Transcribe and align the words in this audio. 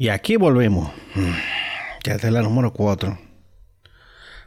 Y 0.00 0.08
aquí 0.08 0.36
volvemos. 0.36 0.90
Ya 2.04 2.14
es 2.14 2.24
la 2.24 2.40
número 2.40 2.72
4. 2.72 3.18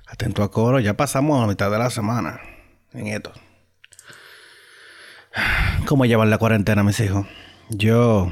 Atento 0.08 0.42
a 0.42 0.50
coro, 0.50 0.80
ya 0.80 0.98
pasamos 0.98 1.44
a 1.44 1.46
mitad 1.46 1.70
de 1.70 1.78
la 1.78 1.92
semana 1.92 2.42
en 2.92 3.06
esto. 3.06 3.32
¿Cómo 5.86 6.08
llevan 6.08 6.32
la 6.32 6.40
cuarentena, 6.40 6.82
mis 6.82 7.00
hijos? 7.02 7.28
Yo 7.70 8.32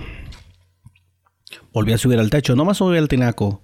volví 1.72 1.94
a 1.94 2.00
subir 2.00 2.18
al 2.18 2.32
techo. 2.32 2.56
No 2.56 2.66
me 2.66 2.74
subí 2.74 2.98
al 2.98 3.08
tinaco, 3.08 3.62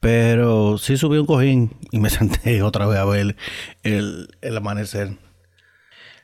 pero 0.00 0.76
sí 0.76 0.96
subí 0.96 1.18
un 1.18 1.26
cojín 1.26 1.76
y 1.92 2.00
me 2.00 2.10
senté 2.10 2.60
otra 2.64 2.88
vez 2.88 2.98
a 2.98 3.04
ver 3.04 3.36
el 3.84 4.56
amanecer. 4.56 5.16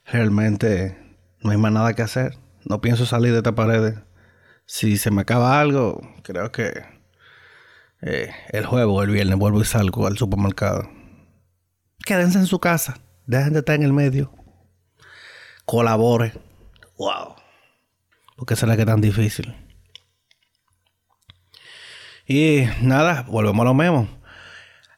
Realmente 0.05 0.99
no 1.43 1.53
hay 1.53 1.59
más 1.59 1.71
nada 1.71 1.95
que 1.95 2.03
hacer. 2.03 2.37
No 2.65 2.81
pienso 2.81 3.07
salir 3.07 3.31
de 3.31 3.39
esta 3.39 3.55
pared 3.55 3.95
si 4.67 4.97
se 4.99 5.11
me 5.11 5.23
acaba 5.23 5.61
algo, 5.61 6.01
creo 6.23 6.51
que 6.51 6.85
eh, 8.03 8.31
el 8.51 8.67
jueves 8.67 8.95
el 9.05 9.11
viernes 9.11 9.39
vuelvo 9.39 9.61
y 9.61 9.65
salgo 9.65 10.07
al 10.07 10.19
supermercado. 10.19 10.91
Quédense 12.05 12.39
en 12.39 12.47
su 12.47 12.59
casa. 12.59 12.99
Dejen 13.27 13.53
de 13.53 13.61
estar 13.61 13.77
en 13.77 13.83
el 13.83 13.93
medio. 13.93 14.33
Colabore. 15.65 16.33
Wow. 16.99 17.37
Porque 18.37 18.55
será 18.55 18.77
que 18.77 18.85
tan 18.85 19.01
difícil. 19.01 19.55
Y 22.27 22.65
nada, 22.81 23.25
volvemos 23.29 23.63
a 23.63 23.65
lo 23.65 23.75
mismo. 23.75 24.09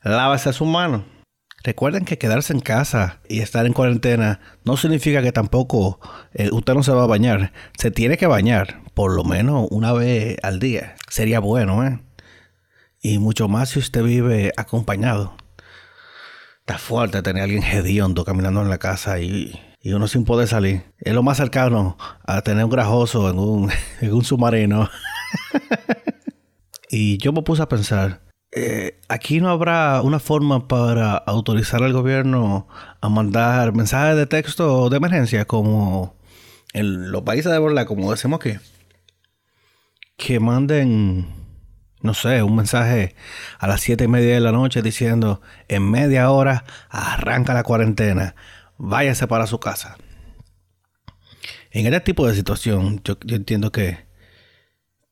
Lávese 0.03 0.53
sus 0.53 0.67
manos. 0.67 1.05
Recuerden 1.63 2.05
que 2.05 2.19
quedarse 2.19 2.53
en 2.53 2.61
casa 2.61 3.21
y 3.29 3.41
estar 3.41 3.67
en 3.67 3.73
cuarentena 3.73 4.41
no 4.65 4.77
significa 4.77 5.23
que 5.23 5.33
tampoco 5.33 6.01
eh, 6.33 6.51
usted 6.53 6.75
no 6.75 6.83
se 6.83 6.93
va 6.93 7.05
a 7.05 7.07
bañar. 7.07 7.53
Se 7.77 7.91
tiene 7.91 8.17
que 8.17 8.27
bañar 8.27 8.83
por 8.99 9.15
lo 9.15 9.23
menos 9.23 9.69
una 9.71 9.93
vez 9.93 10.39
al 10.43 10.59
día. 10.59 10.97
Sería 11.09 11.39
bueno, 11.39 11.87
¿eh? 11.87 12.01
Y 13.01 13.21
mucho 13.21 13.47
más 13.47 13.69
si 13.69 13.79
usted 13.79 14.03
vive 14.03 14.53
acompañado. 14.57 15.37
Está 16.59 16.79
fuerte 16.79 17.23
tener 17.23 17.43
a 17.43 17.45
alguien 17.45 17.63
hediondo 17.63 18.25
caminando 18.25 18.61
en 18.61 18.69
la 18.69 18.79
casa 18.79 19.21
y, 19.21 19.57
y, 19.81 19.93
uno 19.93 20.09
sin 20.09 20.25
poder 20.25 20.49
salir. 20.49 20.83
Es 20.99 21.15
lo 21.15 21.23
más 21.23 21.37
cercano 21.37 21.97
a 22.27 22.43
tener 22.43 22.65
un 22.65 22.73
grajoso 22.73 23.31
en 23.31 23.39
un, 23.39 23.71
en 24.01 24.13
un 24.13 24.25
submarino. 24.25 24.91
y 26.91 27.19
yo 27.19 27.33
me 27.33 27.43
puse 27.43 27.63
a 27.63 27.69
pensar 27.69 28.23
eh, 28.51 28.99
aquí 29.09 29.41
no 29.41 29.51
habrá 29.51 30.03
una 30.03 30.19
forma 30.19 30.67
para 30.67 31.15
autorizar 31.15 31.85
al 31.85 31.93
gobierno 31.93 32.67
a 33.01 33.09
mandar 33.09 33.77
mensajes 33.77 34.17
de 34.17 34.27
texto 34.27 34.91
de 34.91 34.97
emergencia 34.97 35.45
como 35.45 36.17
en 36.73 37.13
los 37.13 37.23
países 37.23 37.53
de 37.53 37.61
verdad, 37.61 37.87
como 37.87 38.11
decimos 38.11 38.41
que 38.41 38.59
que 40.19 40.41
manden 40.41 41.39
no 42.01 42.15
sé, 42.15 42.43
un 42.43 42.55
mensaje 42.55 43.15
a 43.59 43.67
las 43.67 43.81
siete 43.81 44.05
y 44.05 44.09
media 44.09 44.35
de 44.35 44.41
la 44.41 44.53
noche 44.53 44.83
diciendo 44.83 45.41
en 45.69 45.91
media 45.91 46.31
hora 46.31 46.65
arranca 46.91 47.55
la 47.55 47.65
cuarentena, 47.65 48.35
váyase 48.77 49.27
para 49.27 49.47
su 49.47 49.59
casa. 49.59 49.97
En 51.71 51.87
este 51.87 52.01
tipo 52.01 52.27
de 52.27 52.35
situación, 52.35 53.01
yo, 53.05 53.17
yo 53.25 53.37
entiendo 53.37 53.73
que, 53.73 54.07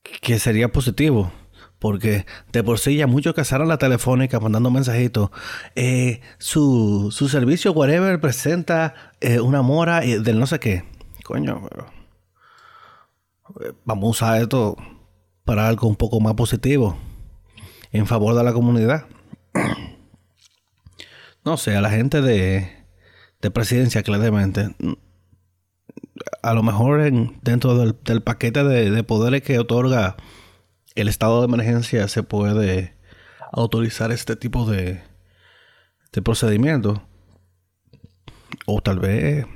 que 0.02 0.38
sería 0.38 0.68
positivo 0.68 1.32
porque 1.78 2.24
de 2.52 2.64
por 2.64 2.78
sí 2.78 2.96
ya 2.96 3.06
muchos 3.06 3.34
cazaron 3.34 3.68
la 3.68 3.78
telefónica 3.78 4.40
mandando 4.40 4.70
mensajitos. 4.70 5.30
Eh, 5.74 6.20
su, 6.38 7.10
su 7.12 7.28
servicio, 7.28 7.72
whatever, 7.72 8.20
presenta 8.20 8.94
eh, 9.20 9.40
una 9.40 9.62
mora 9.62 10.00
del 10.00 10.38
no 10.38 10.46
sé 10.46 10.58
qué. 10.58 10.84
Coño. 11.22 11.68
Eh, 13.60 13.72
vamos 13.84 14.06
a 14.06 14.10
usar 14.10 14.42
esto 14.42 14.76
para 15.46 15.66
algo 15.66 15.88
un 15.88 15.96
poco 15.96 16.20
más 16.20 16.34
positivo. 16.34 16.98
En 17.92 18.06
favor 18.06 18.34
de 18.34 18.44
la 18.44 18.52
comunidad. 18.52 19.06
No 21.42 21.56
sé, 21.56 21.74
a 21.74 21.80
la 21.80 21.90
gente 21.90 22.20
de, 22.20 22.70
de 23.40 23.50
presidencia, 23.50 24.02
claramente. 24.02 24.74
A 26.42 26.52
lo 26.52 26.62
mejor 26.62 27.00
en, 27.00 27.38
dentro 27.42 27.78
del, 27.78 28.22
paquete 28.22 28.64
de, 28.64 28.90
de 28.90 29.02
poderes 29.04 29.40
que 29.42 29.58
otorga 29.58 30.16
el 30.96 31.08
estado 31.08 31.40
de 31.40 31.46
emergencia 31.46 32.08
se 32.08 32.22
puede 32.22 32.96
autorizar 33.52 34.10
este 34.10 34.34
tipo 34.34 34.68
de, 34.68 35.02
de 36.12 36.22
procedimiento. 36.22 37.02
O 38.66 38.80
tal 38.80 38.98
vez 38.98 39.46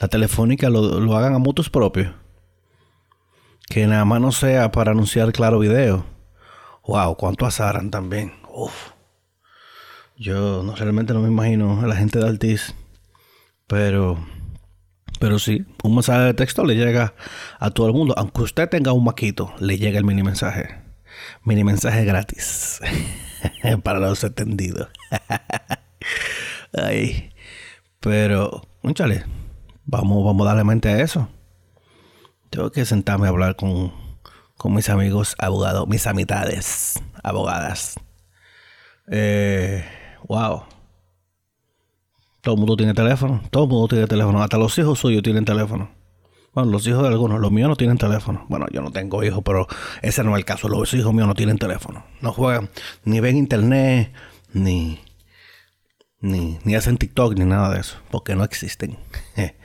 la 0.00 0.08
telefónica 0.08 0.70
lo, 0.70 1.16
hagan 1.16 1.34
a 1.34 1.38
mutuos 1.38 1.70
propios. 1.70 2.12
Que 3.68 3.86
nada 3.86 4.04
más 4.04 4.20
no 4.20 4.32
sea 4.32 4.70
para 4.70 4.92
anunciar 4.92 5.32
claro 5.32 5.58
video. 5.58 6.04
Wow, 6.86 7.16
cuánto 7.16 7.46
azaran 7.46 7.90
también. 7.90 8.32
Uf. 8.52 8.90
Yo 10.16 10.62
no, 10.62 10.76
realmente 10.76 11.12
no 11.12 11.20
me 11.20 11.28
imagino 11.28 11.80
a 11.80 11.86
la 11.86 11.96
gente 11.96 12.18
de 12.18 12.28
Altiz. 12.28 12.74
Pero 13.66 14.18
pero 15.24 15.38
sí, 15.38 15.64
un 15.82 15.94
mensaje 15.94 16.20
de 16.20 16.34
texto 16.34 16.64
le 16.64 16.74
llega 16.76 17.14
a 17.58 17.70
todo 17.70 17.86
el 17.86 17.94
mundo. 17.94 18.14
Aunque 18.16 18.42
usted 18.42 18.68
tenga 18.68 18.92
un 18.92 19.04
maquito, 19.04 19.54
le 19.58 19.78
llega 19.78 19.98
el 19.98 20.04
mini 20.04 20.22
mensaje. 20.22 20.82
Mini 21.44 21.64
mensaje 21.64 22.04
gratis. 22.04 22.80
Para 23.82 24.00
los 24.00 24.22
entendidos. 24.24 24.88
Ay. 26.74 27.30
Pero, 28.00 28.68
muchale, 28.82 29.24
vamos, 29.86 30.22
vamos 30.24 30.46
a 30.46 30.50
darle 30.50 30.64
mente 30.64 30.90
a 30.90 31.00
eso. 31.00 31.28
Tengo 32.54 32.70
que 32.70 32.84
sentarme 32.84 33.26
a 33.26 33.30
hablar 33.30 33.56
con, 33.56 33.92
con 34.56 34.74
mis 34.74 34.88
amigos 34.88 35.34
abogados, 35.40 35.88
mis 35.88 36.06
amistades 36.06 37.02
abogadas. 37.24 37.96
Eh, 39.10 39.84
wow. 40.28 40.62
Todo 42.42 42.54
el 42.54 42.60
mundo 42.60 42.76
tiene 42.76 42.94
teléfono. 42.94 43.42
Todo 43.50 43.64
el 43.64 43.70
mundo 43.70 43.88
tiene 43.88 44.06
teléfono. 44.06 44.40
Hasta 44.40 44.56
los 44.56 44.78
hijos 44.78 45.00
suyos 45.00 45.24
tienen 45.24 45.44
teléfono. 45.44 45.90
Bueno, 46.52 46.70
los 46.70 46.86
hijos 46.86 47.02
de 47.02 47.08
algunos. 47.08 47.40
Los 47.40 47.50
míos 47.50 47.68
no 47.68 47.74
tienen 47.74 47.98
teléfono. 47.98 48.46
Bueno, 48.48 48.66
yo 48.70 48.82
no 48.82 48.92
tengo 48.92 49.24
hijos, 49.24 49.42
pero 49.44 49.66
ese 50.00 50.22
no 50.22 50.30
es 50.30 50.38
el 50.38 50.44
caso. 50.44 50.68
Los 50.68 50.94
hijos 50.94 51.12
míos 51.12 51.26
no 51.26 51.34
tienen 51.34 51.58
teléfono. 51.58 52.04
No 52.20 52.32
juegan, 52.32 52.70
ni 53.02 53.18
ven 53.18 53.36
internet, 53.36 54.12
ni, 54.52 55.00
ni, 56.20 56.60
ni 56.62 56.76
hacen 56.76 56.98
TikTok, 56.98 57.36
ni 57.36 57.46
nada 57.46 57.74
de 57.74 57.80
eso. 57.80 57.96
Porque 58.12 58.36
no 58.36 58.44
existen. 58.44 58.96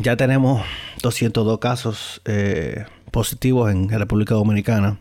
ya 0.00 0.16
tenemos 0.16 0.64
202 1.06 1.58
casos 1.58 2.20
eh, 2.24 2.84
positivos 3.12 3.70
en 3.70 3.88
República 3.88 4.34
Dominicana. 4.34 4.98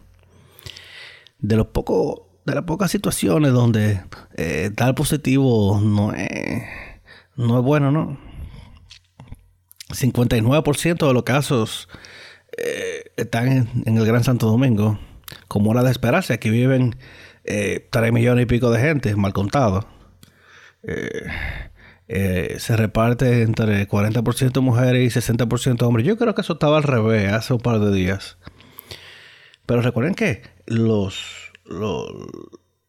De 1.39 1.55
los 1.55 1.67
pocos 1.67 2.21
de 2.45 2.53
las 2.53 2.63
pocas 2.65 2.91
situaciones 2.91 3.53
donde 3.53 4.01
eh, 4.37 4.69
dar 4.71 4.93
positivo 4.93 5.81
no 5.81 6.13
es, 6.13 6.63
no 7.35 7.57
es 7.57 7.63
bueno, 7.63 7.91
¿no? 7.91 8.19
59% 9.89 11.07
de 11.07 11.13
los 11.13 11.23
casos 11.23 11.89
eh, 12.57 13.11
están 13.17 13.67
en, 13.85 13.97
el 13.97 14.05
Gran 14.05 14.23
Santo 14.23 14.45
Domingo, 14.47 14.99
como 15.47 15.71
era 15.71 15.83
de 15.83 15.91
esperarse. 15.91 16.33
Aquí 16.33 16.49
viven 16.49 16.95
eh, 17.43 17.87
3 17.91 18.13
millones 18.13 18.43
y 18.43 18.45
pico 18.45 18.69
de 18.69 18.79
gente, 18.79 19.15
mal 19.15 19.33
contado. 19.33 19.87
Eh, 20.83 21.25
eh, 22.07 22.55
se 22.59 22.75
reparte 22.77 23.41
entre 23.41 23.87
40% 23.87 24.61
mujeres 24.61 25.15
y 25.15 25.19
60% 25.19 25.81
hombres. 25.83 26.05
Yo 26.05 26.17
creo 26.17 26.35
que 26.35 26.41
eso 26.41 26.53
estaba 26.53 26.77
al 26.77 26.83
revés 26.83 27.31
hace 27.31 27.53
un 27.53 27.59
par 27.61 27.79
de 27.79 27.93
días. 27.93 28.37
Pero 29.65 29.81
recuerden 29.81 30.13
que 30.13 30.43
los 30.67 31.51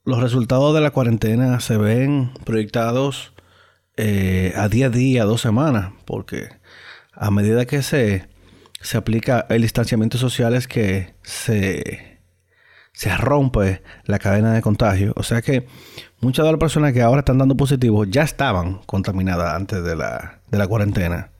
los 0.06 0.20
resultados 0.20 0.74
de 0.74 0.80
la 0.80 0.90
cuarentena 0.90 1.60
se 1.60 1.76
ven 1.76 2.30
proyectados 2.44 3.32
eh, 3.96 4.52
a 4.54 4.68
día 4.68 4.86
a 4.86 4.90
día, 4.90 5.24
dos 5.24 5.40
semanas, 5.40 5.92
porque 6.04 6.48
a 7.12 7.30
medida 7.30 7.66
que 7.66 7.82
se, 7.82 8.28
se 8.80 8.96
aplica 8.98 9.46
el 9.48 9.62
distanciamiento 9.62 10.18
social 10.18 10.54
es 10.54 10.68
que 10.68 11.14
se, 11.22 12.20
se 12.92 13.16
rompe 13.16 13.82
la 14.04 14.18
cadena 14.18 14.52
de 14.52 14.62
contagio. 14.62 15.12
O 15.16 15.22
sea 15.22 15.42
que 15.42 15.66
muchas 16.26 16.44
de 16.44 16.50
las 16.50 16.58
personas 16.58 16.92
que 16.92 17.02
ahora 17.02 17.20
están 17.20 17.38
dando 17.38 17.56
positivos 17.56 18.08
ya 18.10 18.22
estaban 18.22 18.80
contaminadas 18.86 19.54
antes 19.54 19.84
de 19.84 19.94
la, 19.94 20.40
de 20.50 20.58
la 20.58 20.66
cuarentena. 20.66 21.30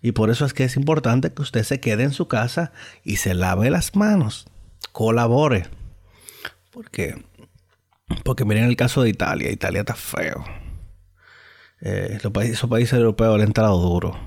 Y 0.00 0.12
por 0.12 0.30
eso 0.30 0.46
es 0.46 0.54
que 0.54 0.64
es 0.64 0.76
importante 0.76 1.30
que 1.30 1.42
usted 1.42 1.62
se 1.62 1.78
quede 1.78 2.04
en 2.04 2.12
su 2.12 2.26
casa 2.26 2.72
y 3.04 3.16
se 3.16 3.34
lave 3.34 3.68
las 3.68 3.94
manos. 3.94 4.46
Colabore. 4.92 5.66
Porque, 6.70 7.22
porque 8.24 8.46
miren 8.46 8.64
el 8.64 8.76
caso 8.76 9.02
de 9.02 9.10
Italia. 9.10 9.50
Italia 9.50 9.80
está 9.80 9.94
feo. 9.94 10.42
Eh, 11.82 12.18
los 12.22 12.32
países, 12.32 12.56
esos 12.56 12.70
países 12.70 12.94
europeos 12.94 13.34
han 13.34 13.42
entrado 13.42 13.78
duro. 13.78 14.18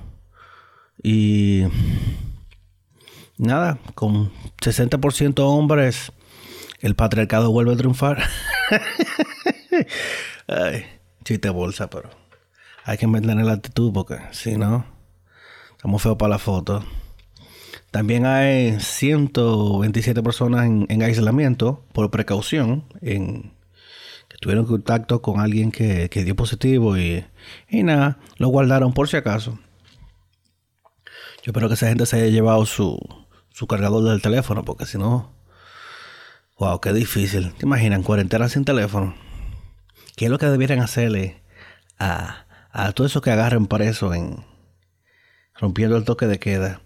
Y 1.01 1.63
nada, 3.39 3.79
con 3.95 4.31
60% 4.61 5.39
hombres, 5.39 6.11
el 6.81 6.93
patriarcado 6.93 7.49
vuelve 7.49 7.73
a 7.73 7.77
triunfar. 7.77 8.23
Chiste 11.23 11.49
bolsa, 11.49 11.89
pero 11.89 12.09
hay 12.83 12.97
que 12.97 13.07
mantener 13.07 13.45
la 13.45 13.53
actitud 13.53 13.91
porque 13.91 14.17
si 14.31 14.55
no, 14.55 14.85
estamos 15.71 16.01
feos 16.01 16.17
para 16.17 16.29
la 16.29 16.39
foto. 16.39 16.83
También 17.91 18.25
hay 18.25 18.79
127 18.79 20.21
personas 20.23 20.65
en, 20.65 21.01
aislamiento 21.01 21.83
por 21.93 22.11
precaución, 22.11 22.83
que 23.01 24.37
tuvieron 24.39 24.65
contacto 24.65 25.21
con 25.21 25.39
alguien 25.39 25.71
que, 25.71 26.09
dio 26.09 26.35
positivo 26.35 26.97
y, 26.97 27.25
nada, 27.71 28.19
lo 28.37 28.49
guardaron 28.49 28.93
por 28.93 29.07
si 29.07 29.17
acaso. 29.17 29.59
Yo 31.43 31.51
espero 31.51 31.67
que 31.69 31.75
esa 31.75 31.87
gente 31.87 32.05
se 32.05 32.17
haya 32.17 32.27
llevado 32.27 32.65
su, 32.65 32.99
su 33.51 33.67
cargador 33.67 34.03
del 34.03 34.21
teléfono, 34.21 34.63
porque 34.63 34.85
si 34.85 34.97
no, 34.97 35.33
wow, 36.57 36.79
qué 36.81 36.93
difícil. 36.93 37.53
¿Te 37.53 37.65
imaginas? 37.65 38.03
Cuarentena 38.03 38.49
sin 38.49 38.65
teléfono. 38.65 39.26
¿Qué 40.17 40.25
es 40.25 40.31
lo 40.31 40.39
que 40.39 40.47
debieran 40.47 40.79
hacerle 40.79 41.43
a, 41.99 42.47
a 42.71 42.91
todo 42.93 43.05
eso 43.05 43.21
que 43.21 43.29
agarren 43.29 43.67
preso 43.67 44.15
en 44.15 44.43
rompiendo 45.53 45.95
el 45.95 46.05
toque 46.05 46.25
de 46.25 46.39
queda? 46.39 46.81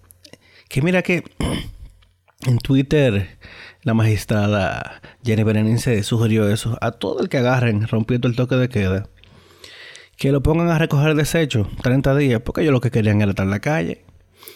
Que 0.67 0.81
mira 0.81 1.01
que 1.01 1.23
en 2.45 2.57
Twitter 2.57 3.37
la 3.83 3.93
magistrada 3.93 5.01
Jenny 5.23 5.43
Berenice 5.43 6.03
sugirió 6.03 6.49
eso. 6.49 6.77
A 6.81 6.91
todo 6.91 7.21
el 7.21 7.29
que 7.29 7.37
agarren 7.37 7.87
rompiendo 7.87 8.27
el 8.27 8.35
toque 8.35 8.55
de 8.55 8.67
queda, 8.67 9.07
que 10.17 10.33
lo 10.33 10.43
pongan 10.43 10.67
a 10.67 10.77
recoger 10.77 11.15
desecho 11.15 11.69
30 11.83 12.17
días, 12.17 12.41
porque 12.41 12.63
ellos 12.63 12.73
lo 12.73 12.81
que 12.81 12.91
querían 12.91 13.21
era 13.21 13.29
estar 13.31 13.45
en 13.45 13.51
la 13.51 13.61
calle. 13.61 14.03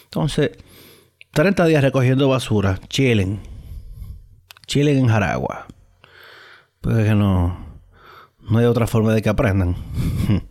Entonces, 0.04 0.50
30 1.30 1.64
días 1.64 1.82
recogiendo 1.82 2.28
basura, 2.28 2.78
chilen. 2.90 3.40
Chilen 4.66 4.98
en 4.98 5.08
Jaragua. 5.08 5.66
Porque 6.82 7.14
no, 7.14 7.65
no 8.48 8.58
hay 8.58 8.66
otra 8.66 8.86
forma 8.86 9.12
de 9.12 9.22
que 9.22 9.28
aprendan. 9.28 9.76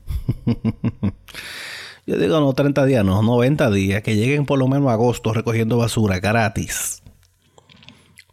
Yo 2.08 2.18
digo 2.18 2.40
no 2.40 2.54
30 2.54 2.86
días, 2.86 3.04
no, 3.04 3.24
90 3.24 3.72
días, 3.72 4.04
que 4.04 4.16
lleguen 4.16 4.46
por 4.46 4.60
lo 4.60 4.68
menos 4.68 4.90
a 4.90 4.94
agosto 4.94 5.34
recogiendo 5.34 5.78
basura 5.78 6.20
gratis. 6.20 7.02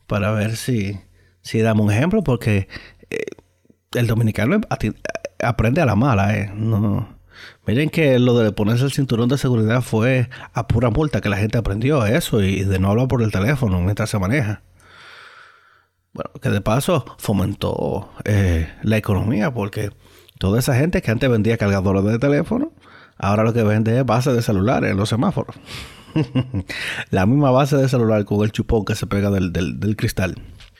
Para 0.06 0.30
ver 0.32 0.56
si, 0.56 1.00
si 1.40 1.60
damos 1.60 1.86
un 1.86 1.92
ejemplo, 1.92 2.22
porque 2.22 2.68
eh, 3.08 3.24
el 3.94 4.06
dominicano 4.06 4.60
aprende 5.42 5.80
a 5.80 5.86
la 5.86 5.96
mala, 5.96 6.36
¿eh? 6.36 6.52
No, 6.54 7.08
Miren 7.66 7.90
que 7.90 8.18
lo 8.18 8.36
de 8.38 8.52
ponerse 8.52 8.84
el 8.84 8.92
cinturón 8.92 9.28
de 9.28 9.38
seguridad 9.38 9.82
fue 9.82 10.28
a 10.52 10.66
pura 10.66 10.90
multa 10.90 11.20
que 11.20 11.28
la 11.28 11.36
gente 11.36 11.58
aprendió 11.58 12.04
eso 12.06 12.42
y 12.42 12.64
de 12.64 12.78
no 12.78 12.90
hablar 12.90 13.08
por 13.08 13.22
el 13.22 13.30
teléfono 13.30 13.80
mientras 13.80 14.10
se 14.10 14.18
maneja. 14.18 14.62
Bueno, 16.12 16.30
que 16.40 16.50
de 16.50 16.60
paso 16.60 17.04
fomentó 17.18 18.10
eh, 18.24 18.68
la 18.82 18.96
economía 18.96 19.52
porque 19.52 19.90
toda 20.38 20.58
esa 20.58 20.74
gente 20.74 21.00
que 21.00 21.10
antes 21.10 21.30
vendía 21.30 21.56
cargadores 21.56 22.04
de 22.04 22.18
teléfono 22.18 22.72
Ahora 23.22 23.44
lo 23.44 23.52
que 23.52 23.62
vende 23.62 23.96
es 23.96 24.04
base 24.04 24.32
de 24.32 24.42
celulares 24.42 24.90
en 24.90 24.96
los 24.96 25.08
semáforos. 25.08 25.54
la 27.10 27.24
misma 27.24 27.52
base 27.52 27.76
de 27.76 27.88
celular 27.88 28.24
con 28.24 28.42
el 28.42 28.50
chupón 28.50 28.84
que 28.84 28.96
se 28.96 29.06
pega 29.06 29.30
del, 29.30 29.96
cristal. 29.96 30.34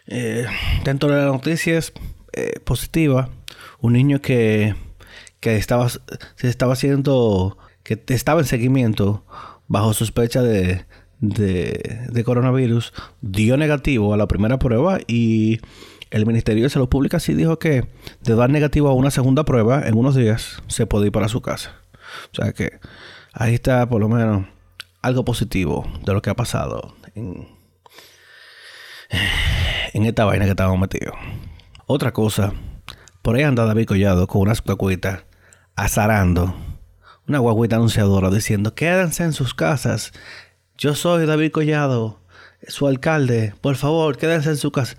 Eh, 0.09 0.45
dentro 0.85 1.09
de 1.09 1.19
las 1.19 1.33
noticias 1.33 1.93
eh, 2.33 2.59
positivas, 2.65 3.29
un 3.81 3.93
niño 3.93 4.21
que, 4.21 4.75
que 5.39 5.57
estaba, 5.57 5.89
se 5.89 6.49
estaba 6.49 6.73
haciendo, 6.73 7.59
que 7.85 8.03
estaba 8.09 8.41
en 8.41 8.47
seguimiento 8.47 9.25
bajo 9.69 9.95
sospecha 9.95 10.43
de, 10.43 10.85
de, 11.23 12.23
coronavirus, 12.25 12.93
dio 13.23 13.57
negativo 13.57 14.13
a 14.13 14.17
la 14.17 14.27
primera 14.27 14.59
prueba 14.59 14.99
y 15.07 15.61
el 16.11 16.27
Ministerio 16.27 16.65
de 16.65 16.71
Salud 16.71 16.89
Pública 16.89 17.21
sí 17.21 17.33
dijo 17.33 17.59
que 17.59 17.87
de 18.21 18.35
dar 18.35 18.51
negativo 18.51 18.89
a 18.89 18.93
una 18.93 19.11
segunda 19.11 19.45
prueba 19.45 19.87
en 19.87 19.97
unos 19.97 20.15
días 20.15 20.63
se 20.67 20.85
puede 20.85 21.07
ir 21.07 21.13
para 21.13 21.29
su 21.29 21.41
casa. 21.41 21.77
O 22.33 22.35
sea 22.35 22.53
que 22.53 22.81
ahí 23.33 23.55
está 23.55 23.89
por 23.89 24.01
lo 24.01 24.09
menos 24.09 24.47
algo 25.01 25.25
positivo 25.25 25.87
de 26.05 26.13
lo 26.13 26.21
que 26.21 26.31
ha 26.31 26.37
pasado 26.37 26.95
en, 27.15 27.47
esta 29.93 30.25
vaina 30.25 30.45
que 30.45 30.51
estábamos 30.51 30.81
metidos. 30.81 31.15
Otra 31.87 32.13
cosa, 32.13 32.53
por 33.23 33.37
ahí 33.37 33.45
anda 33.45 33.65
David 33.65 33.87
Collado 33.87 34.27
con 34.27 34.43
unas 34.43 34.63
guaguitas 34.63 35.25
azarando. 35.77 36.55
Una 37.29 37.39
guaguita 37.39 37.77
anunciadora 37.77 38.31
diciendo, 38.31 38.75
quédense 38.75 39.23
en 39.23 39.33
sus 39.33 39.55
casas. 39.55 40.13
Yo 40.83 40.97
soy 40.97 41.27
David 41.27 41.53
Collado, 41.53 42.19
su 42.67 42.89
alcalde. 42.89 43.55
Por 43.61 43.77
favor, 43.77 44.19
quédense 44.19 44.49
en 44.49 44.57
su 44.57 44.73
casa. 44.73 44.97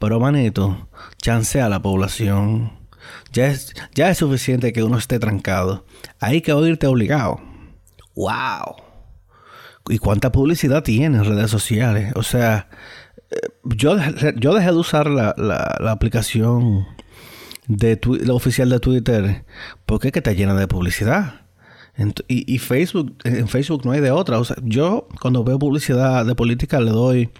Pero 0.00 0.18
manito, 0.18 0.88
chancea 1.18 1.66
a 1.66 1.68
la 1.68 1.80
población. 1.80 2.72
Ya 3.32 3.46
es, 3.46 3.76
ya 3.94 4.10
es 4.10 4.18
suficiente 4.18 4.72
que 4.72 4.82
uno 4.82 4.98
esté 4.98 5.20
trancado. 5.20 5.86
Hay 6.18 6.40
que 6.40 6.52
oírte 6.52 6.88
obligado. 6.88 7.40
¡Wow! 8.16 8.74
¿Y 9.88 9.98
cuánta 9.98 10.32
publicidad 10.32 10.82
tiene 10.82 11.18
en 11.18 11.24
redes 11.24 11.52
sociales? 11.52 12.12
O 12.16 12.24
sea, 12.24 12.68
eh, 13.30 13.36
yo, 13.62 13.96
yo 14.34 14.52
dejé 14.52 14.66
de 14.66 14.78
usar 14.78 15.06
la, 15.06 15.30
aplicación 15.92 16.88
de 17.68 18.00
la 18.24 18.34
oficial 18.34 18.68
de 18.68 18.80
Twitter 18.80 19.44
porque 19.86 20.08
es 20.08 20.12
que 20.12 20.18
está 20.18 20.32
llena 20.32 20.54
de 20.54 20.66
publicidad. 20.66 21.47
Y, 22.28 22.58
Facebook, 22.58 23.16
en 23.24 23.48
Facebook 23.48 23.84
no 23.84 23.90
hay 23.90 24.00
de 24.00 24.12
otra. 24.12 24.38
O 24.38 24.44
sea, 24.44 24.56
yo 24.62 25.08
cuando 25.20 25.42
veo 25.42 25.58
publicidad 25.58 26.24
de 26.24 26.34
política 26.36 26.80
le 26.80 26.92
doy 26.92 27.30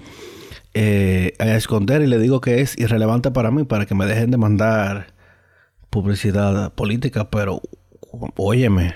eh, 0.74 1.34
a 1.38 1.54
esconder 1.54 2.02
y 2.02 2.08
le 2.08 2.18
digo 2.18 2.40
que 2.40 2.60
es 2.60 2.76
irrelevante 2.76 3.30
para 3.30 3.52
mí 3.52 3.64
para 3.64 3.86
que 3.86 3.94
me 3.94 4.06
dejen 4.06 4.32
de 4.32 4.36
mandar 4.36 5.14
publicidad 5.90 6.72
política, 6.74 7.30
pero 7.30 7.62
óyeme, 8.36 8.94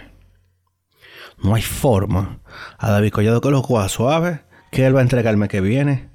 no 1.42 1.54
hay 1.54 1.62
forma. 1.62 2.40
A 2.78 2.90
David 2.90 3.12
Collado 3.12 3.40
que 3.40 3.50
lo 3.50 3.62
coja 3.62 3.88
suave, 3.88 4.40
que 4.72 4.84
él 4.84 4.96
va 4.96 5.00
a 5.00 5.04
entregarme 5.04 5.46
que 5.46 5.60
viene, 5.60 6.10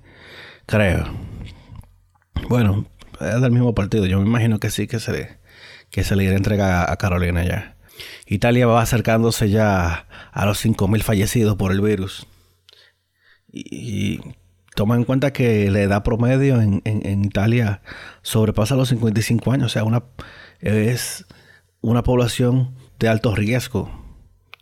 creo. 0.65 1.05
Bueno, 2.49 2.85
es 3.21 3.41
del 3.41 3.51
mismo 3.51 3.73
partido, 3.73 4.05
yo 4.05 4.19
me 4.19 4.27
imagino 4.27 4.59
que 4.59 4.69
sí 4.71 4.87
que 4.87 4.99
se, 4.99 5.39
que 5.89 6.03
se 6.03 6.17
le 6.17 6.25
irá 6.25 6.33
a 6.33 6.37
entregar 6.37 6.91
a 6.91 6.97
Carolina 6.97 7.45
ya. 7.45 7.76
Italia 8.25 8.67
va 8.67 8.81
acercándose 8.81 9.49
ya 9.49 10.07
a 10.31 10.45
los 10.45 10.63
5.000 10.63 11.01
fallecidos 11.01 11.55
por 11.55 11.71
el 11.71 11.81
virus. 11.81 12.27
Y, 13.51 14.19
toma 14.75 14.95
en 14.95 15.05
cuenta 15.05 15.33
que 15.33 15.71
la 15.71 15.81
edad 15.81 16.03
promedio 16.03 16.61
en, 16.61 16.81
en 16.85 17.25
Italia 17.25 17.81
sobrepasa 18.21 18.75
los 18.75 18.89
55 18.89 19.51
años, 19.51 19.65
o 19.65 19.69
sea, 19.69 19.83
es 20.61 21.25
una 21.81 22.03
población 22.03 22.75
de 22.99 23.07
alto 23.07 23.33
riesgo. 23.33 23.89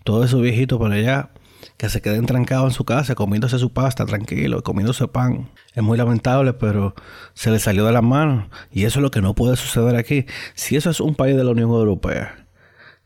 Todos 0.06 0.28
esos 0.28 0.42
viejitos 0.42 0.78
por 0.78 0.92
allá 0.92 1.31
que 1.78 1.90
se 1.90 2.02
queden 2.02 2.26
trancados 2.26 2.72
en 2.72 2.76
su 2.76 2.86
casa 2.86 3.16
comiéndose 3.16 3.60
su 3.60 3.74
pasta 3.74 4.06
tranquilo, 4.06 4.64
comiéndose 4.64 5.08
pan. 5.08 5.50
Es 5.74 5.84
muy 5.84 5.98
lamentable, 5.98 6.54
pero 6.54 6.96
se 7.34 7.52
le 7.52 7.59
salió 7.59 7.86
de 7.86 7.92
las 7.92 8.04
manos. 8.04 8.48
Y 8.71 8.86
eso 8.86 9.00
es 9.00 9.04
lo 9.04 9.12
que 9.12 9.21
no 9.21 9.36
puede 9.36 9.56
suceder 9.56 9.95
aquí. 9.95 10.26
Si 10.54 10.76
eso 10.76 10.90
es 10.90 11.00
un 11.00 11.16
país 11.16 11.36
de 11.36 11.44
la 11.44 11.52
Unión 11.52 11.69
Europea 11.71 12.44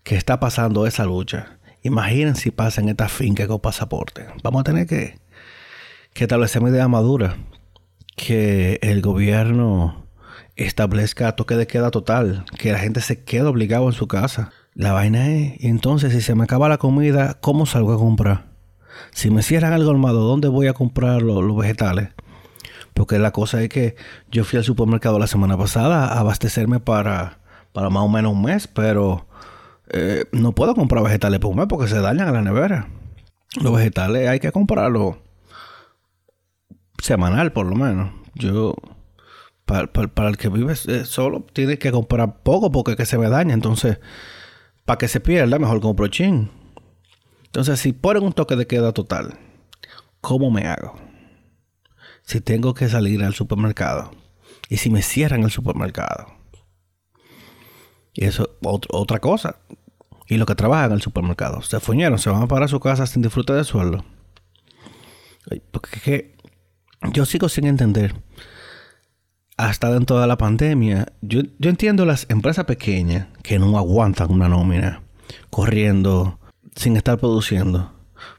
que 0.03 0.15
está 0.15 0.39
pasando 0.39 0.86
esa 0.86 1.06
lucha, 1.06 1.60
imaginen 1.84 2.36
si 2.36 2.51
pasa 2.51 2.82
en 2.82 2.89
esta 2.89 3.10
finca 3.10 3.48
con 3.48 3.60
pasaporte. 3.60 4.27
Vamos 4.44 4.62
a 4.62 4.63
tener 4.63 4.88
que, 4.88 5.20
que 6.13 6.24
establecer 6.24 6.62
medidas 6.62 6.89
maduras. 6.89 7.36
Que 8.15 8.79
el 8.82 9.01
gobierno 9.01 10.06
establezca 10.56 11.36
toque 11.36 11.56
de 11.56 11.68
queda 11.68 11.89
total, 11.89 12.46
que 12.58 12.72
la 12.72 12.79
gente 12.79 13.01
se 13.01 13.24
quede 13.24 13.44
obligado 13.44 13.88
en 13.88 13.94
su 13.94 14.08
casa. 14.08 14.51
La 14.74 14.91
vaina 14.91 15.29
es, 15.29 15.53
entonces 15.63 16.12
si 16.13 16.22
se 16.22 16.36
me 16.36 16.44
acaba 16.44 16.70
la 16.70 16.77
comida, 16.77 17.38
¿cómo 17.39 17.65
salgo 17.65 17.94
a 17.94 17.98
comprar? 17.98 18.50
Si 19.12 19.29
me 19.29 19.41
cierran 19.41 19.74
el 19.74 19.86
colmado, 19.86 20.22
¿dónde 20.22 20.48
voy 20.48 20.68
a 20.68 20.74
comprar 20.74 21.22
los, 21.22 21.56
vegetales? 21.56 22.10
Porque 22.94 23.18
la 23.20 23.32
cosa 23.32 23.62
es 23.63 23.70
que 23.70 23.96
yo 24.29 24.44
fui 24.44 24.58
al 24.58 24.65
supermercado 24.65 25.20
la 25.20 25.27
semana 25.27 25.58
pasada 25.58 26.06
a 26.06 26.20
abastecerme 26.20 26.79
para, 26.79 27.39
para 27.72 27.89
más 27.89 28.03
o 28.03 28.10
menos 28.10 28.34
un 28.34 28.41
mes, 28.41 28.68
pero 28.68 29.27
eh, 29.91 30.25
no 30.31 30.53
puedo 30.53 30.75
comprar 30.75 31.03
vegetales 31.03 31.39
por 31.39 31.51
un 31.51 31.58
mes 31.58 31.67
porque 31.67 31.88
se 31.88 32.00
dañan 32.00 32.27
a 32.27 32.31
la 32.31 32.41
nevera. 32.41 32.89
Los 33.62 33.74
vegetales 33.74 34.27
hay 34.27 34.39
que 34.39 34.51
comprarlos 34.51 35.17
semanal 37.01 37.51
por 37.51 37.65
lo 37.65 37.75
menos. 37.75 38.12
Yo 38.36 38.75
para, 39.65 40.29
el 40.29 40.38
que 40.38 40.50
vive 40.50 40.74
eh, 40.88 41.05
solo, 41.05 41.46
tiene 41.53 41.77
que 41.77 41.91
comprar 41.91 42.41
poco 42.41 42.72
porque 42.72 42.96
que 42.96 43.05
se 43.05 43.17
me 43.17 43.29
daña. 43.29 43.53
Entonces, 43.53 44.00
para 44.86 44.98
que 44.98 45.08
se 45.08 45.19
pierda, 45.19 45.60
mejor 45.60 45.79
compro 45.81 46.08
chin. 46.08 46.50
Entonces, 47.46 47.79
si 47.79 47.93
ponen 47.93 48.24
un 48.24 48.34
toque 48.34 48.55
de 48.55 48.67
queda 48.67 48.93
total, 48.93 49.38
¿cómo 50.22 50.51
me 50.51 50.67
hago? 50.67 50.96
Si 52.24 52.41
tengo 52.41 52.74
que 52.74 52.89
salir 52.89 53.24
al 53.24 53.34
supermercado 53.34 54.12
y 54.69 54.77
si 54.77 54.89
me 54.89 55.01
cierran 55.01 55.43
el 55.43 55.51
supermercado. 55.51 56.27
Y 58.13 58.25
eso, 58.25 58.58
otra 58.62 59.19
cosa. 59.19 59.58
Y 60.29 60.38
los 60.38 60.45
que 60.45 60.53
trabajan 60.53 60.91
en 60.91 60.98
el 60.98 61.01
supermercado, 61.01 61.63
se 61.63 61.79
fuñeron, 61.79 62.19
se 62.19 62.29
van 62.29 62.43
a 62.43 62.48
parar 62.48 62.65
a 62.65 62.67
su 62.67 62.79
casa 62.79 63.07
sin 63.07 63.24
disfrute 63.24 63.51
de 63.51 63.63
sueldo. 63.63 64.05
Porque 65.71 66.36
yo 67.12 67.25
sigo 67.25 67.50
sin 67.50 67.65
entender 67.65 68.15
hasta 69.57 69.91
dentro 69.91 70.19
de 70.21 70.27
la 70.27 70.38
pandemia, 70.38 71.07
yo, 71.21 71.41
entiendo 71.62 72.05
las 72.05 72.27
empresas 72.29 72.65
pequeñas 72.65 73.27
que 73.41 73.57
no 73.57 73.75
aguantan 73.77 74.31
una 74.31 74.48
nómina 74.48 75.01
corriendo 75.50 76.39
sin 76.75 76.95
estar 76.95 77.17
produciendo. 77.17 77.91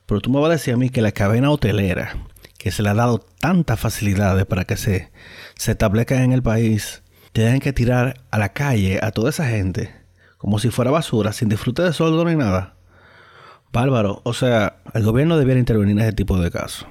Pero 0.06 0.20
tú 0.20 0.30
me 0.30 0.38
vas 0.38 0.48
a 0.50 0.52
decir 0.52 0.74
a 0.74 0.76
mí 0.76 0.90
que 0.90 1.02
la 1.02 1.10
cadena 1.10 1.50
hotelera, 1.50 2.16
que 2.56 2.70
se 2.70 2.84
le 2.84 2.90
ha 2.90 2.94
dado 2.94 3.18
tantas 3.18 3.80
facilidades 3.80 4.46
para 4.46 4.64
que 4.64 4.76
se, 4.76 5.10
se 5.56 5.72
establezcan 5.72 6.22
en 6.22 6.32
el 6.32 6.42
país, 6.42 7.02
tienen 7.32 7.58
que 7.58 7.72
tirar 7.72 8.22
a 8.30 8.38
la 8.38 8.52
calle 8.52 9.00
a 9.02 9.10
toda 9.10 9.30
esa 9.30 9.46
gente 9.48 9.99
como 10.40 10.58
si 10.58 10.70
fuera 10.70 10.90
basura, 10.90 11.34
sin 11.34 11.50
disfrute 11.50 11.82
de 11.82 11.92
sueldo 11.92 12.24
ni 12.24 12.34
nada. 12.34 12.74
Bárbaro, 13.72 14.22
o 14.24 14.32
sea, 14.32 14.78
el 14.94 15.04
gobierno 15.04 15.36
debiera 15.36 15.60
intervenir 15.60 15.92
en 15.98 16.02
ese 16.02 16.14
tipo 16.14 16.38
de 16.40 16.50
casos. 16.50 16.86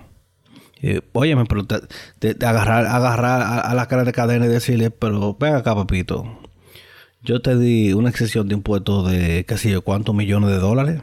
Eh, 0.83 1.01
óyeme, 1.13 1.45
pero 1.45 1.63
de, 1.63 2.45
agarrar, 2.45 2.85
agarrar 2.85 3.65
a, 3.65 3.73
la 3.73 3.87
cara 3.87 4.03
de 4.03 4.13
cadena 4.13 4.45
y 4.45 4.49
decirle, 4.49 4.91
pero 4.91 5.35
ven 5.39 5.55
acá, 5.55 5.73
papito. 5.73 6.39
Yo 7.23 7.41
te 7.41 7.57
di 7.57 7.91
una 7.91 8.09
excesión 8.09 8.47
de 8.47 8.53
impuestos 8.53 9.09
de 9.09 9.45
qué 9.47 9.57
sé 9.57 9.71
yo 9.71 9.81
cuántos 9.81 10.13
millones 10.13 10.51
de 10.51 10.59
dólares. 10.59 11.01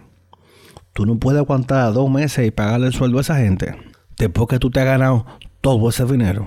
Tú 0.92 1.04
no 1.04 1.18
puedes 1.18 1.40
aguantar 1.40 1.92
dos 1.92 2.08
meses 2.08 2.46
y 2.46 2.52
pagarle 2.52 2.86
el 2.86 2.92
sueldo 2.92 3.18
a 3.18 3.22
esa 3.22 3.38
gente. 3.38 3.76
Después 4.16 4.48
que 4.48 4.60
tú 4.60 4.70
te 4.70 4.78
has 4.78 4.86
ganado 4.86 5.26
todo 5.60 5.88
ese 5.88 6.04
dinero. 6.04 6.46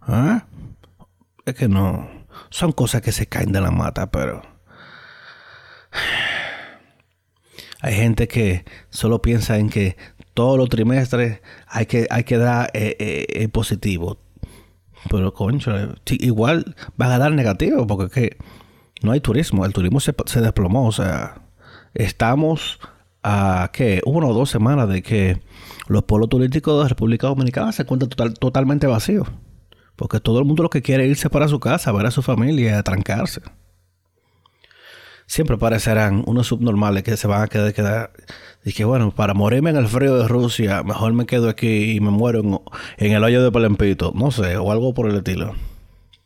¿Ah? 0.00 0.44
Es 1.44 1.56
que 1.56 1.68
no. 1.68 2.08
Son 2.50 2.70
cosas 2.70 3.02
que 3.02 3.10
se 3.10 3.26
caen 3.26 3.50
de 3.50 3.60
la 3.60 3.72
mata, 3.72 4.12
pero. 4.12 4.42
Hay 7.82 7.94
gente 7.94 8.28
que 8.28 8.64
solo 8.90 9.22
piensa 9.22 9.58
en 9.58 9.70
que 9.70 9.96
todos 10.34 10.58
los 10.58 10.68
trimestres 10.68 11.40
hay 11.66 11.86
que, 11.86 12.06
hay 12.10 12.24
que 12.24 12.36
dar 12.36 12.70
eh, 12.74 12.96
eh, 12.98 13.26
eh, 13.28 13.48
positivo. 13.48 14.18
Pero, 15.08 15.32
concho, 15.32 15.72
igual 16.10 16.76
van 16.96 17.12
a 17.12 17.18
dar 17.18 17.32
negativo 17.32 17.86
porque 17.86 18.04
es 18.04 18.12
que 18.12 18.36
no 19.02 19.12
hay 19.12 19.20
turismo. 19.20 19.64
El 19.64 19.72
turismo 19.72 20.00
se, 20.00 20.12
desplomó. 20.40 20.86
O 20.86 20.92
sea, 20.92 21.42
estamos 21.94 22.80
a 23.22 23.70
que 23.72 24.02
una 24.04 24.26
o 24.26 24.34
dos 24.34 24.50
semanas 24.50 24.88
de 24.88 25.02
que 25.02 25.40
los 25.88 26.04
polos 26.04 26.28
turísticos 26.28 26.76
de 26.76 26.82
la 26.84 26.88
República 26.88 27.26
Dominicana 27.26 27.72
se 27.72 27.82
encuentran 27.82 28.34
totalmente 28.34 28.86
vacíos. 28.86 29.28
Porque 29.96 30.20
todo 30.20 30.38
el 30.38 30.44
mundo 30.44 30.62
lo 30.62 30.70
que 30.70 30.82
quiere 30.82 31.04
es 31.04 31.10
irse 31.10 31.30
para 31.30 31.48
su 31.48 31.60
casa, 31.60 31.92
ver 31.92 32.06
a 32.06 32.10
su 32.10 32.22
familia, 32.22 32.78
a 32.78 32.82
trancarse. 32.82 33.40
Siempre 35.30 35.56
parecerán 35.56 36.24
unos 36.26 36.48
subnormales 36.48 37.04
que 37.04 37.16
se 37.16 37.28
van 37.28 37.42
a 37.42 37.46
quedar, 37.46 37.72
quedar 37.72 38.10
y 38.64 38.72
que 38.72 38.84
bueno, 38.84 39.14
para 39.14 39.32
morirme 39.32 39.70
en 39.70 39.76
el 39.76 39.86
frío 39.86 40.16
de 40.16 40.26
Rusia, 40.26 40.82
mejor 40.82 41.12
me 41.12 41.24
quedo 41.24 41.48
aquí 41.48 41.92
y 41.92 42.00
me 42.00 42.10
muero 42.10 42.40
en, 42.96 43.12
el 43.12 43.22
hoyo 43.22 43.40
de 43.40 43.52
Palempito, 43.52 44.10
no 44.12 44.32
sé, 44.32 44.56
o 44.56 44.72
algo 44.72 44.92
por 44.92 45.08
el 45.08 45.18
estilo. 45.18 45.54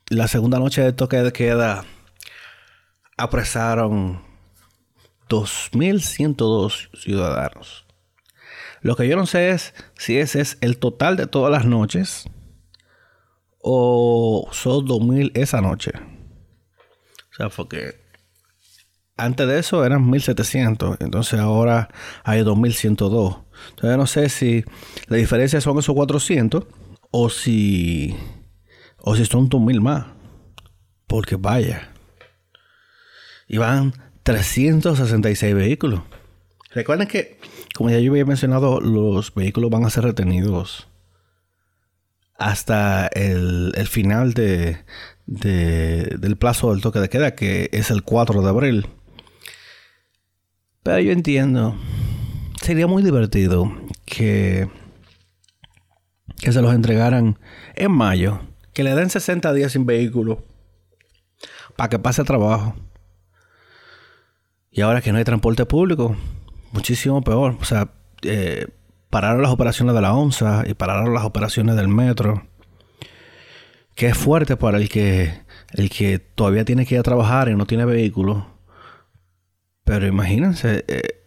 La 0.09 0.27
segunda 0.27 0.59
noche 0.59 0.81
de 0.81 0.95
toque 0.95 1.19
de 1.19 1.35
queda 1.35 1.85
apresaron 3.19 4.23
2.102 5.29 6.89
ciudadanos. 6.99 7.85
Lo 8.81 8.97
que 8.97 9.07
yo 9.07 9.17
no 9.17 9.27
sé 9.27 9.51
es 9.51 9.75
si 9.99 10.17
ese 10.17 10.41
es 10.41 10.57
el 10.63 10.79
total 10.79 11.19
de 11.19 11.27
todas 11.27 11.53
las 11.53 11.67
noches 11.67 12.25
o 13.61 14.49
son 14.53 14.87
2.000 14.87 15.33
esa 15.35 15.61
noche. 15.61 15.93
O 17.31 17.35
sea, 17.37 17.51
porque 17.51 18.04
antes 19.17 19.47
de 19.47 19.59
eso 19.59 19.85
eran 19.85 20.11
1.700, 20.11 20.97
entonces 21.01 21.39
ahora 21.41 21.89
hay 22.25 22.43
2.102. 22.43 23.45
Entonces 23.71 23.99
no 23.99 24.07
sé 24.07 24.29
si 24.29 24.65
la 25.07 25.17
diferencia 25.17 25.61
son 25.61 25.79
esos 25.79 25.95
400 25.95 26.65
o 27.11 27.31
si, 27.31 28.17
o 28.99 29.15
si 29.15 29.25
son 29.25 29.49
2.000 29.49 29.81
más. 29.81 30.07
Porque 31.07 31.37
vaya. 31.37 31.91
Y 33.47 33.59
van 33.59 33.93
366 34.25 35.55
vehículos. 35.55 36.01
Recuerden 36.73 37.07
que, 37.07 37.39
como 37.75 37.91
ya 37.91 38.01
yo 38.01 38.11
había 38.11 38.25
mencionado, 38.25 38.81
los 38.81 39.33
vehículos 39.35 39.71
van 39.71 39.85
a 39.85 39.91
ser 39.91 40.05
retenidos 40.05 40.89
hasta 42.37 43.07
el, 43.07 43.73
final 43.87 44.35
de, 44.35 44.79
del 45.27 46.37
plazo 46.37 46.73
del 46.73 46.81
toque 46.81 46.99
de 46.99 47.09
queda, 47.09 47.37
que 47.37 47.69
es 47.73 47.91
el 47.91 48.03
4 48.03 48.43
de 48.43 48.49
abril. 48.49 48.89
Pero 50.85 51.01
yo 51.01 51.11
entiendo, 51.11 51.75
sería 52.63 52.87
muy 52.87 53.03
divertido 53.03 53.75
que, 54.05 54.69
que 56.39 56.53
se 56.53 56.63
los 56.63 56.73
entregaran 56.73 57.41
en 57.75 57.91
mayo, 57.91 58.39
que 58.73 58.85
le 58.85 58.95
den 58.95 59.11
60 59.11 59.53
días 59.53 59.73
sin 59.73 59.85
vehículo 59.85 60.45
para 61.75 61.89
que 61.89 61.99
pase 61.99 62.23
trabajo 62.23 62.77
y 64.75 64.81
ahora 64.81 65.01
que 65.01 65.13
no 65.13 65.19
hay 65.19 65.25
transporte 65.25 65.65
público, 65.67 66.17
muchísimo 66.73 67.23
peor. 67.23 67.57
O 67.61 67.65
sea, 67.65 67.93
eh, 68.23 68.67
pararon 69.09 69.41
las 69.41 69.53
operaciones 69.53 69.95
de 69.95 70.01
la 70.01 70.13
ONSA 70.13 70.65
y 70.67 70.75
pararon 70.75 71.15
las 71.15 71.23
operaciones 71.23 71.77
del 71.77 71.87
metro. 71.87 72.45
Que 73.95 74.09
es 74.09 74.19
fuerte 74.19 74.57
para 74.57 74.79
el 74.79 74.89
que, 74.89 75.33
el 75.75 75.91
que 75.91 76.19
todavía 76.19 76.65
tiene 76.65 76.87
que 76.87 76.97
ir 76.97 76.99
a 76.99 77.05
trabajar 77.05 77.49
y 77.49 77.55
no 77.55 77.67
tiene 77.67 77.85
vehículo. 77.85 78.49
Pero 79.85 80.07
imagínense, 80.07 80.85
eh, 80.89 81.25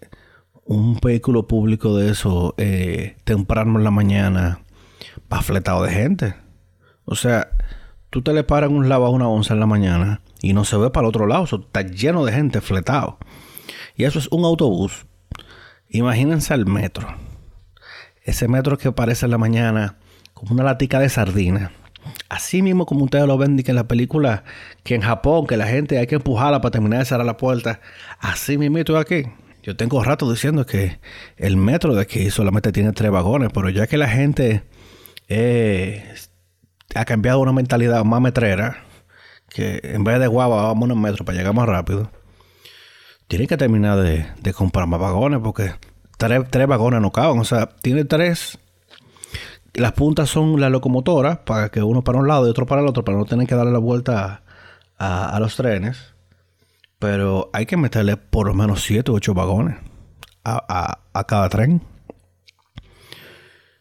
un 0.65 0.99
vehículo 0.99 1.47
público 1.47 1.95
de 1.95 2.11
eso, 2.11 2.53
eh, 2.57 3.17
temprano 3.23 3.77
en 3.77 3.83
la 3.83 3.91
mañana, 3.91 4.61
va 5.31 5.41
fletado 5.41 5.83
de 5.83 5.91
gente. 5.91 6.35
O 7.05 7.15
sea, 7.15 7.49
tú 8.09 8.21
te 8.21 8.33
le 8.33 8.43
paras 8.43 8.69
un 8.69 8.89
lado 8.89 9.05
a 9.05 9.09
una 9.09 9.27
onza 9.27 9.53
en 9.53 9.59
la 9.59 9.65
mañana 9.65 10.21
y 10.41 10.53
no 10.53 10.65
se 10.65 10.77
ve 10.77 10.89
para 10.89 11.05
el 11.05 11.09
otro 11.09 11.27
lado. 11.27 11.45
está 11.45 11.81
lleno 11.83 12.25
de 12.25 12.33
gente 12.33 12.61
fletado. 12.61 13.17
Y 13.95 14.03
eso 14.03 14.19
es 14.19 14.27
un 14.31 14.43
autobús. 14.43 15.05
Imagínense 15.89 16.53
el 16.53 16.65
metro. 16.65 17.07
Ese 18.23 18.47
metro 18.47 18.77
que 18.77 18.89
aparece 18.89 19.25
en 19.25 19.31
la 19.31 19.37
mañana 19.37 19.97
como 20.33 20.53
una 20.53 20.63
latica 20.63 20.99
de 20.99 21.09
sardina. 21.09 21.71
Así 22.29 22.61
mismo 22.61 22.85
como 22.85 23.05
ustedes 23.05 23.25
lo 23.27 23.37
ven 23.37 23.61
en 23.65 23.75
la 23.75 23.87
película 23.87 24.43
que 24.83 24.95
en 24.95 25.01
Japón, 25.01 25.47
que 25.47 25.57
la 25.57 25.67
gente 25.67 25.97
hay 25.97 26.07
que 26.07 26.15
empujarla 26.15 26.61
para 26.61 26.71
terminar 26.71 26.99
de 26.99 27.05
cerrar 27.05 27.25
la 27.25 27.37
puerta. 27.37 27.79
Así 28.19 28.57
mismo 28.57 28.77
aquí. 28.97 29.23
Yo 29.63 29.75
tengo 29.75 30.03
rato 30.03 30.31
diciendo 30.31 30.65
que 30.65 30.99
el 31.35 31.57
metro 31.57 31.93
de 31.93 32.01
aquí 32.01 32.29
solamente 32.29 32.71
tiene 32.71 32.93
tres 32.93 33.11
vagones, 33.11 33.49
pero 33.53 33.69
ya 33.69 33.85
que 33.85 33.97
la 33.97 34.07
gente 34.07 34.63
eh, 35.27 36.13
ha 36.95 37.05
cambiado 37.05 37.39
una 37.39 37.51
mentalidad 37.51 38.05
más 38.05 38.21
metrera, 38.21 38.85
que 39.49 39.81
en 39.83 40.03
vez 40.03 40.19
de 40.19 40.27
guava 40.27 40.63
vamos 40.63 40.89
en 40.89 41.01
metro 41.01 41.25
para 41.25 41.37
llegar 41.37 41.53
más 41.53 41.67
rápido, 41.67 42.09
tienen 43.27 43.47
que 43.47 43.57
terminar 43.57 43.99
de, 43.99 44.53
comprar 44.53 44.87
más 44.87 44.99
vagones 44.99 45.41
porque 45.43 45.73
tres, 46.17 46.67
vagones 46.67 47.01
no 47.01 47.11
caben. 47.11 47.39
O 47.39 47.43
sea, 47.43 47.67
tiene 47.67 48.05
tres. 48.05 48.57
Las 49.77 49.93
puntas 49.93 50.29
son 50.29 50.59
las 50.59 50.71
locomotoras 50.71 51.39
para 51.39 51.69
que 51.69 51.81
uno 51.81 52.03
para 52.03 52.19
un 52.19 52.27
lado 52.27 52.47
y 52.47 52.49
otro 52.49 52.65
para 52.65 52.81
el 52.81 52.87
otro 52.87 53.05
para 53.05 53.17
no 53.17 53.25
tener 53.25 53.47
que 53.47 53.55
darle 53.55 53.71
la 53.71 53.79
vuelta 53.79 54.43
a, 54.97 55.37
los 55.39 55.55
trenes. 55.55 56.13
Pero 56.99 57.49
hay 57.53 57.65
que 57.65 57.77
meterle 57.77 58.17
por 58.17 58.47
lo 58.47 58.53
menos 58.53 58.83
siete 58.83 59.11
u 59.11 59.15
ocho 59.15 59.33
vagones 59.33 59.77
a, 60.43 60.99
a 61.13 61.23
cada 61.25 61.47
tren. 61.49 61.81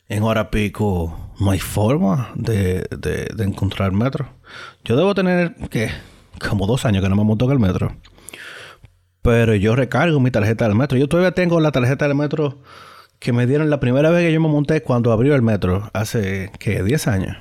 En 0.09 0.23
hora 0.23 0.51
pico 0.51 1.27
no 1.41 1.51
hay 1.51 1.59
forma 1.59 2.31
de, 2.35 2.87
de, 2.91 3.45
encontrar 3.45 3.93
metro. 3.93 4.29
Yo 4.85 4.97
debo 4.97 5.15
tener 5.15 5.55
que 5.69 5.91
como 6.49 6.67
dos 6.67 6.85
años 6.85 7.03
que 7.03 7.09
no 7.09 7.17
me 7.17 7.25
monto 7.25 7.45
en 7.47 7.51
el 7.53 7.59
metro. 7.59 7.97
Pero 9.23 9.55
yo 9.55 9.75
recargo 9.75 10.21
mi 10.21 10.31
tarjeta 10.31 10.67
del 10.67 10.77
metro. 10.77 10.97
Yo 10.97 11.09
todavía 11.09 11.33
tengo 11.33 11.59
la 11.61 11.73
tarjeta 11.73 12.07
del 12.07 12.17
metro 12.17 12.59
que 13.19 13.33
me 13.33 13.47
dieron 13.47 13.71
la 13.71 13.81
primera 13.81 14.11
vez 14.11 14.27
que 14.27 14.33
yo 14.33 14.41
me 14.41 14.49
monté 14.49 14.83
cuando 14.83 15.13
abrió 15.13 15.35
el 15.35 15.43
metro, 15.43 15.91
hace, 15.93 16.51
¿qué? 16.59 16.83
10 16.83 17.09
años. 17.09 17.37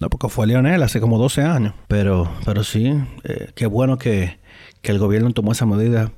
No, 0.00 0.08
porque 0.08 0.28
fue 0.28 0.46
Lionel 0.46 0.82
hace 0.82 1.00
como 1.00 1.18
12 1.18 1.42
años. 1.42 1.74
Pero, 1.88 2.32
pero 2.44 2.64
sí, 2.64 2.94
eh, 3.24 3.50
qué 3.54 3.66
bueno 3.66 3.98
que, 3.98 4.38
que 4.80 4.92
el 4.92 4.98
gobierno 4.98 5.32
tomó 5.32 5.52
esa 5.52 5.66
medida. 5.66 6.12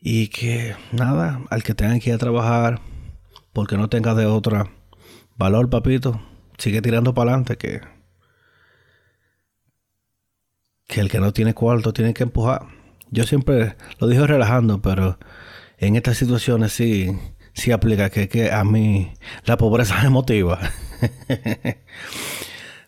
Y 0.00 0.28
que, 0.28 0.76
nada, 0.92 1.40
al 1.50 1.62
que 1.62 1.74
tenga 1.74 1.98
que 1.98 2.10
ir 2.10 2.14
a 2.14 2.18
trabajar, 2.18 2.80
porque 3.52 3.76
no 3.76 3.88
tenga 3.88 4.14
de 4.14 4.26
otra 4.26 4.70
valor, 5.36 5.70
papito, 5.70 6.20
sigue 6.58 6.82
tirando 6.82 7.14
para 7.14 7.30
adelante 7.32 7.56
que 7.56 7.80
que 10.86 11.00
el 11.00 11.10
que 11.10 11.20
no 11.20 11.32
tiene 11.32 11.54
cuarto 11.54 11.92
tiene 11.92 12.14
que 12.14 12.22
empujar. 12.22 12.62
Yo 13.10 13.24
siempre 13.24 13.76
lo 13.98 14.08
digo 14.08 14.26
relajando, 14.26 14.80
pero 14.80 15.18
en 15.78 15.96
estas 15.96 16.16
situaciones 16.16 16.72
sí, 16.72 17.16
sí 17.56 17.72
aplica 17.72 18.10
que, 18.10 18.28
que 18.28 18.52
a 18.52 18.62
mí 18.62 19.12
la 19.44 19.56
pobreza 19.56 20.00
me 20.02 20.10
motiva. 20.10 20.60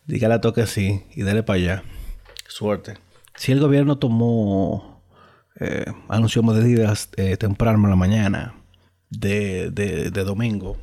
Dígale 0.06 0.34
a 0.34 0.40
toque 0.40 0.66
sí 0.66 1.02
y 1.16 1.22
dale 1.22 1.42
para 1.42 1.56
allá. 1.56 1.82
Suerte. 2.46 2.94
Si 3.34 3.50
el 3.50 3.60
gobierno 3.60 3.98
tomó, 3.98 5.02
eh, 5.58 5.86
anunció 6.08 6.42
medidas 6.42 7.08
eh, 7.16 7.36
temprano 7.36 7.84
en 7.84 7.90
la 7.90 7.96
mañana 7.96 8.54
de, 9.10 9.70
de, 9.70 10.24
domingo, 10.24 10.76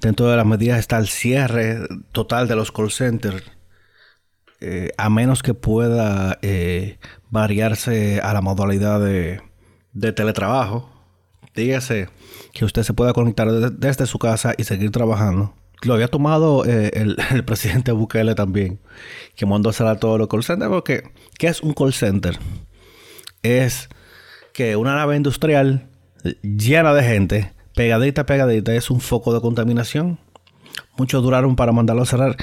dentro 0.00 0.28
de 0.28 0.36
las 0.36 0.46
medidas 0.46 0.78
está 0.78 0.98
el 0.98 1.08
cierre 1.08 1.78
total 2.12 2.48
de 2.48 2.56
los 2.56 2.72
call 2.72 2.90
centers 2.90 3.44
eh, 4.62 4.92
a 4.98 5.08
menos 5.08 5.42
que 5.42 5.54
pueda 5.54 6.38
eh, 6.42 6.98
variarse 7.30 8.20
a 8.20 8.34
la 8.34 8.42
modalidad 8.42 9.00
de, 9.00 9.40
teletrabajo. 10.12 10.90
Dígase 11.54 12.08
que 12.52 12.64
usted 12.64 12.82
se 12.82 12.94
pueda 12.94 13.12
conectar 13.12 13.50
desde 13.50 14.06
su 14.06 14.18
casa 14.18 14.54
y 14.56 14.64
seguir 14.64 14.90
trabajando 14.90 15.54
lo 15.82 15.94
había 15.94 16.08
tomado 16.08 16.64
eh, 16.66 16.90
el, 17.30 17.44
presidente 17.44 17.92
Bukele 17.92 18.34
también, 18.34 18.80
que 19.36 19.46
mandó 19.46 19.70
a 19.70 19.72
cerrar 19.72 19.98
todos 19.98 20.18
los 20.18 20.28
call 20.28 20.44
centers. 20.44 20.70
Porque, 20.70 21.10
¿qué 21.38 21.48
es 21.48 21.62
un 21.62 21.74
call 21.74 21.92
center? 21.92 22.38
Es 23.42 23.88
que 24.52 24.76
una 24.76 24.94
nave 24.94 25.16
industrial 25.16 25.88
llena 26.42 26.92
de 26.92 27.02
gente, 27.02 27.52
pegadita, 27.74 28.26
pegadita, 28.26 28.74
es 28.74 28.90
un 28.90 29.00
foco 29.00 29.32
de 29.32 29.40
contaminación. 29.40 30.18
Muchos 30.96 31.22
duraron 31.22 31.56
para 31.56 31.72
mandarlo 31.72 32.02
a 32.02 32.06
cerrar, 32.06 32.36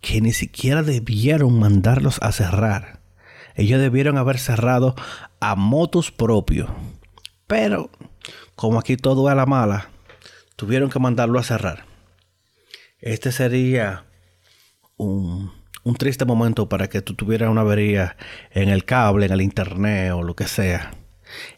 que 0.00 0.20
ni 0.20 0.32
siquiera 0.32 0.82
debieron 0.82 1.58
mandarlos 1.58 2.18
a 2.22 2.32
cerrar. 2.32 3.00
Ellos 3.54 3.80
debieron 3.80 4.16
haber 4.18 4.38
cerrado 4.38 4.94
a 5.38 5.54
motos 5.54 6.10
propios. 6.10 6.70
Pero, 7.46 7.90
como 8.62 8.78
aquí 8.78 8.96
todo 8.96 9.26
a 9.26 9.34
la 9.34 9.44
mala, 9.44 9.88
tuvieron 10.54 10.88
que 10.88 11.00
mandarlo 11.00 11.40
a 11.40 11.42
cerrar. 11.42 11.84
Este 13.00 13.32
sería 13.32 14.04
un, 14.96 15.50
un 15.82 15.96
triste 15.96 16.24
momento 16.24 16.68
para 16.68 16.88
que 16.88 17.02
tú 17.02 17.14
tuvieras 17.14 17.50
una 17.50 17.62
avería 17.62 18.16
en 18.52 18.68
el 18.68 18.84
cable, 18.84 19.26
en 19.26 19.32
el 19.32 19.42
internet 19.42 20.12
o 20.12 20.22
lo 20.22 20.36
que 20.36 20.46
sea. 20.46 20.92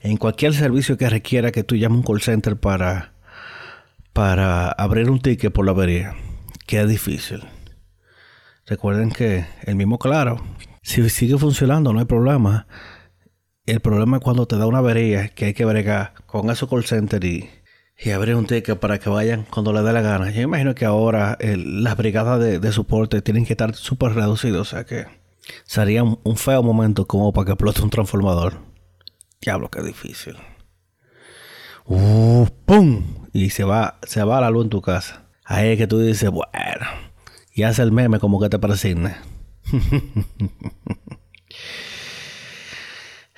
En 0.01 0.17
cualquier 0.17 0.55
servicio 0.55 0.97
que 0.97 1.11
requiera 1.11 1.53
que 1.53 1.63
tú 1.63 1.77
llames 1.77 1.99
un 1.99 2.05
call 2.05 2.23
center 2.23 2.57
para, 2.57 3.13
para 4.15 4.69
abrir 4.69 5.11
un 5.11 5.21
ticket 5.21 5.53
por 5.53 5.67
la 5.67 5.73
avería. 5.73 6.15
Que 6.67 6.87
difícil. 6.87 7.43
Recuerden 8.65 9.11
que 9.11 9.45
el 9.65 9.77
mismo 9.77 9.99
claro, 9.99 10.43
si 10.81 11.07
sigue 11.11 11.37
funcionando 11.37 11.93
no 11.93 11.99
hay 11.99 12.07
problema. 12.07 12.67
El 13.67 13.81
problema 13.81 14.19
es 14.19 14.23
cuando 14.23 14.47
te 14.47 14.57
da 14.57 14.67
una 14.67 14.79
avería 14.79 15.29
que 15.29 15.47
hay 15.47 15.55
que 15.55 15.65
bregar 15.65 16.13
con 16.27 16.51
esos 16.51 16.69
call 16.69 16.85
center 16.85 17.25
y 17.25 17.49
y 17.99 18.11
abrir 18.11 18.35
un 18.35 18.47
ticket 18.47 18.79
para 18.79 18.99
que 18.99 19.09
vayan 19.09 19.47
cuando 19.49 19.73
les 19.73 19.85
dé 19.85 19.93
la 19.93 20.01
gana. 20.01 20.31
Yo 20.31 20.43
imagino 20.43 20.75
que 20.75 20.85
ahora 20.85 21.39
las 21.41 21.97
brigadas 21.97 22.41
de, 22.41 22.73
soporte 22.73 23.23
tienen 23.23 23.47
que 23.47 23.53
estar 23.53 23.75
súper 23.75 24.15
reducidas, 24.15 24.61
o 24.61 24.65
sea 24.65 24.85
que 24.85 25.07
sería 25.65 26.03
un, 26.03 26.37
feo 26.37 26.63
momento 26.63 27.07
como 27.07 27.33
para 27.33 27.47
que 27.47 27.53
explote 27.53 27.83
un 27.83 27.91
transformador. 27.91 28.59
Diablo, 29.41 29.71
qué 29.71 29.83
difícil. 29.83 30.37
Uh, 31.87 32.47
¡Pum! 32.65 33.29
Y 33.33 33.51
se 33.51 33.65
va, 33.65 33.99
se 34.03 34.23
va 34.25 34.41
la 34.41 34.51
luz 34.51 34.65
en 34.65 34.71
tu 34.71 34.81
casa. 34.81 35.27
Ahí 35.45 35.71
es 35.71 35.79
que 35.79 35.87
tú 35.87 35.99
dices, 36.01 36.31
bueno, 36.31 36.87
y 37.53 37.63
hace 37.65 37.83
el 37.83 37.93
meme 37.93 38.19
como 38.19 38.41
que 38.41 38.49
te 38.49 38.59
persigne. 38.59 39.17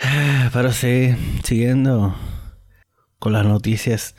Pero 0.52 0.72
sí, 0.72 1.14
siguiendo 1.44 2.14
con 3.18 3.32
las 3.32 3.46
noticias 3.46 4.14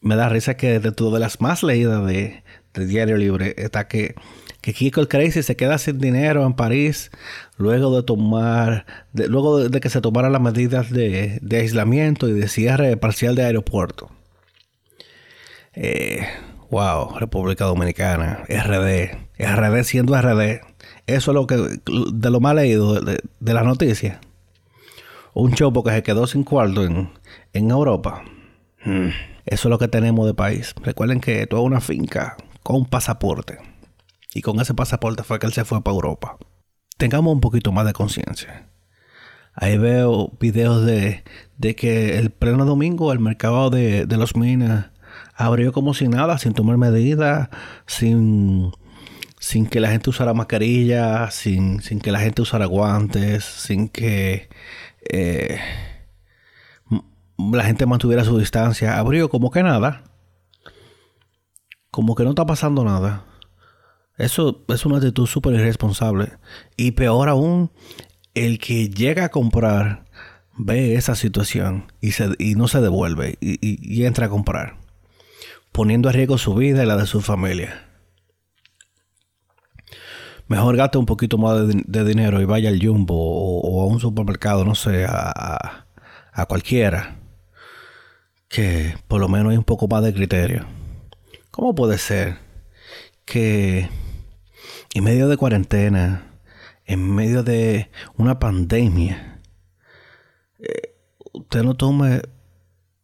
me 0.00 0.16
da 0.16 0.28
risa 0.28 0.56
que 0.56 0.80
de 0.80 0.92
todas 0.92 1.20
las 1.20 1.40
más 1.40 1.62
leídas 1.62 2.06
de, 2.06 2.42
Diario 2.72 3.16
Libre 3.16 3.54
está 3.58 3.88
que, 3.88 4.14
que 4.60 4.72
Kiko 4.72 5.00
el 5.00 5.08
Crazy 5.08 5.42
se 5.42 5.56
queda 5.56 5.76
sin 5.78 5.98
dinero 5.98 6.46
en 6.46 6.54
París 6.54 7.10
luego 7.56 7.94
de 7.94 8.04
tomar, 8.04 8.86
luego 9.12 9.68
de, 9.68 9.80
que 9.80 9.90
se 9.90 10.00
tomaran 10.00 10.32
las 10.32 10.40
medidas 10.40 10.90
de, 10.90 11.40
aislamiento 11.50 12.28
y 12.28 12.32
de 12.32 12.48
cierre 12.48 12.96
parcial 12.96 13.34
de 13.34 13.44
aeropuerto. 13.44 14.10
Eh, 15.74 16.26
wow, 16.70 17.18
República 17.18 17.64
Dominicana, 17.64 18.44
RD, 18.48 19.10
RD 19.38 19.84
siendo 19.84 20.20
RD. 20.20 20.60
Eso 21.06 21.30
es 21.32 21.34
lo 21.34 21.46
que, 21.46 21.56
de 21.56 22.30
lo 22.30 22.40
más 22.40 22.54
leído 22.54 23.00
de, 23.00 23.20
la 23.40 23.64
noticia. 23.64 24.20
Un 25.34 25.52
chopo 25.54 25.84
que 25.84 25.90
se 25.90 26.02
quedó 26.02 26.26
sin 26.26 26.44
cuarto 26.44 26.84
en, 26.84 27.10
en 27.52 27.70
Europa. 27.70 28.22
Hmm. 28.84 29.08
Eso 29.46 29.68
es 29.68 29.70
lo 29.70 29.78
que 29.78 29.88
tenemos 29.88 30.26
de 30.26 30.34
país. 30.34 30.74
Recuerden 30.82 31.20
que 31.20 31.46
toda 31.46 31.62
una 31.62 31.80
finca 31.80 32.36
con 32.62 32.76
un 32.76 32.86
pasaporte. 32.86 33.58
Y 34.34 34.42
con 34.42 34.60
ese 34.60 34.74
pasaporte 34.74 35.22
fue 35.22 35.38
que 35.38 35.46
él 35.46 35.52
se 35.52 35.64
fue 35.64 35.82
para 35.82 35.94
Europa. 35.94 36.36
Tengamos 36.96 37.32
un 37.32 37.40
poquito 37.40 37.72
más 37.72 37.86
de 37.86 37.92
conciencia. 37.92 38.68
Ahí 39.54 39.76
veo 39.76 40.32
videos 40.38 40.84
de, 40.84 41.24
de, 41.58 41.74
que 41.74 42.18
el 42.18 42.30
pleno 42.30 42.64
domingo 42.64 43.12
el 43.12 43.18
mercado 43.18 43.70
de, 43.70 44.06
de 44.06 44.16
los 44.16 44.36
minas 44.36 44.90
abrió 45.34 45.72
como 45.72 45.94
si 45.94 46.08
nada, 46.08 46.38
sin 46.38 46.52
tomar 46.52 46.76
medidas, 46.76 47.48
sin, 47.86 48.72
sin 49.38 49.66
que 49.66 49.80
la 49.80 49.90
gente 49.90 50.10
usara 50.10 50.34
mascarilla, 50.34 51.30
sin, 51.30 51.82
sin 51.82 51.98
que 52.00 52.12
la 52.12 52.20
gente 52.20 52.42
usara 52.42 52.66
guantes, 52.66 53.44
sin 53.44 53.88
que... 53.88 54.48
Eh, 55.08 55.58
la 57.38 57.64
gente 57.64 57.86
mantuviera 57.86 58.24
su 58.24 58.38
distancia, 58.38 58.98
abrió 58.98 59.28
como 59.28 59.50
que 59.50 59.62
nada, 59.62 60.04
como 61.90 62.14
que 62.14 62.24
no 62.24 62.30
está 62.30 62.46
pasando 62.46 62.84
nada. 62.84 63.24
Eso 64.18 64.64
es 64.68 64.84
una 64.84 64.98
actitud 64.98 65.26
súper 65.26 65.54
irresponsable. 65.54 66.32
Y 66.76 66.90
peor 66.92 67.28
aún, 67.28 67.70
el 68.34 68.58
que 68.58 68.90
llega 68.90 69.24
a 69.24 69.30
comprar 69.30 70.04
ve 70.56 70.94
esa 70.94 71.14
situación 71.14 71.90
y, 72.00 72.12
se, 72.12 72.30
y 72.38 72.54
no 72.54 72.68
se 72.68 72.80
devuelve 72.80 73.38
y, 73.40 74.04
entra 74.04 74.26
a 74.26 74.28
comprar, 74.28 74.76
poniendo 75.72 76.08
a 76.08 76.12
riesgo 76.12 76.38
su 76.38 76.54
vida 76.54 76.82
y 76.82 76.86
la 76.86 76.96
de 76.96 77.06
su 77.06 77.20
familia. 77.20 77.89
Mejor 80.50 80.76
gaste 80.76 80.98
un 80.98 81.06
poquito 81.06 81.38
más 81.38 81.68
de, 81.68 82.04
dinero 82.04 82.40
y 82.40 82.44
vaya 82.44 82.70
al 82.70 82.84
Jumbo 82.84 83.14
o, 83.16 83.82
a 83.82 83.86
un 83.86 84.00
supermercado, 84.00 84.64
no 84.64 84.74
sé, 84.74 85.04
a, 85.08 85.86
a 86.32 86.46
cualquiera 86.46 87.20
que 88.48 88.96
por 89.06 89.20
lo 89.20 89.28
menos 89.28 89.52
hay 89.52 89.58
un 89.58 89.64
poco 89.64 89.86
más 89.86 90.02
de 90.02 90.12
criterio. 90.12 90.66
¿Cómo 91.52 91.76
puede 91.76 91.98
ser 91.98 92.38
que 93.24 93.88
en 94.92 95.04
medio 95.04 95.28
de 95.28 95.36
cuarentena, 95.36 96.26
en 96.84 97.14
medio 97.14 97.44
de 97.44 97.88
una 98.16 98.40
pandemia, 98.40 99.40
eh, 100.58 100.96
usted 101.32 101.62
no 101.62 101.76
tome 101.76 102.22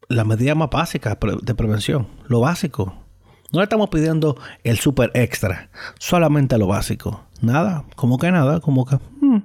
la 0.09 0.25
medida 0.25 0.53
más 0.53 0.69
básica 0.69 1.17
de 1.41 1.55
prevención, 1.55 2.09
lo 2.27 2.41
básico? 2.41 3.06
No 3.51 3.59
le 3.59 3.63
estamos 3.63 3.89
pidiendo 3.89 4.37
el 4.63 4.77
super 4.77 5.11
extra, 5.13 5.69
solamente 5.99 6.57
lo 6.57 6.67
básico. 6.67 7.23
Nada, 7.41 7.85
como 7.95 8.17
que 8.17 8.31
nada, 8.31 8.59
como 8.59 8.85
que 8.85 8.97
hmm, 9.21 9.43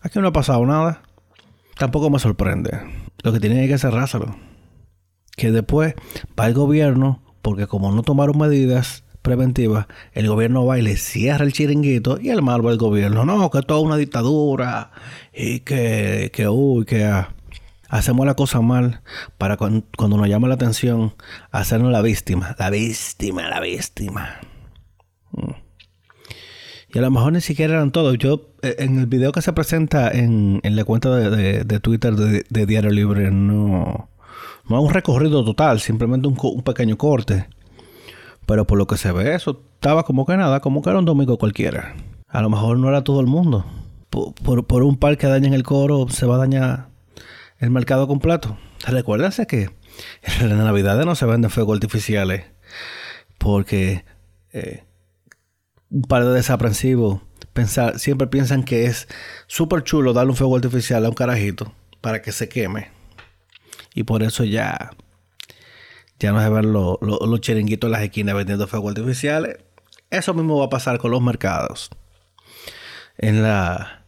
aquí 0.00 0.20
no 0.20 0.28
ha 0.28 0.32
pasado 0.32 0.64
nada. 0.64 1.02
Tampoco 1.76 2.08
me 2.10 2.18
sorprende. 2.18 2.78
Lo 3.22 3.32
que 3.32 3.40
tiene 3.40 3.66
que 3.68 3.78
cerrárselo 3.78 4.36
que 5.36 5.52
después 5.52 5.94
va 6.38 6.46
el 6.46 6.54
gobierno, 6.54 7.22
porque 7.42 7.66
como 7.66 7.92
no 7.92 8.02
tomaron 8.02 8.38
medidas 8.38 9.04
preventivas, 9.22 9.86
el 10.12 10.28
gobierno 10.28 10.64
va 10.64 10.78
y 10.78 10.82
le 10.82 10.96
cierra 10.96 11.44
el 11.44 11.52
chiringuito 11.52 12.18
y 12.20 12.30
el 12.30 12.42
mal 12.42 12.66
va 12.66 12.72
el 12.72 12.78
gobierno. 12.78 13.24
No, 13.24 13.50
que 13.50 13.62
toda 13.62 13.80
una 13.80 13.96
dictadura 13.96 14.90
y 15.32 15.60
que, 15.60 16.30
que 16.32 16.48
uy, 16.48 16.84
que 16.86 17.04
ah, 17.04 17.34
hacemos 17.88 18.26
la 18.26 18.34
cosa 18.34 18.60
mal 18.60 19.02
para 19.38 19.56
cuando, 19.56 19.84
nos 19.98 20.28
llama 20.28 20.48
la 20.48 20.54
atención 20.54 21.14
hacernos 21.50 21.92
la 21.92 22.02
víctima. 22.02 22.56
La 22.58 22.70
víctima, 22.70 23.48
la 23.48 23.60
víctima. 23.60 24.40
Mm. 25.32 25.50
Y 26.94 26.98
a 26.98 27.02
lo 27.02 27.10
mejor 27.10 27.32
ni 27.32 27.40
siquiera 27.40 27.74
eran 27.74 27.90
todos. 27.90 28.16
Yo, 28.16 28.52
eh, 28.62 28.76
en 28.78 28.98
el 28.98 29.06
video 29.06 29.32
que 29.32 29.42
se 29.42 29.52
presenta 29.52 30.10
en, 30.10 30.60
la 30.62 30.84
cuenta 30.84 31.10
de, 31.10 31.80
Twitter 31.80 32.14
de 32.14 32.66
Diario 32.66 32.90
Libre, 32.90 33.30
no 33.30 34.08
no 34.68 34.78
es 34.78 34.84
un 34.84 34.92
recorrido 34.92 35.44
total, 35.44 35.80
simplemente 35.80 36.26
un, 36.28 36.62
pequeño 36.62 36.96
corte. 36.96 37.46
Pero 38.46 38.66
por 38.66 38.78
lo 38.78 38.86
que 38.86 38.96
se 38.96 39.12
ve, 39.12 39.34
eso 39.34 39.62
estaba 39.74 40.04
como 40.04 40.26
que 40.26 40.36
nada, 40.36 40.60
como 40.60 40.82
que 40.82 40.90
era 40.90 40.98
un 40.98 41.04
domingo 41.04 41.38
cualquiera. 41.38 41.94
A 42.28 42.42
lo 42.42 42.50
mejor 42.50 42.78
no 42.78 42.88
era 42.88 43.04
todo 43.04 43.20
el 43.20 43.26
mundo. 43.26 43.64
Por, 44.10 44.82
un 44.82 44.96
par 44.96 45.18
que 45.18 45.26
dañen 45.26 45.52
el 45.52 45.62
coro, 45.62 46.08
se 46.08 46.26
va 46.26 46.36
a 46.36 46.38
dañar 46.38 46.88
el 47.58 47.70
mercado 47.70 48.06
completo. 48.06 48.58
Recuérdense 48.86 49.46
que 49.46 49.70
en 50.40 50.48
la 50.48 50.64
Navidad 50.64 51.02
no 51.04 51.14
se 51.14 51.26
venden 51.26 51.50
fuegos 51.50 51.76
artificiales. 51.76 52.44
Porque 53.38 54.04
eh, 54.52 54.84
un 55.90 56.02
par 56.02 56.24
de 56.24 56.32
desaprensivos 56.32 57.20
pensar, 57.52 57.98
siempre 57.98 58.26
piensan 58.26 58.62
que 58.62 58.84
es 58.84 59.08
súper 59.46 59.82
chulo 59.82 60.12
darle 60.12 60.30
un 60.30 60.36
fuego 60.36 60.56
artificial 60.56 61.04
a 61.04 61.08
un 61.08 61.14
carajito 61.14 61.72
para 62.00 62.22
que 62.22 62.32
se 62.32 62.48
queme. 62.48 62.90
Y 63.94 64.04
por 64.04 64.22
eso 64.22 64.44
ya, 64.44 64.90
ya 66.18 66.32
no 66.32 66.40
se 66.40 66.48
ven 66.50 66.72
los, 66.72 66.98
los, 67.00 67.40
chiringuitos 67.40 67.88
en 67.88 67.92
las 67.92 68.02
esquinas 68.02 68.34
vendiendo 68.34 68.68
fuegos 68.68 68.90
artificiales. 68.90 69.58
Eso 70.10 70.34
mismo 70.34 70.58
va 70.58 70.66
a 70.66 70.70
pasar 70.70 70.98
con 70.98 71.10
los 71.10 71.22
mercados. 71.22 71.90
En 73.16 73.42
la, 73.42 74.05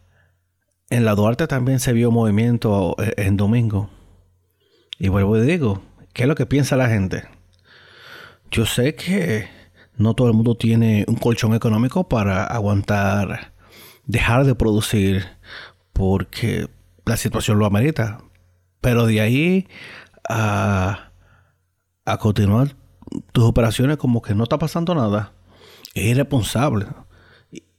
en 0.91 1.05
la 1.05 1.15
Duarte 1.15 1.47
también 1.47 1.81
se 1.81 1.93
vio 1.93 2.11
movimiento 2.11 2.97
eh, 2.99 3.15
en 3.17 3.37
domingo. 3.37 3.91
Y 4.99 5.09
vuelvo 5.09 5.37
y 5.37 5.43
digo, 5.43 5.83
¿qué 6.13 6.23
es 6.23 6.29
lo 6.29 6.35
que 6.35 6.47
piensa 6.47 6.77
la 6.77 6.89
gente? 6.89 7.25
Yo 8.51 8.67
sé 8.67 8.95
que 8.95 9.49
no 9.97 10.15
todo 10.15 10.29
el 10.29 10.35
mundo 10.35 10.57
tiene 10.57 11.05
un 11.09 11.17
colchón 11.17 11.55
económico 11.55 12.09
para 12.09 12.45
aguantar, 12.45 13.53
dejar 14.07 14.45
de 14.45 14.55
producir 14.55 15.27
porque 15.93 16.69
la 17.05 17.17
situación 17.17 17.59
lo 17.59 17.67
amerita. 17.67 18.23
Pero 18.81 19.07
de 19.07 19.21
ahí 19.21 19.69
a, 20.29 21.11
a 22.05 22.19
continuar 22.19 22.77
tus 23.33 23.45
operaciones 23.45 23.97
como 23.97 24.23
que 24.23 24.35
no 24.35 24.45
está 24.45 24.59
pasando 24.59 24.95
nada, 24.95 25.33
es 25.95 26.05
irresponsable. 26.05 26.87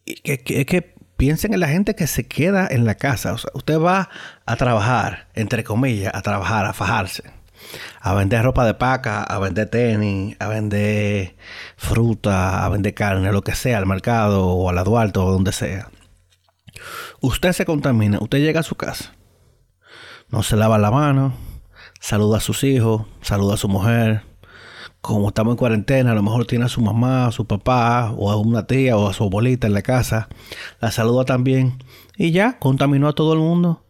Es 0.05 0.39
que, 0.43 0.65
que, 0.65 0.95
piensen 1.19 1.53
en 1.53 1.59
la 1.59 1.67
gente 1.67 1.95
que 1.95 2.07
se 2.07 2.27
queda 2.27 2.65
en 2.71 2.85
la 2.85 2.95
casa. 2.95 3.35
Usted 3.53 3.77
va 3.77 4.09
a 4.45 4.55
trabajar, 4.55 5.27
entre 5.35 5.65
comillas, 5.65 6.15
a 6.15 6.21
trabajar, 6.21 6.65
a 6.65 6.71
fajarse. 6.71 7.23
A 7.99 8.13
vender 8.13 8.41
ropa 8.41 8.65
de 8.65 8.73
paca, 8.73 9.21
a 9.21 9.37
vender 9.37 9.69
tenis, 9.69 10.37
a 10.39 10.47
vender 10.47 11.35
fruta, 11.75 12.63
a 12.63 12.69
vender 12.69 12.93
carne, 12.93 13.33
lo 13.33 13.41
que 13.41 13.53
sea, 13.53 13.77
al 13.77 13.85
mercado 13.85 14.47
o 14.47 14.69
al 14.69 14.75
la 14.75 14.83
o 14.83 15.09
donde 15.09 15.51
sea. 15.51 15.89
Usted 17.19 17.51
se 17.51 17.65
contamina, 17.65 18.19
usted 18.21 18.39
llega 18.39 18.61
a 18.61 18.63
su 18.63 18.75
casa, 18.75 19.13
no 20.29 20.41
se 20.41 20.55
lava 20.55 20.77
la 20.77 20.89
mano, 20.89 21.33
saluda 21.99 22.37
a 22.37 22.41
sus 22.41 22.63
hijos, 22.63 23.05
saluda 23.21 23.55
a 23.55 23.57
su 23.57 23.67
mujer, 23.67 24.23
como 25.01 25.29
estamos 25.29 25.53
en 25.53 25.57
cuarentena, 25.57 26.11
a 26.11 26.15
lo 26.15 26.23
mejor 26.23 26.45
tiene 26.45 26.65
a 26.65 26.69
su 26.69 26.81
mamá, 26.81 27.27
a 27.27 27.31
su 27.31 27.45
papá, 27.45 28.11
o 28.17 28.31
a 28.31 28.35
una 28.35 28.67
tía, 28.67 28.97
o 28.97 29.07
a 29.07 29.13
su 29.13 29.23
abuelita 29.23 29.67
en 29.67 29.73
la 29.73 29.81
casa, 29.81 30.27
la 30.81 30.91
saluda 30.91 31.25
también, 31.25 31.81
y 32.17 32.31
ya 32.31 32.59
contaminó 32.59 33.07
a 33.07 33.13
todo 33.13 33.33
el 33.33 33.39
mundo. 33.39 33.83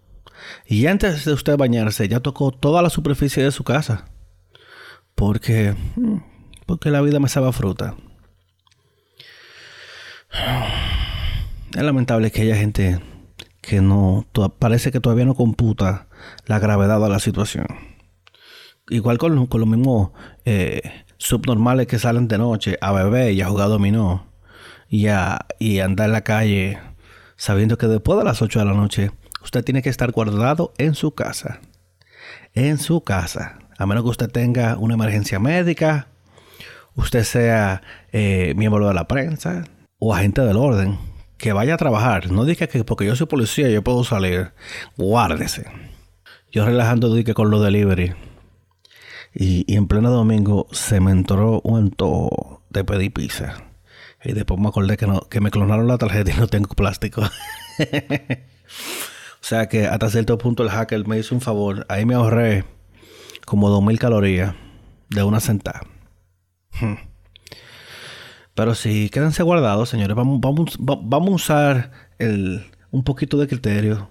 Y 0.66 0.86
antes 0.86 1.26
de 1.26 1.34
usted 1.34 1.58
bañarse, 1.58 2.08
ya 2.08 2.20
tocó 2.20 2.52
toda 2.52 2.82
la 2.82 2.90
superficie 2.90 3.44
de 3.44 3.52
su 3.52 3.64
casa. 3.64 4.06
Porque, 5.16 5.76
mm, 5.96 6.18
porque 6.66 6.92
la 6.92 7.02
vida 7.02 7.20
me 7.20 7.28
sabe 7.28 7.52
fruta. 7.52 7.96
Es 11.76 11.84
lamentable 11.84 12.32
que 12.32 12.44
haya 12.44 12.56
gente 12.56 13.02
que 13.62 13.82
no, 13.82 14.26
parece 14.60 14.92
que 14.92 15.00
todavía 15.00 15.26
no 15.26 15.36
computa 15.36 16.08
la 16.46 16.60
gravedad 16.60 17.02
de 17.02 17.10
la 17.10 17.20
situación 17.20 17.89
igual 18.90 19.18
con, 19.18 19.48
con 19.48 19.62
los 19.62 19.70
mismos 19.70 20.12
eh, 20.46 20.82
subnormales 21.18 21.88
que 21.88 22.00
salen 22.00 22.28
de 22.28 22.38
noche 22.38 22.78
a 22.82 22.92
beber 22.92 23.34
y 23.34 23.42
a 23.42 23.48
jugar 23.48 23.70
dominó 23.70 24.28
y 24.90 25.08
a, 25.08 25.46
y 25.60 25.80
andar 25.80 26.08
en 26.08 26.14
la 26.14 26.24
calle 26.24 26.80
sabiendo 27.36 27.78
que 27.78 27.88
después 27.88 28.18
de 28.18 28.26
las 28.26 28.42
8 28.42 28.60
de 28.60 28.66
la 28.66 28.74
noche 28.74 29.12
usted 29.44 29.64
tiene 29.64 29.82
que 29.82 29.90
estar 29.90 30.12
guardado 30.12 30.74
en 30.78 30.96
su 30.96 31.14
casa. 31.14 31.60
En 32.54 32.78
su 32.78 33.02
casa. 33.04 33.60
A 33.78 33.86
menos 33.86 34.04
que 34.04 34.10
usted 34.10 34.30
tenga 34.30 34.78
una 34.78 34.96
emergencia 34.96 35.40
médica, 35.40 36.08
usted 36.96 37.24
sea 37.24 37.82
eh, 38.12 38.54
miembro 38.58 38.88
de 38.88 38.94
la 38.94 39.08
prensa 39.08 39.64
o 40.00 40.14
agente 40.14 40.42
del 40.42 40.58
orden, 40.58 40.98
que 41.38 41.54
vaya 41.54 41.76
a 41.76 41.78
trabajar. 41.78 42.32
No 42.32 42.44
diga 42.44 42.68
que 42.68 42.84
porque 42.84 43.06
yo 43.06 43.16
soy 43.16 43.28
policía 43.28 43.70
yo 43.70 43.84
puedo 43.84 44.04
salir. 44.04 44.52
Guárdese. 44.98 45.66
Yo 46.52 46.66
relajando 46.66 47.14
dije 47.14 47.34
con 47.34 47.52
los 47.52 47.64
delivery 47.64 48.14
y, 49.34 49.74
en 49.74 49.88
pleno 49.88 50.10
domingo 50.10 50.68
se 50.72 51.00
me 51.00 51.12
entró 51.12 51.62
un 51.62 51.80
antojo 51.80 52.62
de 52.70 52.84
pedir 52.84 53.14
pizza. 53.14 53.64
Y 54.24 54.34
después 54.34 54.60
me 54.60 54.68
acordé 54.68 54.98
que, 54.98 55.40
me 55.40 55.52
clonaron 55.52 55.88
la 55.88 55.98
tarjeta 55.98 56.32
y 56.32 56.38
no 56.38 56.48
tengo 56.48 56.70
plástico. 56.70 57.22
o 57.22 57.28
sea 59.42 59.70
que 59.70 59.88
hasta 59.88 60.10
cierto 60.10 60.38
punto 60.38 60.64
el 60.64 60.70
hacker 60.70 61.08
me 61.08 61.18
hizo 61.18 61.36
un 61.36 61.42
favor. 61.42 61.86
Ahí 61.90 62.06
me 62.06 62.16
ahorré 62.16 62.66
como 63.46 63.70
2000 63.70 64.00
calorías 64.00 64.56
de 65.10 65.24
una 65.24 65.40
sentada. 65.40 65.82
Hmm. 66.80 66.96
Pero 68.56 68.76
sí, 68.76 69.10
quédense 69.10 69.42
guardados, 69.44 69.88
señores. 69.90 70.16
Vamos, 70.18 70.42
vamos, 70.42 70.78
vamos 70.80 71.30
a 71.30 71.36
usar 71.36 71.92
un 72.92 73.04
poquito 73.04 73.38
de 73.38 73.48
criterio 73.48 74.10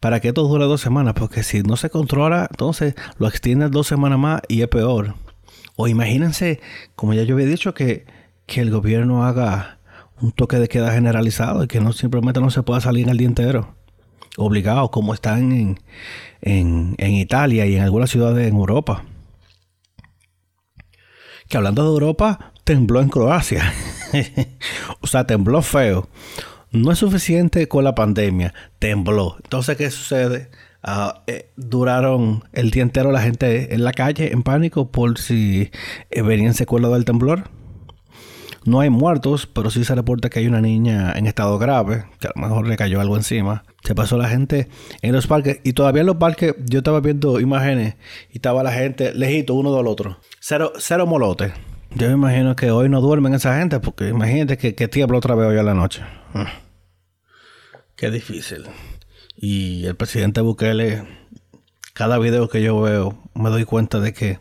para 0.00 0.20
que 0.20 0.28
esto 0.28 0.42
dure 0.42 0.64
dos 0.64 0.80
semanas, 0.80 1.14
porque 1.14 1.42
si 1.42 1.62
no 1.62 1.76
se 1.76 1.90
controla, 1.90 2.48
entonces 2.50 2.94
lo 3.18 3.28
extienden 3.28 3.70
dos 3.70 3.86
semanas 3.86 4.18
más 4.18 4.42
y 4.48 4.62
es 4.62 4.68
peor. 4.68 5.14
O 5.76 5.88
imagínense, 5.88 6.60
como 6.96 7.12
ya 7.12 7.22
yo 7.22 7.34
había 7.34 7.46
dicho, 7.46 7.74
que, 7.74 8.06
que 8.46 8.62
el 8.62 8.70
gobierno 8.70 9.24
haga 9.24 9.78
un 10.20 10.32
toque 10.32 10.58
de 10.58 10.68
queda 10.68 10.92
generalizado 10.92 11.64
y 11.64 11.68
que 11.68 11.80
no 11.80 11.92
simplemente 11.92 12.40
no 12.40 12.50
se 12.50 12.62
pueda 12.62 12.80
salir 12.80 13.08
el 13.08 13.18
día 13.18 13.28
entero. 13.28 13.76
Obligado, 14.36 14.90
como 14.90 15.12
están 15.12 15.52
en, 15.52 15.80
en, 16.40 16.94
en 16.98 17.12
Italia 17.12 17.66
y 17.66 17.76
en 17.76 17.82
algunas 17.82 18.10
ciudades 18.10 18.48
en 18.48 18.56
Europa. 18.56 19.04
Que 21.48 21.56
hablando 21.58 21.82
de 21.82 21.90
Europa, 21.90 22.52
tembló 22.64 23.00
en 23.00 23.08
Croacia. 23.08 23.72
o 25.00 25.06
sea, 25.06 25.26
tembló 25.26 25.60
feo 25.62 26.08
no 26.72 26.92
es 26.92 26.98
suficiente 26.98 27.68
con 27.68 27.84
la 27.84 27.94
pandemia, 27.94 28.54
tembló. 28.78 29.36
Entonces, 29.42 29.76
¿qué 29.76 29.90
sucede? 29.90 30.50
Ah, 30.82 31.22
eh, 31.26 31.50
duraron 31.56 32.44
el 32.52 32.70
día 32.70 32.82
entero 32.82 33.12
la 33.12 33.20
gente 33.20 33.74
en 33.74 33.84
la 33.84 33.92
calle 33.92 34.32
en 34.32 34.42
pánico 34.42 34.90
por 34.90 35.18
si 35.18 35.70
eh, 36.10 36.22
venían 36.22 36.54
secuelas 36.54 36.92
del 36.92 37.04
temblor. 37.04 37.50
No 38.64 38.80
hay 38.80 38.90
muertos, 38.90 39.46
pero 39.46 39.70
sí 39.70 39.84
se 39.84 39.94
reporta 39.94 40.28
que 40.28 40.38
hay 40.38 40.46
una 40.46 40.60
niña 40.60 41.12
en 41.16 41.26
estado 41.26 41.58
grave, 41.58 42.04
que 42.18 42.28
a 42.28 42.32
lo 42.34 42.42
mejor 42.42 42.66
le 42.66 42.76
cayó 42.76 43.00
algo 43.00 43.16
encima. 43.16 43.64
Se 43.84 43.94
pasó 43.94 44.18
la 44.18 44.28
gente 44.28 44.68
en 45.00 45.12
los 45.12 45.26
parques 45.26 45.60
y 45.64 45.72
todavía 45.72 46.02
en 46.02 46.06
los 46.06 46.16
parques 46.16 46.54
yo 46.66 46.78
estaba 46.78 47.00
viendo 47.00 47.40
imágenes 47.40 47.96
y 48.30 48.36
estaba 48.36 48.62
la 48.62 48.72
gente 48.72 49.14
lejito 49.14 49.54
uno 49.54 49.74
del 49.74 49.86
otro. 49.86 50.18
Cero, 50.40 50.72
cero 50.78 51.06
molote. 51.06 51.52
Yo 51.94 52.06
me 52.08 52.14
imagino 52.14 52.54
que 52.56 52.70
hoy 52.70 52.88
no 52.88 53.00
duermen 53.00 53.34
esa 53.34 53.58
gente 53.58 53.80
porque 53.80 54.08
imagínate 54.08 54.56
que, 54.56 54.74
que 54.74 54.88
tiembla 54.88 55.18
otra 55.18 55.34
vez 55.34 55.48
hoy 55.48 55.58
a 55.58 55.62
la 55.62 55.74
noche. 55.74 56.02
Mm. 56.34 56.44
Qué 57.96 58.10
difícil. 58.10 58.64
Y 59.36 59.84
el 59.86 59.96
presidente 59.96 60.40
Bukele, 60.40 61.02
cada 61.92 62.18
video 62.18 62.48
que 62.48 62.62
yo 62.62 62.80
veo, 62.80 63.18
me 63.34 63.50
doy 63.50 63.64
cuenta 63.64 64.00
de 64.00 64.12
que 64.12 64.38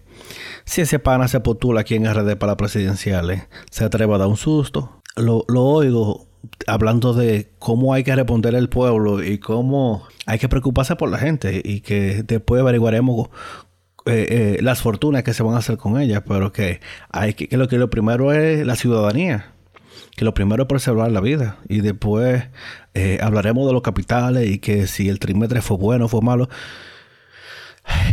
si 0.66 0.82
ese 0.82 1.00
pana 1.00 1.28
se 1.28 1.40
postula 1.40 1.82
aquí 1.82 1.96
en 1.96 2.06
RD 2.06 2.38
para 2.38 2.56
presidenciales, 2.56 3.48
se 3.72 3.84
atreve 3.84 4.14
a 4.14 4.20
dar 4.20 4.28
un 4.28 4.38
susto. 4.38 5.02
Lo, 5.16 5.44
lo 5.48 5.64
oigo 5.64 6.28
hablando 6.68 7.14
de 7.14 7.52
cómo 7.60 7.94
hay 7.94 8.04
que 8.04 8.16
responder 8.16 8.56
al 8.56 8.70
pueblo 8.70 9.24
y 9.24 9.40
cómo 9.40 10.08
hay 10.26 10.40
que 10.40 10.50
preocuparse 10.50 10.96
por 10.96 11.10
la 11.10 11.18
gente 11.18 11.62
y 11.64 11.82
que 11.82 12.24
después 12.24 12.62
averiguaremos 12.62 13.30
eh, 14.10 14.58
eh, 14.58 14.62
las 14.62 14.82
fortunas 14.82 15.24
que 15.24 15.34
se 15.34 15.44
van 15.44 15.56
a 15.56 15.60
hacer 15.60 15.78
con 15.78 16.00
ellas, 16.00 16.24
pero 16.28 16.52
que 16.52 16.82
hay 17.10 17.34
que, 17.34 17.56
lo 17.58 17.68
que 17.68 17.78
lo 17.78 17.90
primero 17.90 18.32
es 18.32 18.66
la 18.66 18.76
ciudadanía, 18.76 19.54
que 20.16 20.26
lo 20.26 20.34
primero 20.34 20.64
es 20.64 20.68
preservar 20.68 21.12
la 21.12 21.22
vida 21.22 21.58
y 21.68 21.82
después 21.82 22.44
eh, 22.94 23.20
hablaremos 23.22 23.68
de 23.68 23.74
los 23.74 23.82
capitales 23.82 24.50
y 24.50 24.60
que 24.60 24.88
si 24.88 25.10
el 25.10 25.20
trimestre 25.20 25.62
fue 25.62 25.78
bueno 25.78 26.06
o 26.06 26.08
fue 26.08 26.22
malo. 26.22 26.50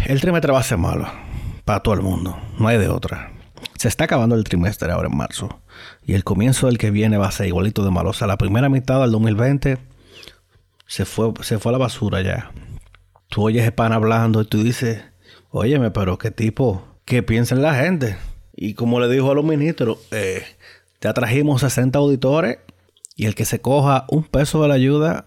El 0.07 0.21
trimestre 0.21 0.53
va 0.53 0.61
a 0.61 0.63
ser 0.63 0.79
malo 0.79 1.07
para 1.65 1.81
todo 1.81 1.95
el 1.95 2.03
mundo, 2.03 2.39
no 2.59 2.69
hay 2.69 2.79
de 2.79 2.89
otra. 2.89 3.33
Se 3.77 3.89
está 3.89 4.05
acabando 4.05 4.35
el 4.37 4.45
trimestre 4.45 4.91
ahora 4.93 5.09
en 5.09 5.17
marzo 5.17 5.61
y 6.05 6.15
el 6.15 6.25
comienzo 6.25 6.67
del 6.67 6.79
que 6.79 6.91
viene 6.91 7.19
va 7.19 7.29
a 7.29 7.33
ser 7.33 7.47
igualito 7.47 7.85
de 7.85 7.91
malo. 7.91 8.11
O 8.11 8.15
sea, 8.15 8.27
la 8.27 8.39
primera 8.39 8.69
mitad 8.69 9.01
del 9.01 9.11
2020 9.13 9.79
se 10.87 11.05
fue, 11.05 11.33
se 11.43 11.59
fue 11.59 11.71
a 11.71 11.73
la 11.73 11.79
basura 11.79 12.23
ya. 12.23 12.53
Tú 13.29 13.43
oyes 13.43 13.63
ese 13.63 13.73
pan 13.73 13.93
hablando 13.93 14.41
y 14.41 14.47
tú 14.47 14.63
dices, 14.63 15.03
Óyeme, 15.59 15.91
pero 15.91 16.19
qué 16.19 16.31
tipo, 16.31 16.85
qué 17.07 17.23
piensa 17.23 17.55
la 17.55 17.75
gente. 17.75 18.19
Y 18.55 18.75
como 18.75 19.01
le 19.01 19.09
dijo 19.09 19.31
a 19.31 19.35
los 19.35 19.43
ministros, 19.43 19.97
eh, 20.11 20.43
ya 21.01 21.15
trajimos 21.15 21.63
60 21.63 21.99
auditores 21.99 22.59
y 23.17 23.25
el 23.25 23.35
que 23.35 23.47
se 23.47 23.63
coja 23.63 24.05
un 24.11 24.25
peso 24.25 24.61
de 24.61 24.69
la 24.69 24.75
ayuda 24.75 25.25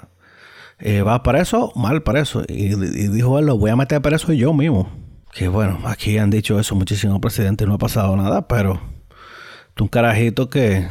eh, 0.77 1.01
va 1.01 1.23
preso, 1.23 1.71
mal 1.75 2.03
preso. 2.03 2.43
Y, 2.47 2.75
y 2.75 3.07
dijo 3.07 3.39
él, 3.39 3.47
lo 3.47 3.57
voy 3.57 3.71
a 3.71 3.75
meter 3.75 4.03
preso 4.03 4.31
yo 4.31 4.53
mismo. 4.53 4.91
Que 5.33 5.47
bueno, 5.47 5.79
aquí 5.85 6.19
han 6.19 6.29
dicho 6.29 6.59
eso 6.59 6.75
muchísimos 6.75 7.19
presidentes, 7.19 7.67
no 7.67 7.73
ha 7.73 7.79
pasado 7.79 8.15
nada, 8.15 8.47
pero 8.47 8.79
tú 9.73 9.85
un 9.85 9.89
carajito 9.89 10.47
que, 10.47 10.87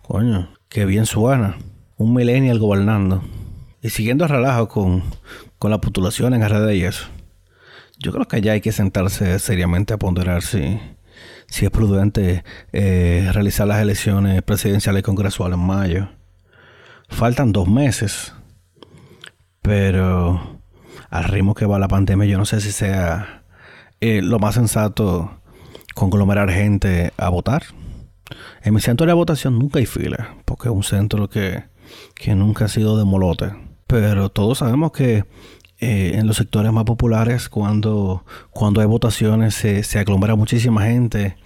coño, 0.00 0.48
que 0.70 0.86
bien 0.86 1.04
suena. 1.04 1.58
Un 1.98 2.14
millennial 2.14 2.58
gobernando. 2.58 3.22
Y 3.82 3.90
siguiendo 3.90 4.24
el 4.24 4.30
relajo 4.30 4.68
con, 4.68 5.02
con 5.58 5.70
la 5.70 5.78
postulación 5.78 6.32
en 6.32 6.48
redes 6.48 6.74
y 6.74 6.84
eso. 6.84 7.17
Yo 7.98 8.12
creo 8.12 8.28
que 8.28 8.40
ya 8.40 8.52
hay 8.52 8.60
que 8.60 8.70
sentarse 8.70 9.38
seriamente 9.40 9.92
a 9.92 9.98
ponderar 9.98 10.42
si, 10.42 10.78
si 11.48 11.64
es 11.64 11.70
prudente 11.70 12.44
eh, 12.72 13.28
realizar 13.32 13.66
las 13.66 13.82
elecciones 13.82 14.40
presidenciales 14.42 15.00
y 15.00 15.02
congresuales 15.02 15.58
en 15.58 15.66
mayo. 15.66 16.08
Faltan 17.08 17.52
dos 17.52 17.68
meses, 17.68 18.34
pero 19.62 20.60
al 21.10 21.24
ritmo 21.24 21.54
que 21.54 21.66
va 21.66 21.78
la 21.78 21.88
pandemia, 21.88 22.26
yo 22.26 22.38
no 22.38 22.44
sé 22.44 22.60
si 22.60 22.70
sea 22.70 23.42
eh, 24.00 24.22
lo 24.22 24.38
más 24.38 24.54
sensato 24.54 25.40
conglomerar 25.94 26.50
gente 26.50 27.12
a 27.16 27.28
votar. 27.30 27.64
En 28.62 28.74
mi 28.74 28.80
centro 28.80 29.06
de 29.06 29.12
votación 29.12 29.58
nunca 29.58 29.80
hay 29.80 29.86
fila, 29.86 30.36
porque 30.44 30.68
es 30.68 30.74
un 30.74 30.84
centro 30.84 31.28
que, 31.28 31.64
que 32.14 32.36
nunca 32.36 32.66
ha 32.66 32.68
sido 32.68 32.96
de 32.96 33.04
molote. 33.04 33.50
Pero 33.88 34.28
todos 34.28 34.58
sabemos 34.58 34.92
que 34.92 35.24
eh, 35.80 36.12
en 36.14 36.26
los 36.26 36.36
sectores 36.36 36.72
más 36.72 36.84
populares, 36.84 37.48
cuando, 37.48 38.24
cuando 38.50 38.80
hay 38.80 38.86
votaciones, 38.86 39.54
se, 39.54 39.82
se 39.84 39.98
aglomera 39.98 40.34
muchísima 40.34 40.82
gente. 40.82 41.36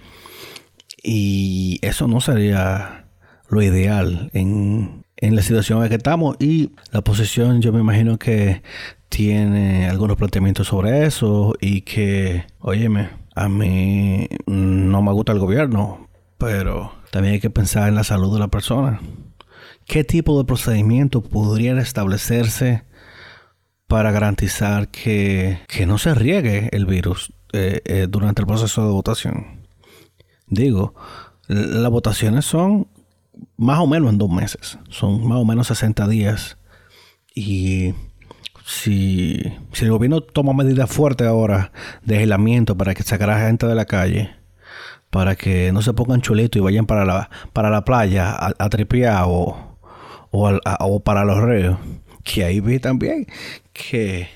Y 1.03 1.79
eso 1.81 2.07
no 2.07 2.21
sería 2.21 3.05
lo 3.49 3.61
ideal 3.61 4.29
en, 4.33 5.05
en 5.17 5.35
la 5.35 5.41
situación 5.41 5.83
en 5.83 5.89
que 5.89 5.95
estamos. 5.95 6.35
Y 6.39 6.71
la 6.91 6.99
oposición, 6.99 7.61
yo 7.61 7.71
me 7.73 7.79
imagino 7.81 8.17
que 8.17 8.63
tiene 9.09 9.87
algunos 9.87 10.17
planteamientos 10.17 10.67
sobre 10.67 11.05
eso 11.05 11.53
y 11.61 11.81
que, 11.81 12.45
óyeme, 12.59 13.09
A 13.35 13.49
mí 13.49 14.27
no 14.45 15.01
me 15.01 15.11
gusta 15.11 15.31
el 15.31 15.39
gobierno, 15.39 16.07
pero 16.37 16.93
también 17.11 17.35
hay 17.35 17.39
que 17.39 17.49
pensar 17.49 17.89
en 17.89 17.95
la 17.95 18.03
salud 18.03 18.33
de 18.33 18.39
la 18.39 18.47
persona. 18.47 18.99
¿Qué 19.85 20.03
tipo 20.03 20.37
de 20.37 20.45
procedimiento 20.45 21.21
podría 21.21 21.77
establecerse 21.79 22.83
para 23.93 24.11
garantizar 24.11 24.87
que, 24.87 25.59
no 25.85 25.99
se 25.99 26.15
riegue 26.15 26.67
el 26.71 26.87
virus 26.87 27.31
eh, 27.51 27.79
eh, 27.85 28.07
durante 28.09 28.41
el 28.41 28.47
proceso 28.47 28.83
de 28.87 28.91
votación? 28.91 29.67
Digo, 30.47 30.95
las 31.47 31.91
votaciones 31.91 32.43
son 32.43 32.87
más 33.55 33.77
o 33.77 33.85
menos 33.85 34.09
en 34.09 34.17
dos 34.17 34.31
meses, 34.31 34.79
son 34.89 35.27
más 35.27 35.37
o 35.37 35.45
menos 35.45 35.67
60 35.67 36.07
días. 36.07 36.57
Y 37.35 37.93
si, 38.65 39.43
el 39.79 39.91
gobierno 39.91 40.21
toma 40.21 40.53
medidas 40.53 40.89
fuertes 40.89 41.27
ahora 41.27 41.71
de 42.03 42.17
aislamiento 42.17 42.75
para 42.75 42.95
que 42.95 43.03
sacar 43.03 43.29
a 43.29 43.37
la 43.37 43.45
gente 43.45 43.67
de 43.67 43.75
la 43.75 43.85
calle, 43.85 44.31
para 45.11 45.35
que 45.35 45.71
no 45.71 45.83
se 45.83 45.93
pongan 45.93 46.21
chulitos 46.21 46.59
y 46.59 46.63
vayan 46.63 46.87
para 46.87 47.05
la, 47.05 47.29
para 47.53 47.69
la 47.69 47.85
playa 47.85 48.31
a, 48.31 48.53
a 48.57 48.69
tripear 48.69 49.25
o, 49.27 49.73
o, 50.33 50.99
para 51.01 51.25
los 51.25 51.37
reos, 51.37 51.77
que 52.23 52.43
ahí 52.43 52.59
vi 52.59 52.79
también 52.79 53.27
que 53.73 54.29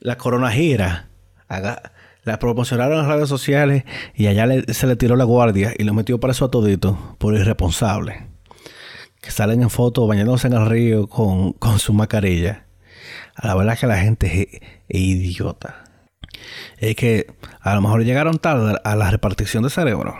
la 0.00 0.16
corona 0.16 0.50
gira, 0.50 1.08
la 1.48 2.38
promocionaron 2.38 2.98
en 3.00 3.08
las 3.08 3.16
redes 3.16 3.28
sociales 3.28 3.84
y 4.14 4.26
allá 4.26 4.46
se 4.72 4.86
le 4.86 4.96
tiró 4.96 5.16
la 5.16 5.24
guardia 5.24 5.72
y 5.76 5.84
lo 5.84 5.94
metió 5.94 6.20
para 6.20 6.32
eso 6.32 6.44
a 6.44 6.50
todito 6.50 7.16
por 7.18 7.34
irresponsable. 7.34 8.26
Que 9.20 9.30
salen 9.30 9.62
en 9.62 9.70
fotos 9.70 10.06
bañándose 10.06 10.46
en 10.46 10.52
el 10.52 10.66
río 10.66 11.08
con, 11.08 11.52
con 11.54 11.78
su 11.78 11.92
mascarilla. 11.92 12.66
A 13.34 13.48
la 13.48 13.54
verdad 13.54 13.74
es 13.74 13.80
que 13.80 13.86
la 13.86 13.98
gente 13.98 14.62
es, 14.88 15.00
idiota. 15.00 15.84
Es 16.78 16.94
que 16.94 17.26
a 17.60 17.74
lo 17.74 17.80
mejor 17.80 18.04
llegaron 18.04 18.38
tarde 18.38 18.78
a 18.84 18.94
la 18.94 19.10
repartición 19.10 19.64
de 19.64 19.70
cerebro, 19.70 20.16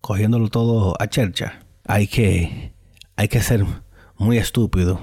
cogiéndolo 0.00 0.48
todo 0.48 0.96
a 0.98 1.06
chercha. 1.06 1.60
Hay 1.86 2.08
que, 2.08 2.72
hay 3.16 3.28
que 3.28 3.40
ser 3.40 3.64
muy 4.16 4.38
estúpido 4.38 5.00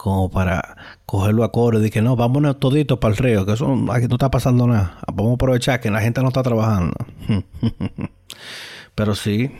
como 0.00 0.30
para 0.30 0.78
cogerlo 1.04 1.44
a 1.44 1.52
coro 1.52 1.84
y 1.84 1.90
que 1.90 2.00
no, 2.00 2.16
vámonos 2.16 2.58
toditos 2.58 2.98
para 2.98 3.12
el 3.12 3.18
río, 3.18 3.44
que 3.44 3.52
eso 3.52 3.66
aquí 3.92 4.08
no 4.08 4.14
está 4.14 4.30
pasando 4.30 4.66
nada. 4.66 4.98
Vamos 5.12 5.32
a 5.32 5.34
aprovechar 5.34 5.78
que 5.80 5.90
la 5.90 6.00
gente 6.00 6.22
no 6.22 6.28
está 6.28 6.42
trabajando. 6.42 6.96
Pero 8.94 9.14
sí, 9.14 9.50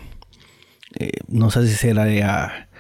eh, 0.99 1.11
no 1.29 1.51
sé 1.51 1.67
si 1.67 1.75
sería, 1.75 2.71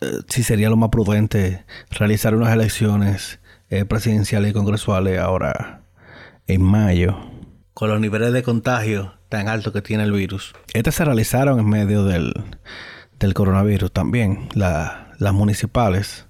eh, 0.00 0.06
si 0.28 0.44
sería 0.44 0.70
lo 0.70 0.76
más 0.76 0.90
prudente 0.90 1.64
realizar 1.90 2.36
unas 2.36 2.52
elecciones 2.52 3.40
eh, 3.70 3.84
presidenciales 3.84 4.52
y 4.52 4.54
congresuales 4.54 5.18
ahora 5.18 5.82
en 6.46 6.62
mayo, 6.62 7.16
con 7.74 7.90
los 7.90 8.00
niveles 8.00 8.32
de 8.32 8.44
contagio 8.44 9.14
tan 9.28 9.48
altos 9.48 9.72
que 9.72 9.82
tiene 9.82 10.04
el 10.04 10.12
virus. 10.12 10.54
Estas 10.74 10.94
se 10.94 11.04
realizaron 11.04 11.58
en 11.58 11.68
medio 11.68 12.04
del, 12.04 12.32
del 13.18 13.34
coronavirus 13.34 13.90
también. 13.90 14.48
La, 14.54 15.12
las 15.18 15.32
municipales, 15.32 16.26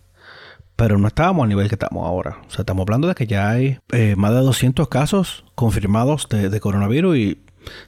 pero 0.80 0.96
no 0.96 1.08
estábamos 1.08 1.42
al 1.42 1.50
nivel 1.50 1.68
que 1.68 1.74
estamos 1.74 2.06
ahora. 2.06 2.38
O 2.48 2.50
sea, 2.50 2.60
estamos 2.60 2.84
hablando 2.84 3.06
de 3.06 3.14
que 3.14 3.26
ya 3.26 3.50
hay 3.50 3.78
eh, 3.92 4.14
más 4.16 4.32
de 4.32 4.38
200 4.38 4.88
casos 4.88 5.44
confirmados 5.54 6.26
de, 6.30 6.58
coronavirus 6.58 7.16
y 7.18 7.38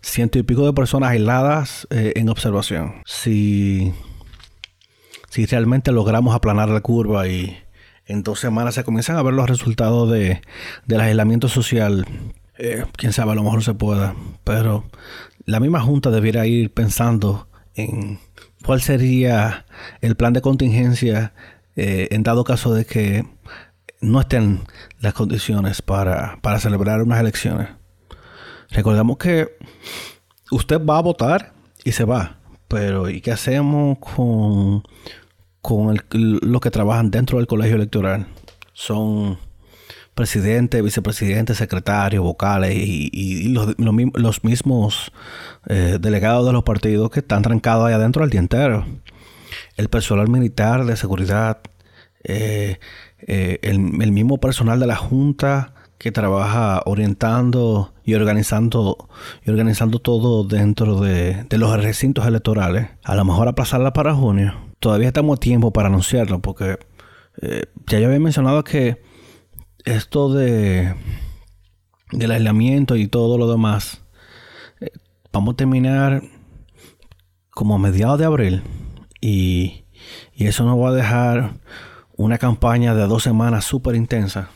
ciento 0.02 0.38
y 0.38 0.42
pico 0.42 0.66
de 0.66 0.74
personas 0.74 1.12
aisladas 1.12 1.88
eh, 1.88 2.12
en 2.16 2.28
observación. 2.28 2.96
Si, 3.06 3.94
si 5.30 5.46
realmente 5.46 5.90
logramos 5.90 6.34
aplanar 6.34 6.68
la 6.68 6.82
curva 6.82 7.26
y 7.28 7.56
en 8.04 8.22
dos 8.22 8.40
semanas 8.40 8.74
se 8.74 8.84
comienzan 8.84 9.16
a 9.16 9.22
ver 9.22 9.32
los 9.32 9.48
resultados 9.48 10.10
de, 10.10 10.42
del 10.84 11.00
aislamiento 11.00 11.48
social, 11.48 12.04
eh, 12.58 12.84
quién 12.98 13.14
sabe, 13.14 13.32
a 13.32 13.36
lo 13.36 13.42
mejor 13.42 13.64
se 13.64 13.72
pueda. 13.72 14.14
Pero 14.44 14.84
la 15.46 15.60
misma 15.60 15.80
Junta 15.80 16.10
debiera 16.10 16.46
ir 16.46 16.70
pensando 16.70 17.48
en 17.74 18.18
cuál 18.62 18.82
sería 18.82 19.64
el 20.02 20.14
plan 20.14 20.34
de 20.34 20.42
contingencia 20.42 21.32
eh, 21.76 22.08
en 22.10 22.22
dado 22.22 22.44
caso 22.44 22.74
de 22.74 22.84
que 22.84 23.24
no 24.00 24.20
estén 24.20 24.60
las 25.00 25.14
condiciones 25.14 25.80
para, 25.82 26.38
celebrar 26.58 27.02
unas 27.02 27.20
elecciones. 27.20 27.68
Recordemos 28.70 29.16
que 29.16 29.56
usted 30.50 30.84
va 30.84 30.98
a 30.98 31.02
votar 31.02 31.52
y 31.84 31.92
se 31.92 32.04
va, 32.04 32.38
pero 32.68 33.08
¿y 33.08 33.20
qué 33.20 33.32
hacemos 33.32 33.98
con, 33.98 34.82
con 35.60 35.98
los 36.10 36.60
que 36.60 36.70
trabajan 36.70 37.10
dentro 37.10 37.38
del 37.38 37.46
colegio 37.46 37.76
electoral? 37.76 38.26
Son 38.72 39.38
presidente, 40.14 40.82
vicepresidente, 40.82 41.54
secretario, 41.54 42.22
vocales 42.22 42.74
y, 42.74 43.48
los, 43.48 44.44
mismos 44.44 45.12
eh, 45.66 45.98
delegados 46.00 46.46
de 46.46 46.52
los 46.52 46.64
partidos 46.64 47.10
que 47.10 47.20
están 47.20 47.42
trancados 47.42 47.86
ahí 47.86 47.94
adentro 47.94 48.22
al 48.22 48.30
día 48.30 48.40
entero. 48.40 48.84
El 49.76 49.88
personal 49.88 50.28
militar 50.28 50.84
de 50.84 50.96
seguridad, 50.96 51.60
eh, 52.24 52.78
eh, 53.26 53.58
el, 53.62 53.78
mismo 53.78 54.38
personal 54.38 54.78
de 54.80 54.86
la 54.86 54.96
Junta 54.96 55.74
que 55.98 56.12
trabaja 56.12 56.82
orientando 56.84 57.94
y 58.04 58.14
organizando 58.14 59.08
y 59.44 59.50
organizando 59.50 59.98
todo 60.00 60.44
dentro 60.44 61.00
de, 61.00 61.46
los 61.50 61.82
recintos 61.82 62.26
electorales. 62.26 62.88
A 63.04 63.14
lo 63.14 63.24
mejor 63.24 63.48
aplazarla 63.48 63.92
para 63.92 64.14
junio. 64.14 64.54
Todavía 64.80 65.08
estamos 65.08 65.36
a 65.36 65.40
tiempo 65.40 65.72
para 65.72 65.88
anunciarlo 65.88 66.40
porque 66.40 66.78
ya 67.86 67.98
yo 67.98 68.06
había 68.06 68.20
mencionado 68.20 68.62
que 68.64 69.00
esto 69.84 70.32
de 70.32 70.94
del 72.12 72.30
aislamiento 72.30 72.96
y 72.96 73.08
todo 73.08 73.38
lo 73.38 73.50
demás, 73.50 74.02
eh, 74.80 74.90
vamos 75.32 75.54
a 75.54 75.56
terminar 75.56 76.22
como 77.50 77.74
a 77.74 77.78
mediados 77.78 78.18
de 78.18 78.24
abril 78.24 78.62
y, 79.22 79.84
eso 80.36 80.64
nos 80.64 80.78
va 80.78 80.88
a 80.88 80.92
dejar 80.92 81.54
una 82.16 82.36
campaña 82.36 82.94
de 82.94 83.06
dos 83.06 83.22
semanas 83.22 83.64
súper 83.64 83.94
intensa. 83.94 84.50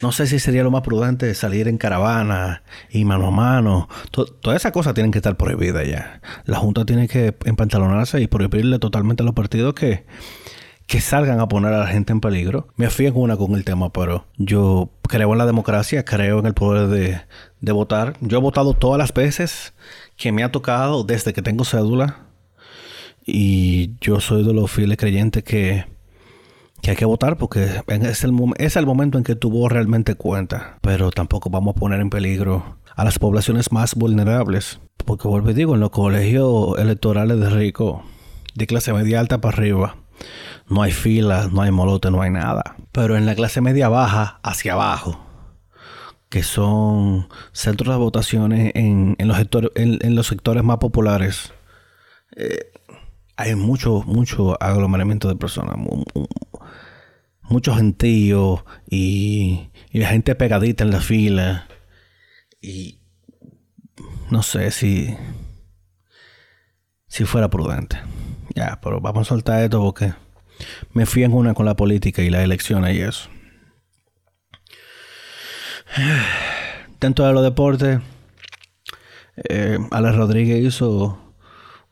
No 0.00 0.12
sé 0.12 0.26
si 0.26 0.38
sería 0.38 0.62
lo 0.62 0.70
más 0.70 0.82
prudente 0.82 1.34
salir 1.34 1.66
en 1.68 1.78
caravana 1.78 2.62
y 2.90 3.04
mano 3.04 3.28
a 3.28 3.30
mano. 3.30 3.88
todas 4.10 4.56
esas 4.56 4.72
cosas 4.72 4.94
tienen 4.94 5.10
que 5.10 5.18
estar 5.18 5.36
prohibidas 5.36 5.88
ya. 5.88 6.20
La 6.44 6.58
Junta 6.58 6.84
tiene 6.84 7.08
que 7.08 7.34
empantalonarse 7.44 8.20
y 8.20 8.26
prohibirle 8.26 8.78
totalmente 8.78 9.22
a 9.22 9.26
los 9.26 9.34
partidos 9.34 9.74
que 9.74 10.04
que 10.90 11.00
salgan 11.00 11.38
a 11.38 11.46
poner 11.46 11.72
a 11.72 11.78
la 11.78 11.86
gente 11.86 12.12
en 12.12 12.20
peligro. 12.20 12.66
Me 12.74 12.90
fui 12.90 13.06
en 13.06 13.12
una 13.14 13.36
con 13.36 13.54
el 13.54 13.64
tema, 13.64 13.92
pero 13.92 14.26
yo 14.38 14.90
creo 15.02 15.30
en 15.30 15.38
la 15.38 15.46
democracia, 15.46 16.04
creo 16.04 16.40
en 16.40 16.46
el 16.46 16.54
poder 16.54 16.88
de, 16.88 17.20
de 17.60 17.72
votar. 17.72 18.16
Yo 18.20 18.38
he 18.38 18.40
votado 18.40 18.74
todas 18.74 18.98
las 18.98 19.14
veces 19.14 19.72
que 20.16 20.32
me 20.32 20.42
ha 20.42 20.50
tocado 20.50 21.04
desde 21.04 21.32
que 21.32 21.42
tengo 21.42 21.64
cédula. 21.64 22.29
Y 23.32 23.96
yo 24.00 24.20
soy 24.20 24.44
de 24.44 24.52
los 24.52 24.70
fieles 24.70 24.96
creyentes 24.96 25.42
que, 25.44 25.84
que 26.82 26.90
hay 26.90 26.96
que 26.96 27.04
votar 27.04 27.36
porque 27.36 27.64
es 27.86 28.24
el, 28.24 28.34
es 28.58 28.76
el 28.76 28.86
momento 28.86 29.18
en 29.18 29.24
que 29.24 29.36
tu 29.36 29.50
voz 29.50 29.70
realmente 29.70 30.14
cuenta. 30.14 30.78
Pero 30.80 31.10
tampoco 31.10 31.50
vamos 31.50 31.76
a 31.76 31.80
poner 31.80 32.00
en 32.00 32.10
peligro 32.10 32.78
a 32.96 33.04
las 33.04 33.18
poblaciones 33.18 33.72
más 33.72 33.94
vulnerables. 33.94 34.80
Porque 35.04 35.28
vuelvo 35.28 35.50
y 35.50 35.54
digo, 35.54 35.74
en 35.74 35.80
los 35.80 35.90
colegios 35.90 36.78
electorales 36.78 37.40
de 37.40 37.50
rico, 37.50 38.04
de 38.54 38.66
clase 38.66 38.92
media 38.92 39.20
alta 39.20 39.40
para 39.40 39.56
arriba, 39.56 39.96
no 40.68 40.82
hay 40.82 40.92
filas, 40.92 41.52
no 41.52 41.62
hay 41.62 41.70
molote, 41.70 42.10
no 42.10 42.22
hay 42.22 42.30
nada. 42.30 42.76
Pero 42.92 43.16
en 43.16 43.26
la 43.26 43.34
clase 43.34 43.60
media 43.60 43.88
baja, 43.88 44.40
hacia 44.42 44.74
abajo, 44.74 45.20
que 46.28 46.42
son 46.42 47.28
centros 47.52 47.92
de 47.92 47.98
votaciones 47.98 48.72
en, 48.74 49.16
los, 49.18 49.36
sectores, 49.36 49.70
en, 49.74 50.14
los 50.14 50.28
sectores 50.28 50.62
más 50.62 50.78
populares, 50.78 51.52
eh, 52.36 52.69
hay 53.40 53.54
mucho, 53.54 54.02
mucho 54.06 54.62
aglomeramiento 54.62 55.28
de 55.28 55.36
personas, 55.36 55.76
mucho 57.40 57.74
gentío 57.74 58.66
y, 58.86 59.70
y 59.90 59.98
la 59.98 60.08
gente 60.08 60.34
pegadita 60.34 60.84
en 60.84 60.90
la 60.90 61.00
fila. 61.00 61.66
Y 62.60 63.00
no 64.30 64.42
sé 64.42 64.70
si, 64.70 65.16
si 67.06 67.24
fuera 67.24 67.48
prudente. 67.48 67.98
Ya, 68.54 68.78
pero 68.82 69.00
vamos 69.00 69.26
a 69.26 69.30
soltar 69.30 69.62
esto 69.64 69.80
porque 69.80 70.12
me 70.92 71.06
fui 71.06 71.24
en 71.24 71.32
una 71.32 71.54
con 71.54 71.64
la 71.64 71.76
política 71.76 72.20
y 72.20 72.28
las 72.28 72.42
elecciones 72.42 72.94
y 72.94 73.00
eso. 73.00 73.30
Dentro 77.00 77.26
de 77.26 77.32
los 77.32 77.42
deportes, 77.42 78.00
eh, 79.48 79.78
Alex 79.90 80.16
Rodríguez 80.16 80.62
hizo 80.62 81.29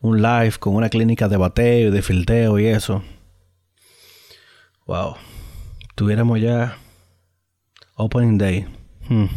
un 0.01 0.21
live 0.21 0.53
con 0.59 0.75
una 0.75 0.89
clínica 0.89 1.27
de 1.27 1.37
bateo 1.37 1.89
y 1.89 1.91
de 1.91 2.01
filteo 2.01 2.59
y 2.59 2.67
eso. 2.67 3.03
Wow. 4.85 5.15
Tuviéramos 5.95 6.39
ya 6.39 6.77
Opening 7.95 8.37
Day. 8.37 8.65
Hmm. 9.07 9.27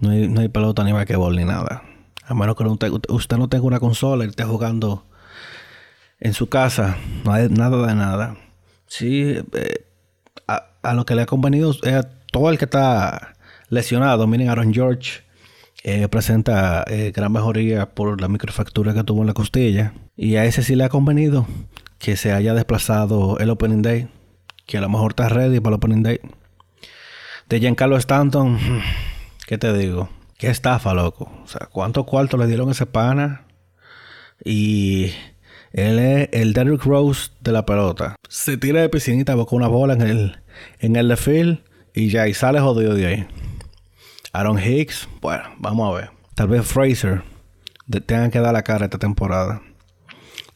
No, 0.00 0.10
hay, 0.10 0.28
no 0.28 0.40
hay 0.40 0.48
pelota 0.48 0.84
ni 0.84 0.92
bol 0.92 1.36
ni 1.36 1.44
nada. 1.44 1.82
A 2.24 2.34
menos 2.34 2.56
que 2.56 2.64
usted 3.08 3.36
no 3.36 3.48
tenga 3.48 3.64
una 3.64 3.80
consola 3.80 4.24
y 4.24 4.28
esté 4.28 4.44
jugando 4.44 5.06
en 6.18 6.34
su 6.34 6.48
casa, 6.48 6.96
no 7.24 7.32
hay 7.32 7.48
nada 7.48 7.86
de 7.86 7.94
nada. 7.94 8.36
Sí, 8.88 9.36
eh, 9.52 9.86
a, 10.46 10.94
lo 10.94 11.06
que 11.06 11.14
le 11.14 11.22
ha 11.22 11.26
convenido 11.26 11.70
es 11.70 11.92
a 11.92 12.02
todo 12.32 12.50
el 12.50 12.58
que 12.58 12.64
está 12.64 13.34
lesionado. 13.68 14.26
Miren, 14.26 14.48
Aaron 14.48 14.74
George 14.74 15.22
eh, 15.88 16.08
presenta 16.08 16.82
eh, 16.88 17.12
gran 17.14 17.30
mejoría 17.30 17.94
por 17.94 18.20
la 18.20 18.26
microfractura 18.26 18.92
que 18.92 19.04
tuvo 19.04 19.20
en 19.20 19.28
la 19.28 19.34
costilla. 19.34 19.94
Y 20.16 20.34
a 20.34 20.44
ese 20.44 20.64
sí 20.64 20.74
le 20.74 20.82
ha 20.82 20.88
convenido 20.88 21.46
que 22.00 22.16
se 22.16 22.32
haya 22.32 22.54
desplazado 22.54 23.38
el 23.38 23.50
Opening 23.50 23.82
Day, 23.82 24.08
que 24.66 24.78
a 24.78 24.80
lo 24.80 24.88
mejor 24.88 25.12
está 25.12 25.28
ready 25.28 25.60
para 25.60 25.74
el 25.74 25.76
Opening 25.76 26.02
Day. 26.02 26.18
De 27.48 27.60
Giancarlo 27.60 27.96
Stanton, 27.98 28.58
¿qué 29.46 29.58
te 29.58 29.72
digo? 29.78 30.08
Qué 30.38 30.48
estafa, 30.48 30.92
loco. 30.92 31.30
O 31.44 31.46
sea, 31.46 31.68
¿cuántos 31.70 32.04
cuartos 32.04 32.40
le 32.40 32.48
dieron 32.48 32.68
a 32.68 32.72
ese 32.72 32.86
pana? 32.86 33.46
Y 34.44 35.12
él 35.70 36.00
es 36.00 36.30
el 36.32 36.52
Derrick 36.52 36.82
Rose 36.82 37.30
de 37.42 37.52
la 37.52 37.64
pelota. 37.64 38.16
Se 38.28 38.56
tira 38.56 38.80
de 38.80 38.88
piscinita, 38.88 39.36
busca 39.36 39.54
una 39.54 39.68
bola 39.68 39.94
en 39.94 40.02
el, 40.02 40.36
en 40.80 40.96
el 40.96 41.16
field 41.16 41.60
y 41.94 42.08
ya, 42.08 42.26
y 42.26 42.34
sale 42.34 42.58
jodido 42.58 42.92
de 42.94 43.06
ahí. 43.06 43.26
Aaron 44.32 44.58
Hicks, 44.58 45.08
bueno, 45.20 45.44
vamos 45.58 45.90
a 45.90 46.00
ver. 46.00 46.10
Tal 46.34 46.48
vez 46.48 46.66
Fraser 46.66 47.22
tenga 48.06 48.30
que 48.30 48.40
dar 48.40 48.52
la 48.52 48.62
cara 48.62 48.86
esta 48.86 48.98
temporada. 48.98 49.62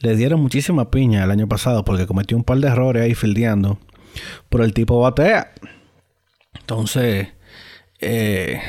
Le 0.01 0.17
dieron 0.17 0.41
muchísima 0.41 0.91
piña 0.91 1.25
el 1.25 1.31
año 1.31 1.49
pasado 1.49 1.85
porque 1.85 2.07
cometió 2.07 2.37
un 2.37 2.45
par 2.45 2.59
de 2.59 2.69
errores 2.69 3.03
ahí 3.03 3.15
fildeando. 3.15 3.79
Pero 4.49 4.65
el 4.65 4.73
tipo 4.73 5.01
batea. 5.01 5.53
Entonces, 6.59 7.29
eh, 8.01 8.61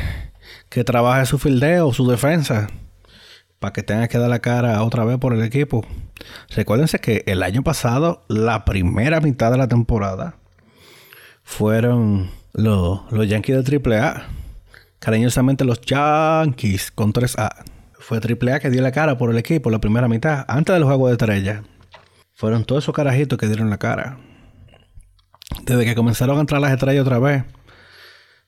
que 0.70 0.84
trabaje 0.84 1.26
su 1.26 1.40
fildeo, 1.40 1.94
su 1.94 2.08
defensa, 2.08 2.68
para 3.60 3.74
que 3.74 3.84
tenga 3.84 4.08
que 4.08 4.18
dar 4.18 4.30
la 4.30 4.40
cara 4.40 4.84
otra 4.84 5.06
vez 5.06 5.18
por 5.18 5.34
el 5.34 5.42
equipo. 5.44 5.86
Recuérdense 6.50 7.00
que 7.00 7.24
el 7.28 7.44
año 7.44 7.64
pasado, 7.64 8.24
la 8.28 8.66
primera 8.66 9.22
mitad 9.22 9.52
de 9.52 9.58
la 9.58 9.68
temporada, 9.68 10.36
fueron 11.44 12.30
los, 12.54 13.12
los 13.12 13.28
Yankees 13.28 13.64
de 13.64 13.78
AAA. 13.78 14.28
Cariñosamente 15.02 15.66
los 15.66 15.82
Yankees 15.82 16.92
con 16.92 17.12
3A. 17.12 17.50
Fue 17.94 18.20
AAA 18.20 18.60
que 18.60 18.70
dio 18.70 18.84
la 18.84 18.92
cara 18.92 19.18
por 19.18 19.32
el 19.32 19.38
equipo 19.40 19.72
la 19.72 19.82
primera 19.82 20.08
mitad, 20.08 20.46
antes 20.48 20.76
del 20.76 20.84
juego 20.84 21.08
de 21.08 21.14
estrella. 21.14 21.64
Fueron 22.36 22.66
todos 22.66 22.84
esos 22.84 22.94
carajitos 22.94 23.40
que 23.40 23.48
dieron 23.48 23.72
la 23.72 23.80
cara. 23.80 24.20
Desde 25.64 25.86
que 25.86 25.96
comenzaron 25.96 26.38
a 26.38 26.42
entrar 26.42 26.62
las 26.62 26.72
estrellas 26.72 27.02
otra 27.02 27.18
vez, 27.18 27.44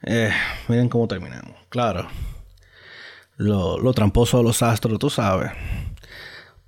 eh, 0.03 0.29
miren 0.67 0.89
cómo 0.89 1.07
terminamos. 1.07 1.55
Claro. 1.69 2.07
Lo, 3.35 3.79
lo, 3.79 3.91
tramposo 3.95 4.37
de 4.37 4.43
los 4.43 4.61
astros, 4.61 4.99
tú 4.99 5.09
sabes. 5.09 5.51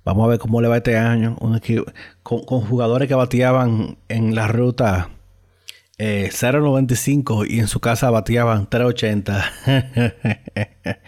Vamos 0.04 0.24
a 0.24 0.30
ver 0.30 0.40
cómo 0.40 0.60
le 0.60 0.66
va 0.66 0.78
este 0.78 0.98
año. 0.98 1.36
Un 1.40 1.60
con, 2.24 2.40
jugadores 2.40 3.06
que 3.06 3.14
bateaban 3.14 3.98
en 4.08 4.34
la 4.34 4.48
ruta 4.48 5.10
0.95 5.98 7.44
eh, 7.44 7.54
y 7.54 7.60
en 7.60 7.68
su 7.68 7.80
casa 7.80 8.10
bateaban 8.10 8.68
3.80. 8.68 10.74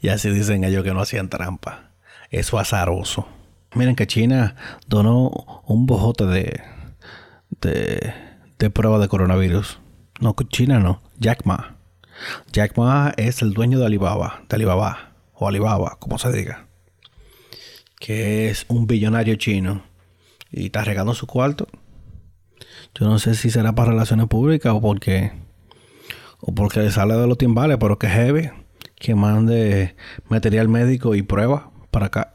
y 0.00 0.08
así 0.08 0.30
dicen 0.30 0.64
ellos 0.64 0.84
que 0.84 0.94
no 0.94 1.00
hacían 1.00 1.28
trampa. 1.28 1.90
Eso 2.30 2.58
azaroso. 2.58 3.28
Miren 3.74 3.96
que 3.96 4.06
China 4.06 4.56
donó 4.86 5.62
un 5.66 5.86
bojote 5.86 6.26
de, 6.26 6.60
de, 7.60 8.14
de 8.58 8.70
prueba 8.70 8.98
de 8.98 9.08
coronavirus. 9.08 9.78
No, 10.20 10.34
China 10.48 10.80
no. 10.80 11.02
Jack 11.18 11.44
Ma. 11.44 11.76
Jack 12.52 12.76
Ma 12.76 13.12
es 13.16 13.42
el 13.42 13.52
dueño 13.52 13.78
de 13.78 13.86
Alibaba, 13.86 14.42
de 14.48 14.56
Alibaba, 14.56 15.12
o 15.34 15.48
Alibaba, 15.48 15.96
como 15.98 16.18
se 16.18 16.32
diga. 16.32 16.66
Que 17.98 18.50
es 18.50 18.64
un 18.68 18.86
billonario 18.86 19.36
chino. 19.36 19.82
Y 20.50 20.66
está 20.66 20.82
regando 20.82 21.14
su 21.14 21.26
cuarto. 21.26 21.68
Yo 22.94 23.06
no 23.06 23.18
sé 23.18 23.34
si 23.34 23.50
será 23.50 23.74
para 23.74 23.92
relaciones 23.92 24.26
públicas 24.26 24.72
o 24.74 24.80
porque. 24.80 25.32
O 26.40 26.54
porque 26.54 26.80
le 26.80 26.90
sale 26.90 27.14
de 27.14 27.26
los 27.26 27.38
timbales, 27.38 27.78
pero 27.78 27.98
que 27.98 28.08
heavy. 28.08 28.50
Que 28.96 29.14
mande 29.14 29.96
material 30.28 30.68
médico 30.68 31.14
y 31.14 31.22
pruebas 31.22 31.64
para 31.90 32.06
acá. 32.06 32.34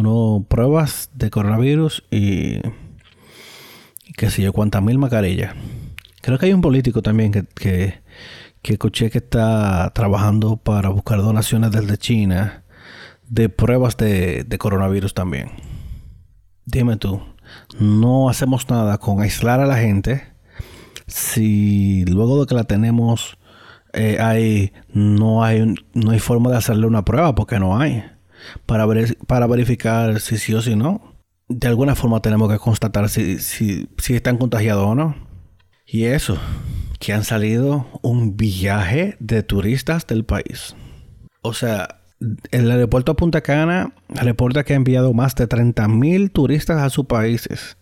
no 0.00 0.46
pruebas 0.48 1.10
de 1.14 1.30
coronavirus 1.30 2.04
y. 2.10 2.56
y 4.06 4.12
qué 4.16 4.30
sé 4.30 4.42
yo, 4.42 4.52
cuántas 4.52 4.82
mil 4.82 4.98
mascarillas. 4.98 5.54
Creo 6.20 6.38
que 6.38 6.46
hay 6.46 6.52
un 6.52 6.60
político 6.60 7.02
también 7.02 7.32
que, 7.32 7.44
que, 7.44 8.02
que 8.62 8.74
escuché 8.74 9.10
que 9.10 9.18
está 9.18 9.90
trabajando 9.92 10.56
para 10.56 10.88
buscar 10.90 11.20
donaciones 11.20 11.72
desde 11.72 11.98
China 11.98 12.62
de 13.28 13.48
pruebas 13.48 13.96
de, 13.96 14.44
de 14.44 14.58
coronavirus 14.58 15.14
también. 15.14 15.50
Dime 16.64 16.96
tú, 16.96 17.20
no 17.78 18.28
hacemos 18.28 18.68
nada 18.70 18.98
con 18.98 19.20
aislar 19.20 19.60
a 19.60 19.66
la 19.66 19.76
gente 19.76 20.24
si 21.06 22.04
luego 22.06 22.40
de 22.40 22.46
que 22.46 22.54
la 22.54 22.64
tenemos 22.64 23.38
eh, 23.92 24.18
hay, 24.20 24.72
no, 24.92 25.44
hay, 25.44 25.74
no 25.92 26.10
hay 26.10 26.18
forma 26.18 26.50
de 26.50 26.56
hacerle 26.56 26.86
una 26.86 27.04
prueba 27.04 27.34
porque 27.34 27.58
no 27.58 27.78
hay 27.78 28.04
para, 28.66 28.86
ver, 28.86 29.16
para 29.26 29.46
verificar 29.46 30.20
si 30.20 30.38
sí 30.38 30.54
o 30.54 30.62
si 30.62 30.76
no. 30.76 31.14
De 31.48 31.68
alguna 31.68 31.94
forma 31.94 32.20
tenemos 32.20 32.50
que 32.50 32.58
constatar 32.58 33.08
si, 33.08 33.38
si, 33.38 33.88
si 33.98 34.14
están 34.14 34.38
contagiados 34.38 34.86
o 34.86 34.94
no. 34.94 35.14
Y 35.86 36.04
eso, 36.04 36.38
que 36.98 37.12
han 37.12 37.24
salido 37.24 37.86
un 38.02 38.36
viaje 38.36 39.16
de 39.20 39.42
turistas 39.42 40.06
del 40.06 40.24
país. 40.24 40.74
O 41.42 41.52
sea, 41.52 42.01
el 42.50 42.70
aeropuerto 42.70 43.12
de 43.12 43.16
Punta 43.16 43.40
Cana 43.40 43.92
reporta 44.08 44.64
que 44.64 44.72
ha 44.72 44.76
enviado 44.76 45.12
más 45.12 45.34
de 45.34 45.48
30.000 45.48 46.30
turistas 46.32 46.80
a 46.82 46.90
sus 46.90 47.06
países 47.06 47.76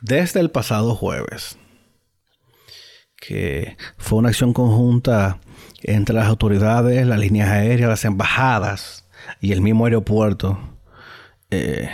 desde 0.00 0.40
el 0.40 0.50
pasado 0.50 0.94
jueves. 0.94 1.58
Que 3.16 3.76
fue 3.98 4.18
una 4.18 4.30
acción 4.30 4.52
conjunta 4.52 5.38
entre 5.82 6.14
las 6.14 6.26
autoridades, 6.26 7.06
las 7.06 7.18
líneas 7.18 7.50
aéreas, 7.50 7.88
las 7.88 8.04
embajadas 8.04 9.06
y 9.40 9.52
el 9.52 9.60
mismo 9.60 9.84
aeropuerto. 9.84 10.58
Eh, 11.50 11.88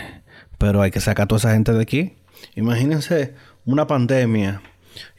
pero 0.57 0.81
hay 0.81 0.91
que 0.91 0.99
sacar 0.99 1.25
a 1.25 1.27
toda 1.27 1.39
esa 1.39 1.53
gente 1.53 1.71
de 1.71 1.81
aquí. 1.81 2.13
Imagínense 2.55 3.35
una 3.65 3.85
pandemia 3.85 4.61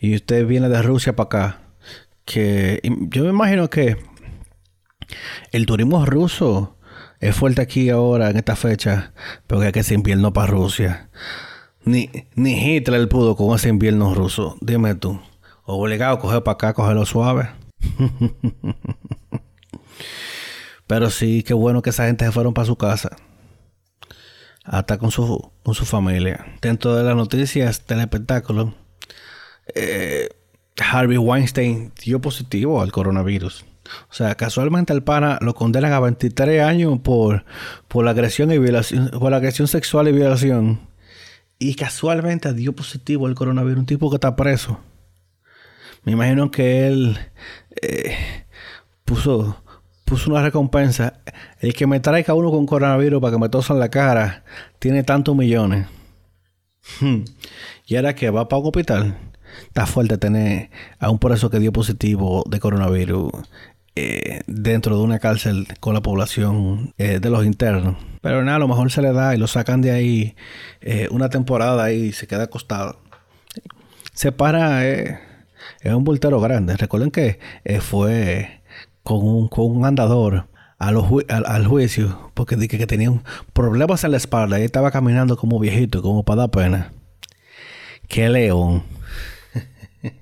y 0.01 0.17
usted 0.17 0.47
viene 0.47 0.69
de 0.69 0.83
Rusia 0.83 1.15
para 1.15 1.27
acá, 1.27 1.61
que 2.25 2.81
yo 3.09 3.25
me 3.25 3.31
imagino 3.31 3.71
que 3.71 3.97
el 5.53 5.67
turismo 5.67 6.05
ruso 6.07 6.77
es 7.21 7.37
fuerte 7.37 7.61
aquí 7.61 7.91
ahora 7.91 8.31
en 8.31 8.37
esta 8.37 8.57
fecha, 8.57 9.13
pero 9.47 9.61
que 9.73 9.81
ese 9.81 9.95
invierno 9.95 10.33
para 10.33 10.47
Rusia. 10.47 11.11
Ni, 11.85 12.11
ni 12.35 12.53
Hitler 12.53 13.09
pudo 13.09 13.37
con 13.37 13.55
ese 13.55 13.69
invierno 13.69 14.15
ruso. 14.15 14.57
Dime 14.61 14.95
tú. 14.95 15.21
Obligado 15.65 16.17
a 16.17 16.19
coger 16.19 16.43
para 16.43 16.55
acá, 16.55 16.73
cogerlo 16.73 17.07
suave. 17.07 17.51
pero 20.87 21.11
sí, 21.11 21.43
qué 21.43 21.55
bueno 21.55 21.83
que 21.83 21.91
esa 21.91 22.07
gente 22.07 22.25
se 22.25 22.33
fueron 22.33 22.55
para 22.55 22.67
su 22.67 22.77
casa. 22.77 23.17
Hasta 24.65 24.99
con 24.99 25.11
su, 25.11 25.51
con 25.63 25.75
su 25.75 25.85
familia. 25.85 26.45
Dentro 26.61 26.95
de 26.95 27.05
las 27.05 27.17
noticias 27.17 27.87
del 27.87 28.01
espectáculo 28.01 28.75
eh, 29.75 30.29
Harvey 30.79 31.19
Weinstein 31.19 31.93
dio 32.03 32.21
positivo 32.21 32.81
al 32.81 32.93
coronavirus. 32.93 33.65
O 34.11 34.15
sea, 34.15 34.35
casualmente 34.35 34.93
al 34.93 35.03
pana 35.03 35.39
lo 35.41 35.55
condenan 35.55 35.93
a 35.93 36.01
23 36.01 36.63
años 36.63 36.99
por, 37.01 37.45
por 37.89 38.05
la 38.05 38.13
agresión 38.13 38.53
y 38.53 38.59
violación, 38.59 39.11
por 39.11 39.31
la 39.31 39.39
agresión 39.39 39.69
sexual 39.69 40.09
y 40.09 40.13
violación. 40.13 40.81
Y 41.59 41.75
casualmente 41.75 42.53
dio 42.55 42.75
positivo 42.75 43.27
al 43.27 43.35
coronavirus, 43.35 43.81
un 43.81 43.87
tipo 43.87 44.11
que 44.11 44.17
está 44.17 44.35
preso. 44.37 44.81
Me 46.05 46.13
imagino 46.13 46.51
que 46.51 46.87
él 46.89 47.19
eh, 47.83 48.17
puso, 49.05 49.63
puso 50.05 50.31
una 50.31 50.43
recompensa. 50.43 51.21
El 51.59 51.75
que 51.75 51.87
me 51.87 52.01
traiga 52.01 52.35
uno 52.35 52.51
con 52.51 52.67
coronavirus 52.67 53.21
para 53.21 53.33
que 53.33 53.39
me 53.39 53.49
tosan 53.49 53.79
la 53.79 53.91
cara 53.91 54.45
tiene 54.79 55.03
tantos 55.03 55.37
millones. 55.37 55.87
Hmm. 57.01 57.25
Y 57.87 57.97
ahora 57.97 58.15
que 58.15 58.31
va 58.31 58.49
para 58.49 58.61
un 58.61 58.67
hospital 58.67 59.19
está 59.67 59.87
fuerte 59.87 60.17
tener 60.17 60.71
a 60.99 61.11
un 61.11 61.19
preso 61.19 61.51
que 61.51 61.59
dio 61.59 61.73
positivo 61.73 62.45
de 62.49 62.61
coronavirus 62.61 63.31
eh, 63.97 64.43
dentro 64.47 64.97
de 64.97 65.03
una 65.03 65.19
cárcel 65.19 65.67
con 65.81 65.95
la 65.95 66.01
población 66.01 66.95
eh, 66.99 67.19
de 67.21 67.31
los 67.31 67.45
internos. 67.45 67.97
Pero 68.21 68.45
nada, 68.45 68.57
a 68.57 68.61
lo 68.61 68.69
mejor 68.69 68.91
se 68.91 69.03
le 69.03 69.13
da 69.13 69.35
y 69.35 69.39
lo 69.39 69.47
sacan 69.47 69.81
de 69.81 69.91
ahí 69.91 70.37
eh, 70.81 71.09
una 71.11 71.29
temporada 71.29 71.93
y 71.93 72.13
se 72.13 72.27
queda 72.27 72.45
acostado. 72.45 73.01
Se 74.15 74.33
para, 74.33 74.85
es 74.85 75.19
un 75.85 76.05
voltero 76.05 76.41
grande. 76.41 76.77
Recuerden 76.77 77.11
que 77.11 77.39
fue 77.81 78.63
con 79.03 79.27
un, 79.27 79.49
con 79.49 79.71
un 79.71 79.85
andador 79.85 80.49
al, 80.79 81.67
juicio 81.67 82.31
porque 82.35 82.57
dije 82.57 82.79
que 82.79 82.87
tenía 82.87 83.11
problemas 83.53 84.05
en 84.05 84.13
la 84.13 84.17
espalda 84.17 84.61
y 84.61 84.65
estaba 84.65 84.91
caminando 84.91 85.37
como 85.37 85.59
viejito, 85.59 86.03
como 86.03 86.25
para 86.25 86.43
dar 86.43 86.51
pena. 86.51 86.93
Qué 88.09 88.29
león. 88.29 88.83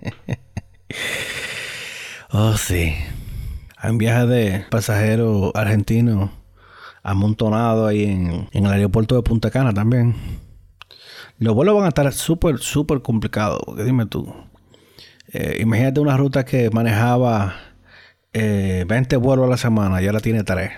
oh, 2.31 2.57
sí. 2.57 2.95
Hay 3.81 3.93
un 3.93 3.99
viaje 3.99 4.27
de 4.27 4.65
pasajeros 4.71 5.53
argentinos 5.55 6.31
amontonado 7.05 7.87
ahí 7.87 8.05
en, 8.05 8.49
el 8.53 8.67
aeropuerto 8.67 9.15
de 9.15 9.23
Punta 9.23 9.53
Cana 9.53 9.73
también. 9.73 10.17
Los 11.39 11.55
vuelos 11.55 11.77
van 11.77 11.85
a 11.85 11.89
estar 11.89 12.13
súper, 12.13 12.59
súper 12.59 13.03
complicados. 13.03 13.61
Porque 13.65 13.85
dime 13.85 14.07
tú. 14.07 14.35
Eh, 15.33 15.59
imagínate 15.61 16.01
una 16.01 16.17
ruta 16.17 16.45
que 16.45 16.71
manejaba 16.71 17.55
eh, 18.33 18.85
20 18.89 19.17
vuelos 19.17 19.47
a 19.47 19.51
la 19.51 19.57
semana 19.57 20.03
y 20.03 20.07
ahora 20.07 20.19
tiene 20.19 20.43
3. 20.43 20.73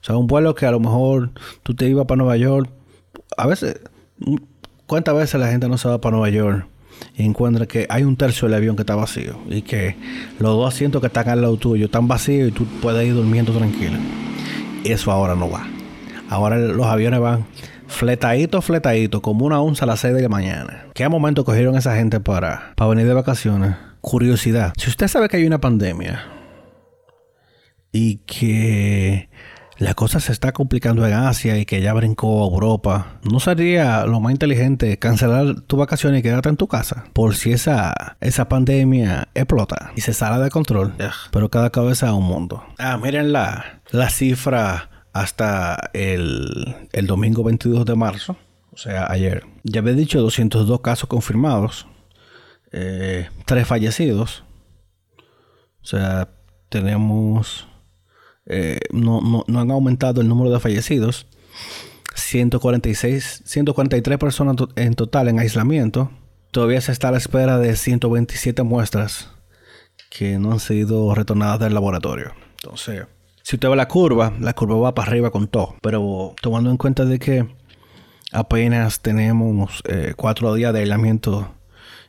O 0.00 0.04
sea, 0.04 0.16
un 0.16 0.26
vuelo 0.26 0.56
que 0.56 0.66
a 0.66 0.72
lo 0.72 0.80
mejor 0.80 1.30
tú 1.62 1.74
te 1.74 1.86
ibas 1.88 2.06
para 2.06 2.18
Nueva 2.18 2.36
York. 2.36 2.68
A 3.36 3.46
veces, 3.46 3.80
¿cuántas 4.86 5.14
veces 5.14 5.40
la 5.40 5.46
gente 5.46 5.68
no 5.68 5.78
se 5.78 5.88
va 5.88 6.00
para 6.00 6.16
Nueva 6.16 6.30
York 6.30 6.66
y 7.16 7.24
encuentra 7.24 7.66
que 7.66 7.86
hay 7.88 8.02
un 8.02 8.16
tercio 8.16 8.48
del 8.48 8.56
avión 8.56 8.76
que 8.76 8.82
está 8.82 8.94
vacío 8.94 9.38
y 9.48 9.62
que 9.62 9.96
los 10.38 10.56
dos 10.56 10.72
asientos 10.74 11.00
que 11.00 11.06
están 11.06 11.28
al 11.28 11.42
lado 11.42 11.56
tuyo 11.56 11.86
están 11.86 12.08
vacíos 12.08 12.48
y 12.48 12.52
tú 12.52 12.66
puedes 12.82 13.06
ir 13.06 13.14
durmiendo 13.14 13.52
tranquilo? 13.52 13.98
Eso 14.84 15.10
ahora 15.10 15.34
no 15.34 15.50
va. 15.50 15.66
Ahora 16.28 16.58
los 16.58 16.86
aviones 16.86 17.20
van 17.20 17.46
fletadito, 17.86 18.60
fletadito, 18.60 19.22
como 19.22 19.46
una 19.46 19.60
onza 19.60 19.84
a 19.84 19.88
las 19.88 20.00
6 20.00 20.14
de 20.14 20.22
la 20.22 20.28
mañana. 20.28 20.86
¿Qué 20.94 21.08
momento 21.08 21.44
cogieron 21.44 21.76
esa 21.76 21.96
gente 21.96 22.20
para, 22.20 22.72
para 22.76 22.90
venir 22.90 23.06
de 23.06 23.14
vacaciones? 23.14 23.76
Curiosidad. 24.00 24.72
Si 24.76 24.90
usted 24.90 25.08
sabe 25.08 25.28
que 25.28 25.36
hay 25.36 25.46
una 25.46 25.60
pandemia 25.60 26.24
y 27.92 28.16
que 28.26 29.28
la 29.84 29.92
cosa 29.92 30.18
se 30.18 30.32
está 30.32 30.52
complicando 30.52 31.06
en 31.06 31.12
Asia 31.12 31.58
y 31.58 31.66
que 31.66 31.82
ya 31.82 31.92
brincó 31.92 32.42
a 32.42 32.46
Europa, 32.46 33.18
¿no 33.22 33.38
sería 33.38 34.06
lo 34.06 34.18
más 34.18 34.32
inteligente 34.32 34.98
cancelar 34.98 35.60
tu 35.60 35.76
vacaciones 35.76 36.20
y 36.20 36.22
quedarte 36.22 36.48
en 36.48 36.56
tu 36.56 36.68
casa? 36.68 37.04
Por 37.12 37.34
si 37.36 37.52
esa, 37.52 37.92
esa 38.22 38.48
pandemia 38.48 39.28
explota 39.34 39.92
y 39.94 40.00
se 40.00 40.14
sale 40.14 40.42
de 40.42 40.48
control. 40.48 40.94
Pero 41.30 41.50
cada 41.50 41.68
cabeza 41.68 42.06
es 42.06 42.12
un 42.14 42.24
mundo. 42.24 42.64
Ah, 42.78 42.96
miren 42.96 43.30
la, 43.30 43.82
la 43.90 44.08
cifra 44.08 44.88
hasta 45.12 45.90
el, 45.92 46.88
el 46.92 47.06
domingo 47.06 47.44
22 47.44 47.84
de 47.84 47.94
marzo, 47.94 48.38
o 48.72 48.78
sea, 48.78 49.06
ayer. 49.10 49.44
Ya 49.64 49.82
había 49.82 49.92
dicho 49.92 50.18
202 50.22 50.80
casos 50.80 51.10
confirmados, 51.10 51.86
eh, 52.72 53.28
3 53.44 53.66
fallecidos. 53.66 54.44
O 55.82 55.86
sea, 55.86 56.30
tenemos 56.70 57.68
eh, 58.46 58.80
no, 58.92 59.44
no, 59.46 59.60
han 59.60 59.70
aumentado 59.70 60.20
el 60.20 60.28
número 60.28 60.50
de 60.50 60.60
fallecidos. 60.60 61.26
146, 62.14 63.42
143 63.44 64.18
personas 64.18 64.56
en 64.76 64.94
total 64.94 65.28
en 65.28 65.38
aislamiento. 65.38 66.10
Todavía 66.50 66.80
se 66.80 66.92
está 66.92 67.08
a 67.08 67.12
la 67.12 67.18
espera 67.18 67.58
de 67.58 67.74
127 67.74 68.62
muestras 68.62 69.30
que 70.10 70.38
no 70.38 70.52
han 70.52 70.60
sido 70.60 71.14
retornadas 71.14 71.58
del 71.58 71.74
laboratorio. 71.74 72.32
Entonces, 72.62 73.06
si 73.42 73.56
usted 73.56 73.68
ve 73.68 73.76
la 73.76 73.88
curva, 73.88 74.32
la 74.38 74.54
curva 74.54 74.76
va 74.76 74.94
para 74.94 75.10
arriba 75.10 75.30
con 75.30 75.48
todo. 75.48 75.74
Pero 75.82 76.34
tomando 76.40 76.70
en 76.70 76.76
cuenta 76.76 77.04
de 77.04 77.18
que 77.18 77.48
apenas 78.30 79.00
tenemos 79.00 79.82
eh, 79.88 80.14
cuatro 80.16 80.54
días 80.54 80.72
de 80.72 80.80
aislamiento 80.80 81.52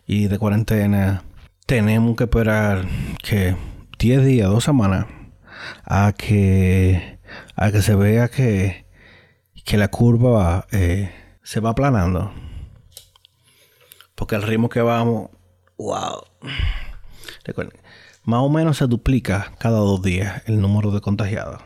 y 0.05 0.27
de 0.27 0.38
cuarentena, 0.38 1.23
tenemos 1.65 2.15
que 2.15 2.25
esperar 2.25 2.86
que 3.23 3.55
10 3.97 4.23
días, 4.23 4.49
dos 4.49 4.63
semanas 4.63 5.07
a 5.84 6.14
que, 6.18 7.20
a 7.56 7.72
que 7.72 7.82
se 7.82 7.95
vea 7.95 8.30
que, 8.30 8.86
que 9.64 9.78
la 9.78 9.89
curva 9.89 10.68
eh, 10.72 11.14
se 11.43 11.60
va 11.60 11.72
aplanando. 11.72 12.34
Porque 14.16 14.36
el 14.36 14.43
ritmo 14.43 14.70
que 14.70 14.82
vamos, 14.82 15.30
wow. 15.78 16.24
Recuerden, 17.43 17.80
más 18.24 18.41
o 18.41 18.49
menos 18.49 18.78
se 18.78 18.88
duplica 18.88 19.53
cada 19.60 19.78
dos 19.78 20.01
días 20.01 20.41
el 20.45 20.62
número 20.62 20.91
de 20.91 21.01
contagiados. 21.01 21.62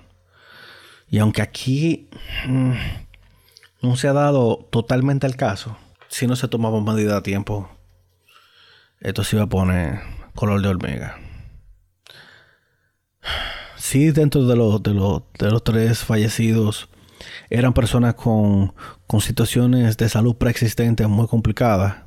Y 1.10 1.20
aunque 1.20 1.42
aquí 1.42 2.10
mm, 2.48 2.74
no 3.82 3.96
se 3.96 4.08
ha 4.08 4.14
dado 4.14 4.68
totalmente 4.70 5.28
el 5.28 5.36
caso, 5.36 5.78
si 6.08 6.28
no 6.28 6.36
se 6.36 6.48
tomaba 6.48 6.82
medida 6.82 7.18
a 7.18 7.24
tiempo, 7.24 7.70
esto 9.00 9.24
se 9.24 9.36
iba 9.38 9.46
a 9.46 9.50
poner 9.50 10.02
color 10.36 10.62
de 10.62 10.68
hormiga 10.68 11.28
sí, 13.90 14.12
dentro 14.12 14.46
de 14.46 14.56
los, 14.56 14.84
de 14.84 14.94
los, 14.94 15.24
de 15.40 15.50
los 15.50 15.64
tres 15.64 16.04
fallecidos, 16.04 16.90
eran 17.50 17.74
personas 17.74 18.14
con, 18.14 18.74
con 19.08 19.20
situaciones 19.20 19.98
de 19.98 20.08
salud 20.10 20.36
preexistentes 20.36 21.08
muy 21.08 21.28
complicadas. 21.28 21.98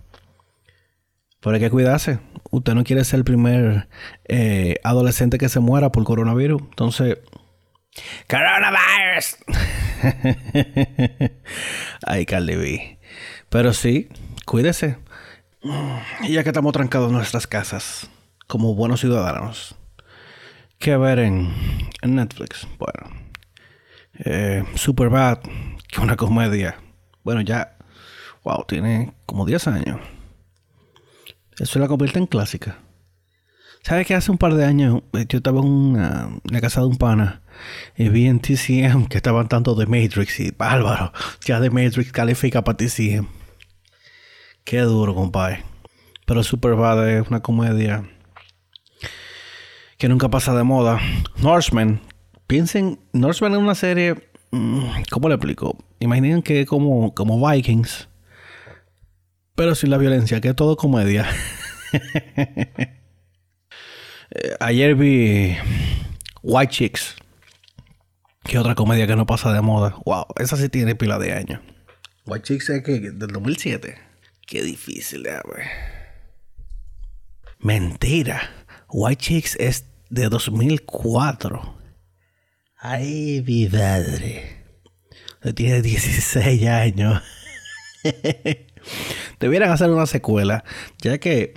Pero 1.40 1.54
hay 1.54 1.60
que 1.60 1.70
cuidarse. 1.70 2.20
Usted 2.52 2.74
no 2.74 2.84
quiere 2.84 3.04
ser 3.04 3.18
el 3.18 3.24
primer 3.24 3.88
eh, 4.26 4.76
adolescente 4.84 5.38
que 5.38 5.48
se 5.48 5.58
muera 5.58 5.90
por 5.90 6.04
coronavirus. 6.04 6.62
Entonces, 6.62 7.18
coronavirus. 8.28 9.38
Ay, 12.06 12.26
Carly 12.26 12.54
B. 12.54 12.98
Pero 13.48 13.72
sí, 13.72 14.08
cuídese. 14.46 14.98
Y 16.22 16.34
ya 16.34 16.44
que 16.44 16.50
estamos 16.50 16.72
trancados 16.72 17.08
en 17.08 17.16
nuestras 17.16 17.48
casas, 17.48 18.08
como 18.46 18.76
buenos 18.76 19.00
ciudadanos, 19.00 19.74
que 20.82 20.96
ver 20.96 21.20
en, 21.20 21.48
Netflix. 22.02 22.66
Bueno, 22.76 23.16
eh, 24.18 24.64
Superbad, 24.74 25.38
que 25.88 26.00
una 26.00 26.16
comedia. 26.16 26.76
Bueno, 27.22 27.40
ya, 27.40 27.76
wow, 28.42 28.64
tiene 28.66 29.14
como 29.24 29.46
10 29.46 29.68
años. 29.68 30.00
Eso 31.56 31.78
la 31.78 31.86
convierte 31.86 32.18
en 32.18 32.26
clásica. 32.26 32.80
¿Sabes 33.84 34.08
que 34.08 34.14
hace 34.14 34.32
un 34.32 34.38
par 34.38 34.54
de 34.54 34.64
años 34.64 35.02
eh, 35.12 35.24
yo 35.28 35.38
estaba 35.38 35.60
en 35.60 35.66
una, 35.66 36.30
la 36.50 36.60
casa 36.60 36.80
de 36.80 36.88
un 36.88 36.96
pana 36.96 37.42
y 37.96 38.08
vi 38.08 38.26
en 38.26 38.40
TCM 38.40 39.06
que 39.06 39.18
estaban 39.18 39.48
tanto 39.48 39.76
de 39.76 39.86
Matrix 39.86 40.40
y 40.40 40.50
bárbaro, 40.50 41.12
ya 41.44 41.60
de 41.60 41.70
Matrix 41.70 42.10
califica 42.10 42.64
para 42.64 42.76
TCM. 42.76 43.28
Qué 44.64 44.80
duro, 44.80 45.14
compadre. 45.14 45.64
Pero 46.26 46.42
Superbad 46.42 47.08
es 47.08 47.28
una 47.28 47.40
comedia 47.40 48.04
que 50.02 50.08
nunca 50.08 50.28
pasa 50.28 50.52
de 50.52 50.64
moda. 50.64 51.00
Norseman. 51.36 52.00
Piensen, 52.48 52.98
Norseman 53.12 53.52
es 53.52 53.58
una 53.58 53.76
serie. 53.76 54.16
Mm, 54.50 55.04
¿Cómo 55.12 55.28
le 55.28 55.36
explico? 55.36 55.78
Imaginen 56.00 56.42
que 56.42 56.66
como, 56.66 57.14
como 57.14 57.48
Vikings. 57.48 58.08
Pero 59.54 59.76
sin 59.76 59.90
la 59.90 59.98
violencia, 59.98 60.40
que 60.40 60.48
es 60.48 60.56
todo 60.56 60.76
comedia. 60.76 61.28
Eh, 64.34 64.56
ayer 64.60 64.94
vi 64.94 65.54
White 66.42 66.72
Chicks. 66.72 67.16
Que 68.42 68.58
otra 68.58 68.74
comedia 68.74 69.06
que 69.06 69.14
no 69.14 69.26
pasa 69.26 69.52
de 69.52 69.60
moda. 69.60 69.94
Wow, 70.06 70.24
esa 70.36 70.56
sí 70.56 70.70
tiene 70.70 70.94
pila 70.94 71.18
de 71.18 71.34
años. 71.34 71.60
White 72.24 72.44
Chicks 72.44 72.70
es 72.70 72.82
que 72.82 72.98
del 72.98 73.28
2007. 73.28 73.94
Qué 74.46 74.62
difícil 74.62 75.22
de 75.22 75.32
ver. 75.32 75.66
Mentira. 77.58 78.40
White 78.88 79.22
Chicks 79.22 79.56
es 79.56 79.91
de 80.12 80.28
2004. 80.28 81.74
Ay, 82.76 83.42
mi 83.46 83.66
madre. 83.66 84.62
Tiene 85.54 85.80
16 85.80 86.66
años. 86.68 87.22
Debieran 89.40 89.70
hacer 89.70 89.90
una 89.90 90.04
secuela, 90.06 90.64
ya 90.98 91.16
que 91.16 91.54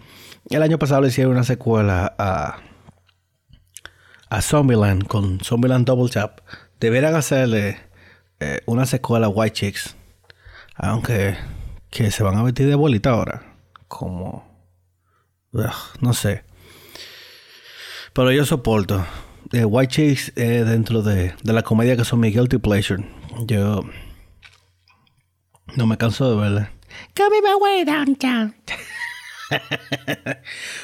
el 0.49 0.63
año 0.63 0.79
pasado 0.79 1.01
le 1.01 1.09
hicieron 1.09 1.33
una 1.33 1.43
secuela 1.43 2.15
a, 2.17 2.59
a 4.29 4.41
Zombieland 4.41 5.05
con 5.05 5.41
Zombieland 5.41 5.85
Double 5.85 6.09
Tap. 6.09 6.39
Debieran 6.79 7.13
hacerle 7.15 7.77
eh, 8.39 8.61
una 8.67 8.85
secuela 8.85 9.25
a 9.25 9.29
White 9.29 9.53
Chicks, 9.53 9.97
aunque 10.75 11.35
que 11.89 12.09
se 12.09 12.23
van 12.23 12.37
a 12.37 12.43
vestir 12.43 12.67
de 12.67 12.75
bolita 12.75 13.09
ahora, 13.09 13.57
como 13.89 14.45
no 15.99 16.13
sé. 16.13 16.44
Pero 18.15 18.31
yo 18.31 18.45
soporto. 18.45 19.05
Eh, 19.51 19.65
White 19.65 19.93
Chicks 19.93 20.31
eh, 20.37 20.63
dentro 20.63 21.01
de, 21.01 21.35
la 21.43 21.63
comedia 21.63 21.97
que 21.97 22.05
son 22.05 22.21
mi 22.21 22.31
guilty 22.31 22.57
pleasure. 22.59 23.03
Yo 23.45 23.83
no 25.75 25.85
me 25.85 25.97
canso 25.97 26.29
de 26.29 26.41
verla. 26.41 26.71
my 27.17 27.61
way 27.61 27.83
downtown. 27.83 28.55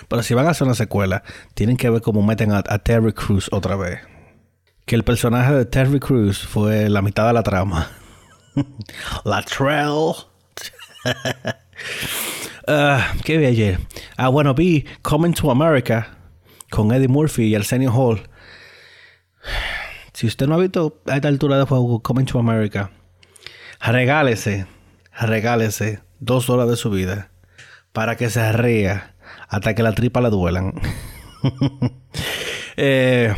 Pero 0.09 0.23
si 0.23 0.34
van 0.34 0.47
a 0.47 0.49
hacer 0.49 0.67
una 0.67 0.75
secuela, 0.75 1.23
tienen 1.53 1.77
que 1.77 1.89
ver 1.89 2.01
cómo 2.01 2.21
meten 2.21 2.51
a, 2.51 2.63
Terry 2.79 3.13
Crews 3.13 3.47
otra 3.53 3.77
vez. 3.77 4.01
Que 4.86 4.95
el 4.95 5.05
personaje 5.05 5.53
de 5.53 5.63
Terry 5.63 6.01
Crews 6.01 6.38
fue 6.38 6.89
la 6.89 7.01
mitad 7.01 7.27
de 7.27 7.34
la 7.34 7.43
trama. 7.43 7.89
la 9.23 9.41
Trail. 9.43 10.15
Ah, 12.67 13.13
¿Qué 13.25 13.38
vi 13.38 13.45
ayer? 13.47 13.79
Ah, 14.15 14.27
bueno, 14.29 14.53
vi 14.53 14.86
Coming 15.01 15.34
to 15.34 15.49
America 15.49 16.20
con 16.72 16.91
Eddie 16.91 17.09
Murphy 17.09 17.43
y 17.43 17.55
Arsenio 17.55 17.93
Hall. 17.93 18.22
Si 20.13 20.26
usted 20.26 20.47
no 20.47 20.55
ha 20.55 20.57
visto 20.57 21.01
a 21.05 21.17
esta 21.17 21.28
altura 21.28 21.57
de 21.57 21.65
juego 21.65 22.01
Coming 22.01 22.26
to 22.26 22.39
America, 22.39 22.89
regálese, 23.80 24.65
regálese 25.19 25.99
dos 26.19 26.49
horas 26.49 26.69
de 26.69 26.78
su 26.78 26.89
vida 26.89 27.30
para 27.91 28.15
que 28.15 28.30
se 28.30 28.51
ría 28.53 29.15
hasta 29.47 29.76
que 29.76 29.84
la 29.84 29.93
tripa 29.93 30.22
le 30.22 30.30
duelan. 30.32 30.74
Eh, 32.78 33.36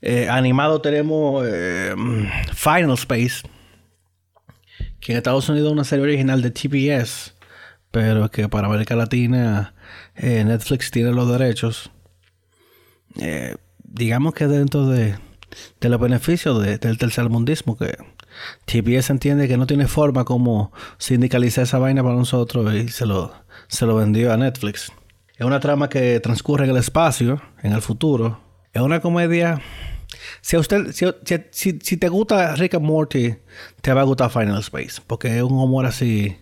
eh, 0.00 0.28
animado 0.28 0.80
tenemos 0.80 1.44
eh, 1.44 1.92
Final 2.54 2.92
Space, 2.92 3.42
que 5.00 5.12
en 5.12 5.18
Estados 5.18 5.48
Unidos 5.48 5.66
es 5.66 5.72
una 5.72 5.84
serie 5.84 6.04
original 6.04 6.40
de 6.40 6.52
TBS, 6.52 7.34
pero 7.90 8.30
que 8.30 8.48
para 8.48 8.68
América 8.68 8.94
Latina 8.94 9.74
Netflix 10.14 10.92
tiene 10.92 11.10
los 11.10 11.28
derechos. 11.28 11.91
Eh, 13.20 13.56
digamos 13.84 14.34
que 14.34 14.46
dentro 14.46 14.86
de, 14.86 15.16
los 15.80 16.00
beneficios 16.00 16.62
del 16.62 16.98
tercermundismo, 16.98 17.76
que 17.76 17.96
TBS 18.64 19.10
entiende 19.10 19.48
que 19.48 19.56
no 19.56 19.66
tiene 19.66 19.86
forma 19.86 20.24
como 20.24 20.72
sindicalizar 20.98 21.64
esa 21.64 21.78
vaina 21.78 22.02
para 22.02 22.14
nosotros 22.14 22.72
y 22.74 22.88
se 22.88 23.06
lo, 23.06 23.32
se 23.68 23.86
lo 23.86 23.96
vendió 23.96 24.32
a 24.32 24.36
Netflix. 24.36 24.92
Es 25.36 25.46
una 25.46 25.60
trama 25.60 25.88
que 25.88 26.20
transcurre 26.20 26.64
en 26.64 26.70
el 26.70 26.76
espacio, 26.76 27.42
en 27.62 27.72
el 27.72 27.82
futuro. 27.82 28.40
Es 28.72 28.80
una 28.80 29.00
comedia. 29.00 29.60
Si 30.40 30.56
usted, 30.56 30.92
si, 30.92 31.78
si, 31.80 31.96
te 31.96 32.08
gusta 32.08 32.54
Rick 32.56 32.74
and 32.74 32.84
Morty, 32.84 33.34
te 33.80 33.92
va 33.92 34.02
a 34.02 34.04
gustar 34.04 34.30
Final 34.30 34.60
Space, 34.60 35.02
porque 35.06 35.36
es 35.36 35.42
un 35.42 35.52
humor 35.52 35.86
así, 35.86 36.36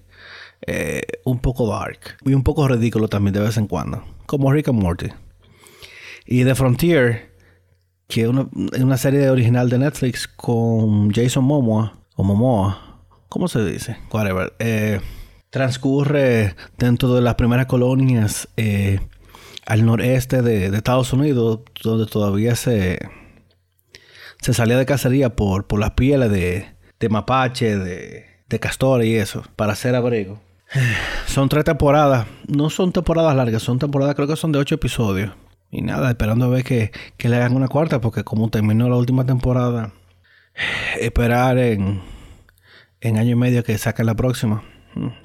eh, 0.66 1.02
un 1.24 1.38
poco 1.38 1.68
dark 1.68 2.18
y 2.24 2.34
un 2.34 2.42
poco 2.42 2.66
ridículo 2.68 3.08
también 3.08 3.34
de 3.34 3.40
vez 3.40 3.56
en 3.56 3.66
cuando, 3.66 4.04
como 4.26 4.52
Rick 4.52 4.68
and 4.68 4.82
Morty. 4.82 5.08
Y 6.32 6.44
The 6.44 6.54
Frontier, 6.54 7.32
que 8.06 8.20
es 8.22 8.28
una, 8.28 8.96
serie 8.96 9.30
original 9.30 9.68
de 9.68 9.78
Netflix 9.78 10.28
con 10.28 11.10
Jason 11.10 11.42
Momoa, 11.42 11.98
o 12.14 12.22
Momoa, 12.22 13.02
¿cómo 13.28 13.48
se 13.48 13.64
dice? 13.64 13.96
Whatever. 14.12 14.52
Eh, 14.60 15.00
transcurre 15.50 16.54
dentro 16.78 17.12
de 17.16 17.20
las 17.20 17.34
primeras 17.34 17.66
colonias 17.66 18.48
eh, 18.56 19.00
al 19.66 19.84
noreste 19.84 20.40
de, 20.40 20.66
Estados 20.66 21.12
Unidos, 21.12 21.62
donde 21.82 22.06
todavía 22.06 22.54
se, 22.54 23.00
se 24.40 24.54
salía 24.54 24.78
de 24.78 24.86
cacería 24.86 25.34
por, 25.34 25.66
por 25.66 25.80
las 25.80 25.90
pieles 25.90 26.30
de, 26.30 27.08
mapache, 27.08 27.76
de, 27.76 28.26
de 28.48 28.60
castor 28.60 29.04
y 29.04 29.16
eso, 29.16 29.42
para 29.56 29.72
hacer 29.72 29.96
abrigo. 29.96 30.40
Son 31.26 31.48
tres 31.48 31.64
temporadas, 31.64 32.28
no 32.46 32.70
son 32.70 32.92
temporadas 32.92 33.34
largas, 33.34 33.64
son 33.64 33.80
temporadas 33.80 34.14
creo 34.14 34.28
que 34.28 34.36
son 34.36 34.52
de 34.52 34.60
ocho 34.60 34.76
episodios. 34.76 35.32
Y 35.70 35.82
nada, 35.82 36.10
esperando 36.10 36.46
a 36.46 36.48
ver 36.48 36.64
que, 36.64 36.90
le 37.18 37.36
hagan 37.36 37.54
una 37.54 37.68
cuarta, 37.68 38.00
porque 38.00 38.24
como 38.24 38.50
terminó 38.50 38.88
la 38.88 38.96
última 38.96 39.24
temporada, 39.24 39.92
esperar 41.00 41.58
en, 41.58 42.02
en 43.00 43.18
año 43.18 43.32
y 43.32 43.36
medio 43.36 43.62
que 43.62 43.78
saquen 43.78 44.06
la 44.06 44.16
próxima. 44.16 44.64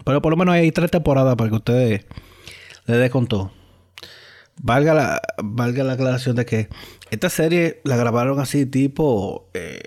Pero 0.06 0.22
por 0.22 0.32
lo 0.32 0.38
menos 0.38 0.54
hay 0.54 0.72
tres 0.72 0.92
temporadas 0.92 1.36
para 1.36 1.50
que 1.50 1.56
ustedes 1.56 2.06
le 2.86 2.98
dé 2.98 3.10
con 3.10 3.26
todo. 3.28 3.52
Valga 4.62 4.94
la, 4.94 5.22
valga 5.44 5.84
la 5.84 5.94
aclaración 5.94 6.36
de 6.36 6.46
que 6.46 6.70
esta 7.10 7.30
serie 7.30 7.82
la 7.84 7.98
grabaron 7.98 8.40
así 8.40 8.66
tipo 8.66 9.50
eh, 9.54 9.82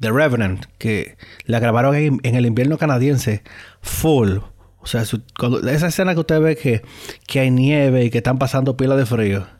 The 0.00 0.10
Revenant, 0.10 0.64
que 0.78 1.16
la 1.44 1.60
grabaron 1.60 1.94
en, 1.94 2.20
el 2.22 2.46
invierno 2.46 2.78
canadiense 2.78 3.42
full. 3.82 4.38
O 4.80 4.86
sea, 4.86 5.02
esa 5.02 5.86
escena 5.86 6.14
que 6.14 6.20
usted 6.20 6.40
ve 6.40 6.56
que, 6.56 6.82
que 7.26 7.40
hay 7.40 7.50
nieve 7.50 8.04
y 8.04 8.10
que 8.10 8.18
están 8.18 8.38
pasando 8.38 8.76
pilas 8.76 8.96
de 8.96 9.04
frío 9.04 9.57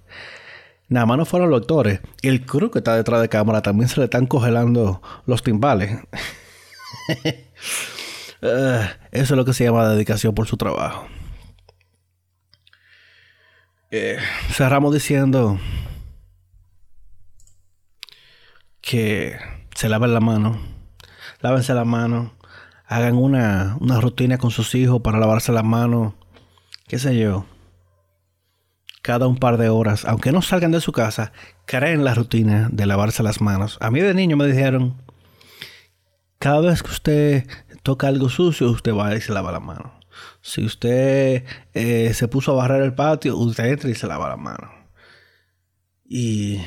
Nada 0.89 1.07
más 1.07 1.19
no 1.19 1.27
fueron 1.27 1.51
los 1.51 1.61
actores. 1.61 2.01
El 2.23 2.47
crew 2.47 2.71
que 2.71 2.79
está 2.79 2.97
detrás 2.97 3.21
de 3.21 3.29
cámara 3.29 3.61
también 3.63 3.89
se 3.89 4.01
le 4.01 4.05
están 4.05 4.27
congelando 4.27 5.03
los 5.27 5.43
timbales. 5.43 5.99
Eh, 8.41 8.89
eso 9.11 9.35
es 9.35 9.37
lo 9.37 9.45
que 9.45 9.53
se 9.53 9.65
llama 9.65 9.89
dedicación 9.89 10.33
por 10.33 10.47
su 10.47 10.57
trabajo. 10.57 11.09
Eh, 13.91 14.17
cerramos 14.53 14.95
diciendo 14.95 15.59
que 18.81 19.37
se 19.75 19.89
laven 19.89 20.15
la 20.15 20.21
mano. 20.21 20.61
Lávense 21.41 21.75
la 21.75 21.85
mano. 21.85 22.33
Hagan 22.87 23.17
una, 23.17 23.77
una 23.81 24.01
rutina 24.01 24.39
con 24.39 24.53
sus 24.53 24.73
hijos 24.77 25.01
para 25.03 25.19
lavarse 25.19 25.51
las 25.51 25.65
manos. 25.65 26.15
¿Qué 26.87 27.01
sé 27.01 27.19
yo? 27.19 27.45
Cada 29.09 29.27
un 29.27 29.39
par 29.39 29.57
de 29.57 29.71
horas, 29.71 30.05
aunque 30.05 30.33
no 30.33 30.43
salgan 30.43 30.71
de 30.71 30.83
su 30.83 30.93
casa, 30.93 31.33
creen 31.65 32.05
la 32.05 32.13
rutina 32.13 32.69
de 32.71 32.85
lavarse 32.85 33.23
las 33.23 33.41
manos. 33.41 33.79
A 33.81 33.91
mí 33.91 34.03
de 34.03 34.13
niño 34.13 34.37
me 34.37 34.47
dijeron, 34.47 35.01
cada 36.39 36.61
vez 36.61 36.83
que 36.83 36.91
usted 36.91 37.47
toca 37.83 38.09
algo 38.09 38.29
sucio, 38.29 38.69
usted 38.71 38.93
va 38.93 39.17
y 39.17 39.23
se 39.23 39.33
lava 39.33 39.51
la 39.51 39.61
mano. 39.61 39.99
Si 40.43 40.63
usted 40.63 41.47
eh, 41.73 42.13
se 42.13 42.29
puso 42.29 42.53
a 42.53 42.57
barrer 42.57 42.83
el 42.83 42.95
patio, 42.95 43.35
usted 43.39 43.65
entra 43.65 43.89
y 43.89 43.95
se 43.95 44.07
lava 44.07 44.29
la 44.29 44.37
mano. 44.37 44.71
Y 46.05 46.61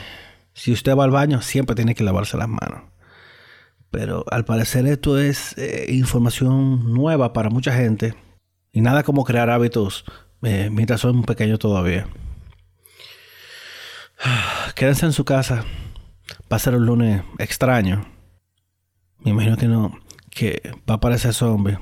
si 0.55 0.71
usted 0.71 0.97
va 0.97 1.03
al 1.03 1.11
baño, 1.11 1.43
siempre 1.43 1.75
tiene 1.75 1.93
que 1.93 2.03
lavarse 2.03 2.37
las 2.37 2.49
manos. 2.49 2.85
Pero 3.91 4.25
al 4.31 4.45
parecer 4.45 4.87
esto 4.87 5.19
es 5.19 5.55
eh, 5.59 5.85
información 5.89 6.91
nueva 6.91 7.33
para 7.33 7.51
mucha 7.51 7.71
gente. 7.71 8.15
Y 8.71 8.81
nada 8.81 9.03
como 9.03 9.25
crear 9.25 9.51
hábitos 9.51 10.05
eh, 10.41 10.71
mientras 10.71 11.01
son 11.01 11.21
pequeños 11.21 11.59
todavía. 11.59 12.07
Quédense 14.75 15.05
en 15.05 15.13
su 15.13 15.25
casa. 15.25 15.65
Va 16.51 16.57
a 16.57 16.59
ser 16.59 16.75
un 16.75 16.85
lunes 16.85 17.23
extraño. 17.39 18.05
Me 19.19 19.31
imagino 19.31 19.57
que 19.57 19.67
no. 19.67 19.99
Que 20.29 20.61
va 20.89 20.95
a 20.95 20.97
aparecer 20.97 21.33
zombie. 21.33 21.77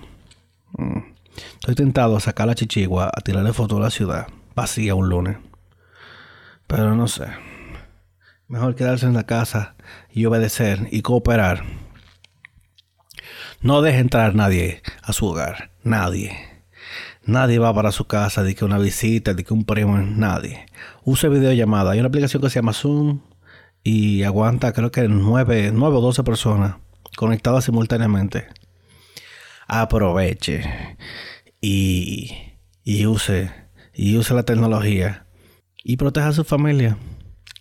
Mm. 0.78 1.00
Estoy 1.60 1.76
tentado 1.76 2.18
a 2.18 2.20
sacar 2.20 2.48
la 2.48 2.56
chichigua, 2.56 3.12
a 3.14 3.22
tirarle 3.22 3.54
foto 3.54 3.78
a 3.78 3.82
la 3.82 3.90
ciudad. 3.90 4.28
Vacía 4.56 4.96
un 4.96 5.10
lunes. 5.10 5.38
Pero 6.68 6.96
no 6.96 7.08
sé. 7.08 7.28
Mejor 8.48 8.76
quedarse 8.76 9.06
en 9.06 9.14
la 9.14 9.26
casa 9.26 9.76
y 10.12 10.26
obedecer 10.26 10.88
y 10.92 11.02
cooperar. 11.02 11.64
No 13.62 13.82
deje 13.82 14.00
entrar 14.00 14.36
nadie 14.36 14.82
a 15.04 15.14
su 15.14 15.28
hogar. 15.28 15.72
Nadie. 15.84 16.49
Nadie 17.30 17.60
va 17.60 17.72
para 17.76 17.92
su 17.92 18.06
casa, 18.06 18.42
de 18.42 18.56
que 18.56 18.66
una 18.66 18.80
visita, 18.80 19.36
de 19.36 19.44
que 19.44 19.54
un 19.54 19.64
primo, 19.64 20.00
nadie. 20.00 20.66
Use 21.04 21.30
videollamada. 21.30 21.92
Hay 21.92 22.00
una 22.00 22.08
aplicación 22.08 22.42
que 22.42 22.50
se 22.50 22.56
llama 22.56 22.74
Zoom 22.74 23.22
y 23.84 24.24
aguanta 24.24 24.74
creo 24.74 24.92
que 24.92 25.08
nueve, 25.08 25.70
nueve 25.72 25.98
o 25.98 26.02
doce 26.02 26.24
personas 26.24 26.78
conectadas 27.16 27.66
simultáneamente. 27.66 28.48
Aproveche 29.68 30.98
y, 31.62 32.32
y 32.84 33.06
use 33.06 33.52
y 33.94 34.18
use 34.18 34.34
la 34.34 34.44
tecnología 34.44 35.28
y 35.84 35.98
proteja 35.98 36.30
a 36.30 36.34
su 36.34 36.44
familia. 36.44 36.98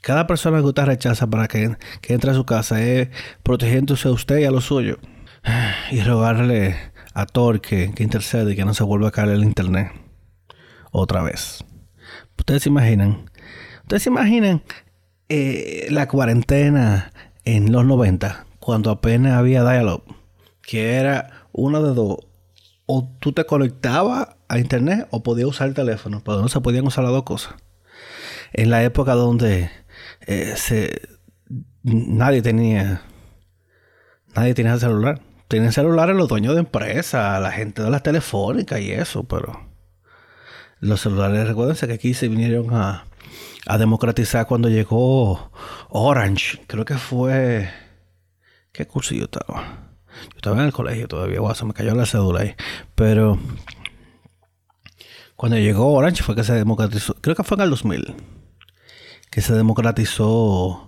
Cada 0.00 0.26
persona 0.26 0.60
que 0.60 0.64
usted 0.64 0.84
rechaza 0.84 1.26
para 1.26 1.46
que, 1.46 1.76
que 2.00 2.14
entre 2.14 2.30
a 2.30 2.34
su 2.34 2.46
casa 2.46 2.82
es 2.82 3.10
protegiéndose 3.42 4.08
a 4.08 4.12
usted 4.12 4.38
y 4.38 4.44
a 4.44 4.50
lo 4.50 4.62
suyo. 4.62 4.98
Y 5.90 6.00
rogarle 6.00 6.87
a 7.14 7.26
que, 7.60 7.92
que 7.94 8.02
intercede 8.02 8.52
y 8.52 8.56
que 8.56 8.64
no 8.64 8.74
se 8.74 8.84
vuelva 8.84 9.08
a 9.08 9.12
caer 9.12 9.30
el 9.30 9.44
internet 9.44 9.92
otra 10.90 11.22
vez. 11.22 11.64
Ustedes 12.36 12.62
se 12.62 12.68
imaginan, 12.68 13.30
ustedes 13.82 14.04
se 14.04 14.10
imaginan 14.10 14.62
eh, 15.28 15.88
la 15.90 16.08
cuarentena 16.08 17.12
en 17.44 17.72
los 17.72 17.84
90, 17.84 18.46
cuando 18.60 18.90
apenas 18.90 19.34
había 19.34 19.62
dial 19.62 20.02
que 20.62 20.94
era 20.94 21.46
una 21.52 21.80
de 21.80 21.94
dos. 21.94 22.18
O 22.86 23.10
tú 23.20 23.32
te 23.32 23.44
conectabas 23.44 24.36
a 24.48 24.58
internet 24.58 25.06
o 25.10 25.22
podías 25.22 25.48
usar 25.48 25.68
el 25.68 25.74
teléfono, 25.74 26.22
pero 26.24 26.40
no 26.40 26.48
se 26.48 26.60
podían 26.60 26.86
usar 26.86 27.04
las 27.04 27.12
dos 27.12 27.24
cosas. 27.24 27.54
En 28.52 28.70
la 28.70 28.82
época 28.82 29.12
donde 29.14 29.70
eh, 30.26 30.54
se, 30.56 31.00
nadie 31.82 32.42
tenía 32.42 33.02
nadie 34.34 34.54
tenía 34.54 34.78
celular 34.78 35.20
tienen 35.48 35.72
celulares 35.72 36.14
los 36.14 36.28
dueños 36.28 36.54
de 36.54 36.60
empresas, 36.60 37.40
la 37.40 37.50
gente 37.50 37.82
de 37.82 37.90
las 37.90 38.02
telefónicas 38.02 38.80
y 38.80 38.92
eso, 38.92 39.24
pero 39.24 39.68
los 40.80 41.00
celulares, 41.00 41.48
recuérdense 41.48 41.86
que 41.88 41.94
aquí 41.94 42.14
se 42.14 42.28
vinieron 42.28 42.72
a, 42.72 43.04
democratizar 43.78 44.46
cuando 44.46 44.70
llegó 44.70 45.50
Orange. 45.90 46.62
Creo 46.66 46.86
que 46.86 46.96
fue. 46.96 47.68
¿Qué 48.72 48.86
curso 48.86 49.14
yo 49.14 49.24
estaba? 49.24 49.90
Yo 50.30 50.36
estaba 50.36 50.56
en 50.56 50.64
el 50.64 50.72
colegio 50.72 51.06
todavía, 51.06 51.40
se 51.54 51.64
me 51.66 51.74
cayó 51.74 51.94
la 51.94 52.06
cédula 52.06 52.40
ahí. 52.40 52.54
Pero 52.94 53.38
cuando 55.36 55.58
llegó 55.58 55.92
Orange 55.92 56.22
fue 56.22 56.34
que 56.34 56.44
se 56.44 56.54
democratizó. 56.54 57.14
Creo 57.20 57.36
que 57.36 57.44
fue 57.44 57.56
en 57.56 57.62
el 57.62 57.70
2000 57.70 58.14
que 59.30 59.42
se 59.42 59.52
democratizó 59.54 60.87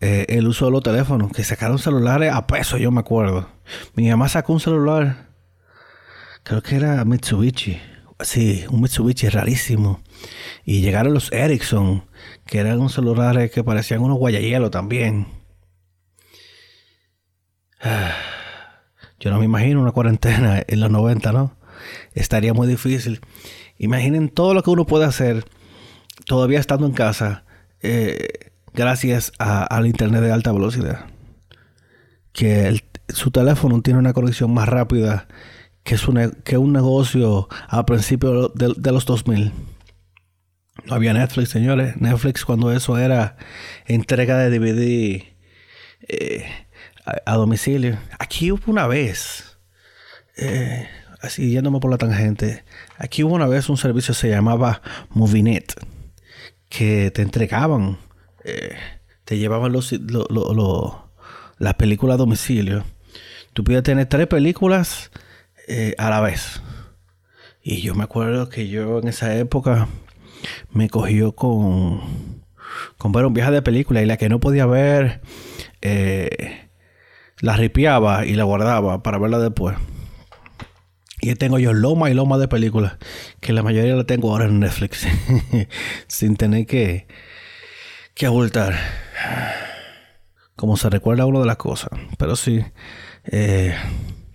eh, 0.00 0.26
el 0.30 0.48
uso 0.48 0.66
de 0.66 0.70
los 0.72 0.82
teléfonos, 0.82 1.30
que 1.32 1.44
sacaron 1.44 1.78
celulares 1.78 2.32
a 2.32 2.46
peso, 2.46 2.78
yo 2.78 2.90
me 2.90 3.00
acuerdo. 3.00 3.48
Mi 3.94 4.08
mamá 4.08 4.28
sacó 4.28 4.54
un 4.54 4.60
celular, 4.60 5.28
creo 6.42 6.62
que 6.62 6.76
era 6.76 7.04
Mitsubishi, 7.04 7.80
sí, 8.20 8.64
un 8.70 8.80
Mitsubishi 8.80 9.28
rarísimo. 9.28 10.00
Y 10.64 10.80
llegaron 10.80 11.14
los 11.14 11.30
Ericsson, 11.32 12.04
que 12.46 12.58
eran 12.58 12.78
unos 12.78 12.94
celulares 12.94 13.50
que 13.50 13.62
parecían 13.64 14.00
unos 14.00 14.18
guayayelos 14.18 14.70
también. 14.70 15.26
Yo 19.20 19.30
no 19.30 19.38
me 19.38 19.44
imagino 19.44 19.82
una 19.82 19.92
cuarentena 19.92 20.62
en 20.66 20.80
los 20.80 20.90
90, 20.90 21.32
¿no? 21.32 21.56
Estaría 22.12 22.54
muy 22.54 22.66
difícil. 22.66 23.20
Imaginen 23.78 24.28
todo 24.30 24.54
lo 24.54 24.62
que 24.62 24.70
uno 24.70 24.86
puede 24.86 25.04
hacer 25.04 25.44
todavía 26.26 26.58
estando 26.58 26.86
en 26.86 26.92
casa. 26.92 27.44
Eh, 27.82 28.50
gracias 28.74 29.32
al 29.38 29.86
internet 29.86 30.22
de 30.22 30.32
alta 30.32 30.52
velocidad. 30.52 31.06
Que 32.32 32.80
su 33.08 33.30
teléfono 33.30 33.82
tiene 33.82 33.98
una 33.98 34.12
conexión 34.12 34.52
más 34.52 34.68
rápida 34.68 35.26
que, 35.82 35.96
que 36.44 36.58
un 36.58 36.72
negocio 36.72 37.48
a 37.68 37.86
principios 37.86 38.52
de, 38.54 38.92
los 38.92 39.04
2000. 39.06 39.52
No 40.86 40.94
había 40.94 41.12
Netflix, 41.12 41.50
señores. 41.50 41.96
Netflix 42.00 42.44
cuando 42.44 42.72
eso 42.72 42.98
era 42.98 43.36
entrega 43.86 44.38
de 44.38 44.50
DVD 44.50 45.24
eh, 46.08 46.46
a, 47.04 47.34
domicilio. 47.34 47.98
Aquí 48.18 48.52
hubo 48.52 48.62
una 48.70 48.86
vez, 48.86 49.58
eh, 50.36 50.88
yéndome 51.36 51.80
por 51.80 51.90
la 51.90 51.98
tangente, 51.98 52.64
aquí 52.98 53.24
hubo 53.24 53.34
una 53.34 53.46
vez 53.46 53.68
un 53.68 53.76
servicio 53.76 54.14
que 54.14 54.20
se 54.20 54.30
llamaba 54.30 54.80
Movinet, 55.10 55.74
que 56.68 57.10
te 57.10 57.22
entregaban, 57.22 57.98
eh, 58.44 58.76
te 59.24 59.38
llevaban 59.38 59.72
los, 59.72 59.94
las 61.58 61.74
películas 61.74 62.14
a 62.14 62.18
domicilio. 62.18 62.84
Tú 63.52 63.64
podías 63.64 63.82
tener 63.82 64.06
tres 64.06 64.26
películas 64.26 65.10
a 65.98 66.10
la 66.10 66.20
vez. 66.20 66.60
Y 67.62 67.82
yo 67.82 67.94
me 67.94 68.04
acuerdo 68.04 68.48
que 68.48 68.68
yo 68.68 68.98
en 68.98 69.08
esa 69.08 69.36
época 69.36 69.86
me 70.72 70.88
cogió 70.88 71.32
con, 71.32 72.00
con 72.96 73.12
ver 73.12 73.26
un 73.26 73.34
viaje 73.34 73.50
de 73.50 73.62
película 73.62 74.02
y 74.02 74.06
la 74.06 74.16
que 74.16 74.28
no 74.28 74.40
podía 74.40 74.66
ver, 74.66 75.20
eh, 75.82 76.68
la 77.40 77.56
ripiaba 77.56 78.26
y 78.26 78.34
la 78.34 78.44
guardaba 78.44 79.02
para 79.02 79.18
verla 79.18 79.38
después. 79.38 79.76
Y 81.20 81.34
tengo 81.34 81.58
yo 81.58 81.74
loma 81.74 82.10
y 82.10 82.14
loma 82.14 82.38
de 82.38 82.48
películas, 82.48 82.96
que 83.40 83.52
la 83.52 83.62
mayoría 83.62 83.94
la 83.94 84.04
tengo 84.04 84.30
ahora 84.30 84.46
en 84.46 84.60
Netflix, 84.60 85.06
sin 86.06 86.36
tener 86.36 86.66
que, 86.66 87.06
que 88.14 88.26
abultar. 88.26 88.74
Como 90.56 90.76
se 90.76 90.90
recuerda 90.90 91.26
uno 91.26 91.40
de 91.40 91.46
las 91.46 91.56
cosas. 91.56 91.90
Pero 92.18 92.36
sí, 92.36 92.64
eh, 93.24 93.74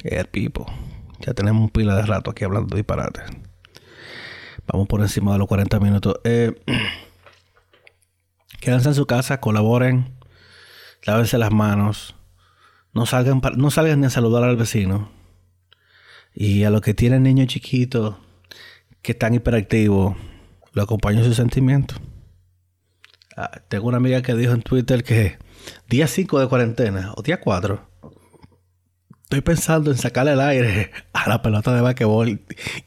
el 0.04 0.26
pipo. 0.28 0.66
Ya 1.20 1.34
tenemos 1.34 1.62
un 1.62 1.70
pila 1.70 1.96
de 1.96 2.04
rato 2.04 2.32
aquí 2.32 2.44
hablando 2.44 2.70
de 2.70 2.78
disparates. 2.78 3.24
Vamos 4.68 4.88
por 4.88 5.02
encima 5.02 5.34
de 5.34 5.40
los 5.40 5.48
40 5.48 5.80
minutos. 5.80 6.16
Eh, 6.24 6.54
quédense 8.60 8.90
en 8.90 8.96
su 8.96 9.06
casa, 9.06 9.40
colaboren, 9.40 10.16
lávense 11.04 11.38
las 11.38 11.52
manos. 11.52 12.16
No 12.94 13.06
salgan, 13.06 13.42
no 13.56 13.72
salgan 13.72 14.00
ni 14.00 14.08
a 14.08 14.10
saludar 14.10 14.44
al 14.44 14.58
vecino. 14.58 15.12
Y 16.34 16.64
a 16.64 16.70
los 16.70 16.82
que 16.82 16.94
tienen 16.94 17.24
niños 17.24 17.48
chiquitos 17.48 18.16
que 19.02 19.14
están 19.14 19.34
hiperactivos, 19.34 20.18
lo 20.74 20.84
acompaño 20.84 21.20
en 21.20 21.26
sus 21.26 21.36
sentimientos. 21.36 22.00
Ah, 23.36 23.52
tengo 23.68 23.88
una 23.88 23.98
amiga 23.98 24.22
que 24.22 24.34
dijo 24.34 24.54
en 24.54 24.62
Twitter 24.62 25.04
que 25.04 25.38
día 25.90 26.08
5 26.08 26.40
de 26.40 26.48
cuarentena 26.48 27.14
o 27.16 27.22
día 27.22 27.42
4 27.42 27.96
estoy 29.24 29.42
pensando 29.42 29.92
en 29.92 29.98
sacarle 29.98 30.34
el 30.34 30.40
aire 30.40 30.92
a 31.12 31.28
la 31.28 31.42
pelota 31.42 31.74
de 31.74 31.82
basquetbol 31.82 32.40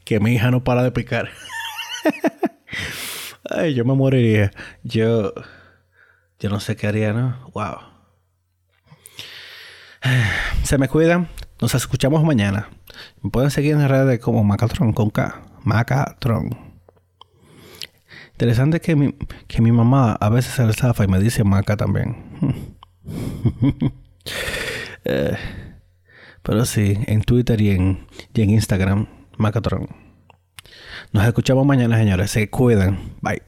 que 0.03 0.19
mi 0.19 0.33
hija 0.33 0.49
no 0.51 0.63
para 0.63 0.83
de 0.83 0.91
picar. 0.91 1.29
Ay, 3.49 3.73
yo 3.73 3.85
me 3.85 3.93
moriría. 3.93 4.51
Yo. 4.83 5.33
Yo 6.39 6.49
no 6.49 6.59
sé 6.59 6.75
qué 6.75 6.87
haría, 6.87 7.13
¿no? 7.13 7.51
Wow. 7.53 7.77
Se 10.63 10.77
me 10.77 10.87
cuidan. 10.87 11.27
Nos 11.59 11.75
escuchamos 11.75 12.23
mañana. 12.23 12.69
Me 13.21 13.29
pueden 13.29 13.51
seguir 13.51 13.73
en 13.73 13.87
redes 13.87 14.19
como 14.19 14.43
Macatron 14.43 14.93
con 14.93 15.09
K. 15.09 15.41
Macatron. 15.63 16.68
Interesante 18.39 18.79
que 18.79 18.95
mi, 18.95 19.13
que 19.49 19.61
mi 19.61 19.73
mamá 19.73 20.13
a 20.13 20.29
veces 20.29 20.53
se 20.53 20.65
le 20.65 20.71
zafa 20.71 21.03
y 21.03 21.07
me 21.09 21.19
dice 21.19 21.43
Maca 21.43 21.75
también. 21.75 22.15
Eh, 25.05 25.37
pero 26.43 26.65
sí, 26.65 26.97
en 27.07 27.21
Twitter 27.21 27.59
y 27.61 27.71
en, 27.71 28.05
y 28.33 28.41
en 28.41 28.49
Instagram, 28.49 29.07
Macatron. 29.37 29.87
Nos 31.13 31.25
escuchamos 31.25 31.65
mañana, 31.65 31.97
señores. 31.97 32.31
Se 32.31 32.49
cuidan. 32.49 33.15
Bye. 33.21 33.41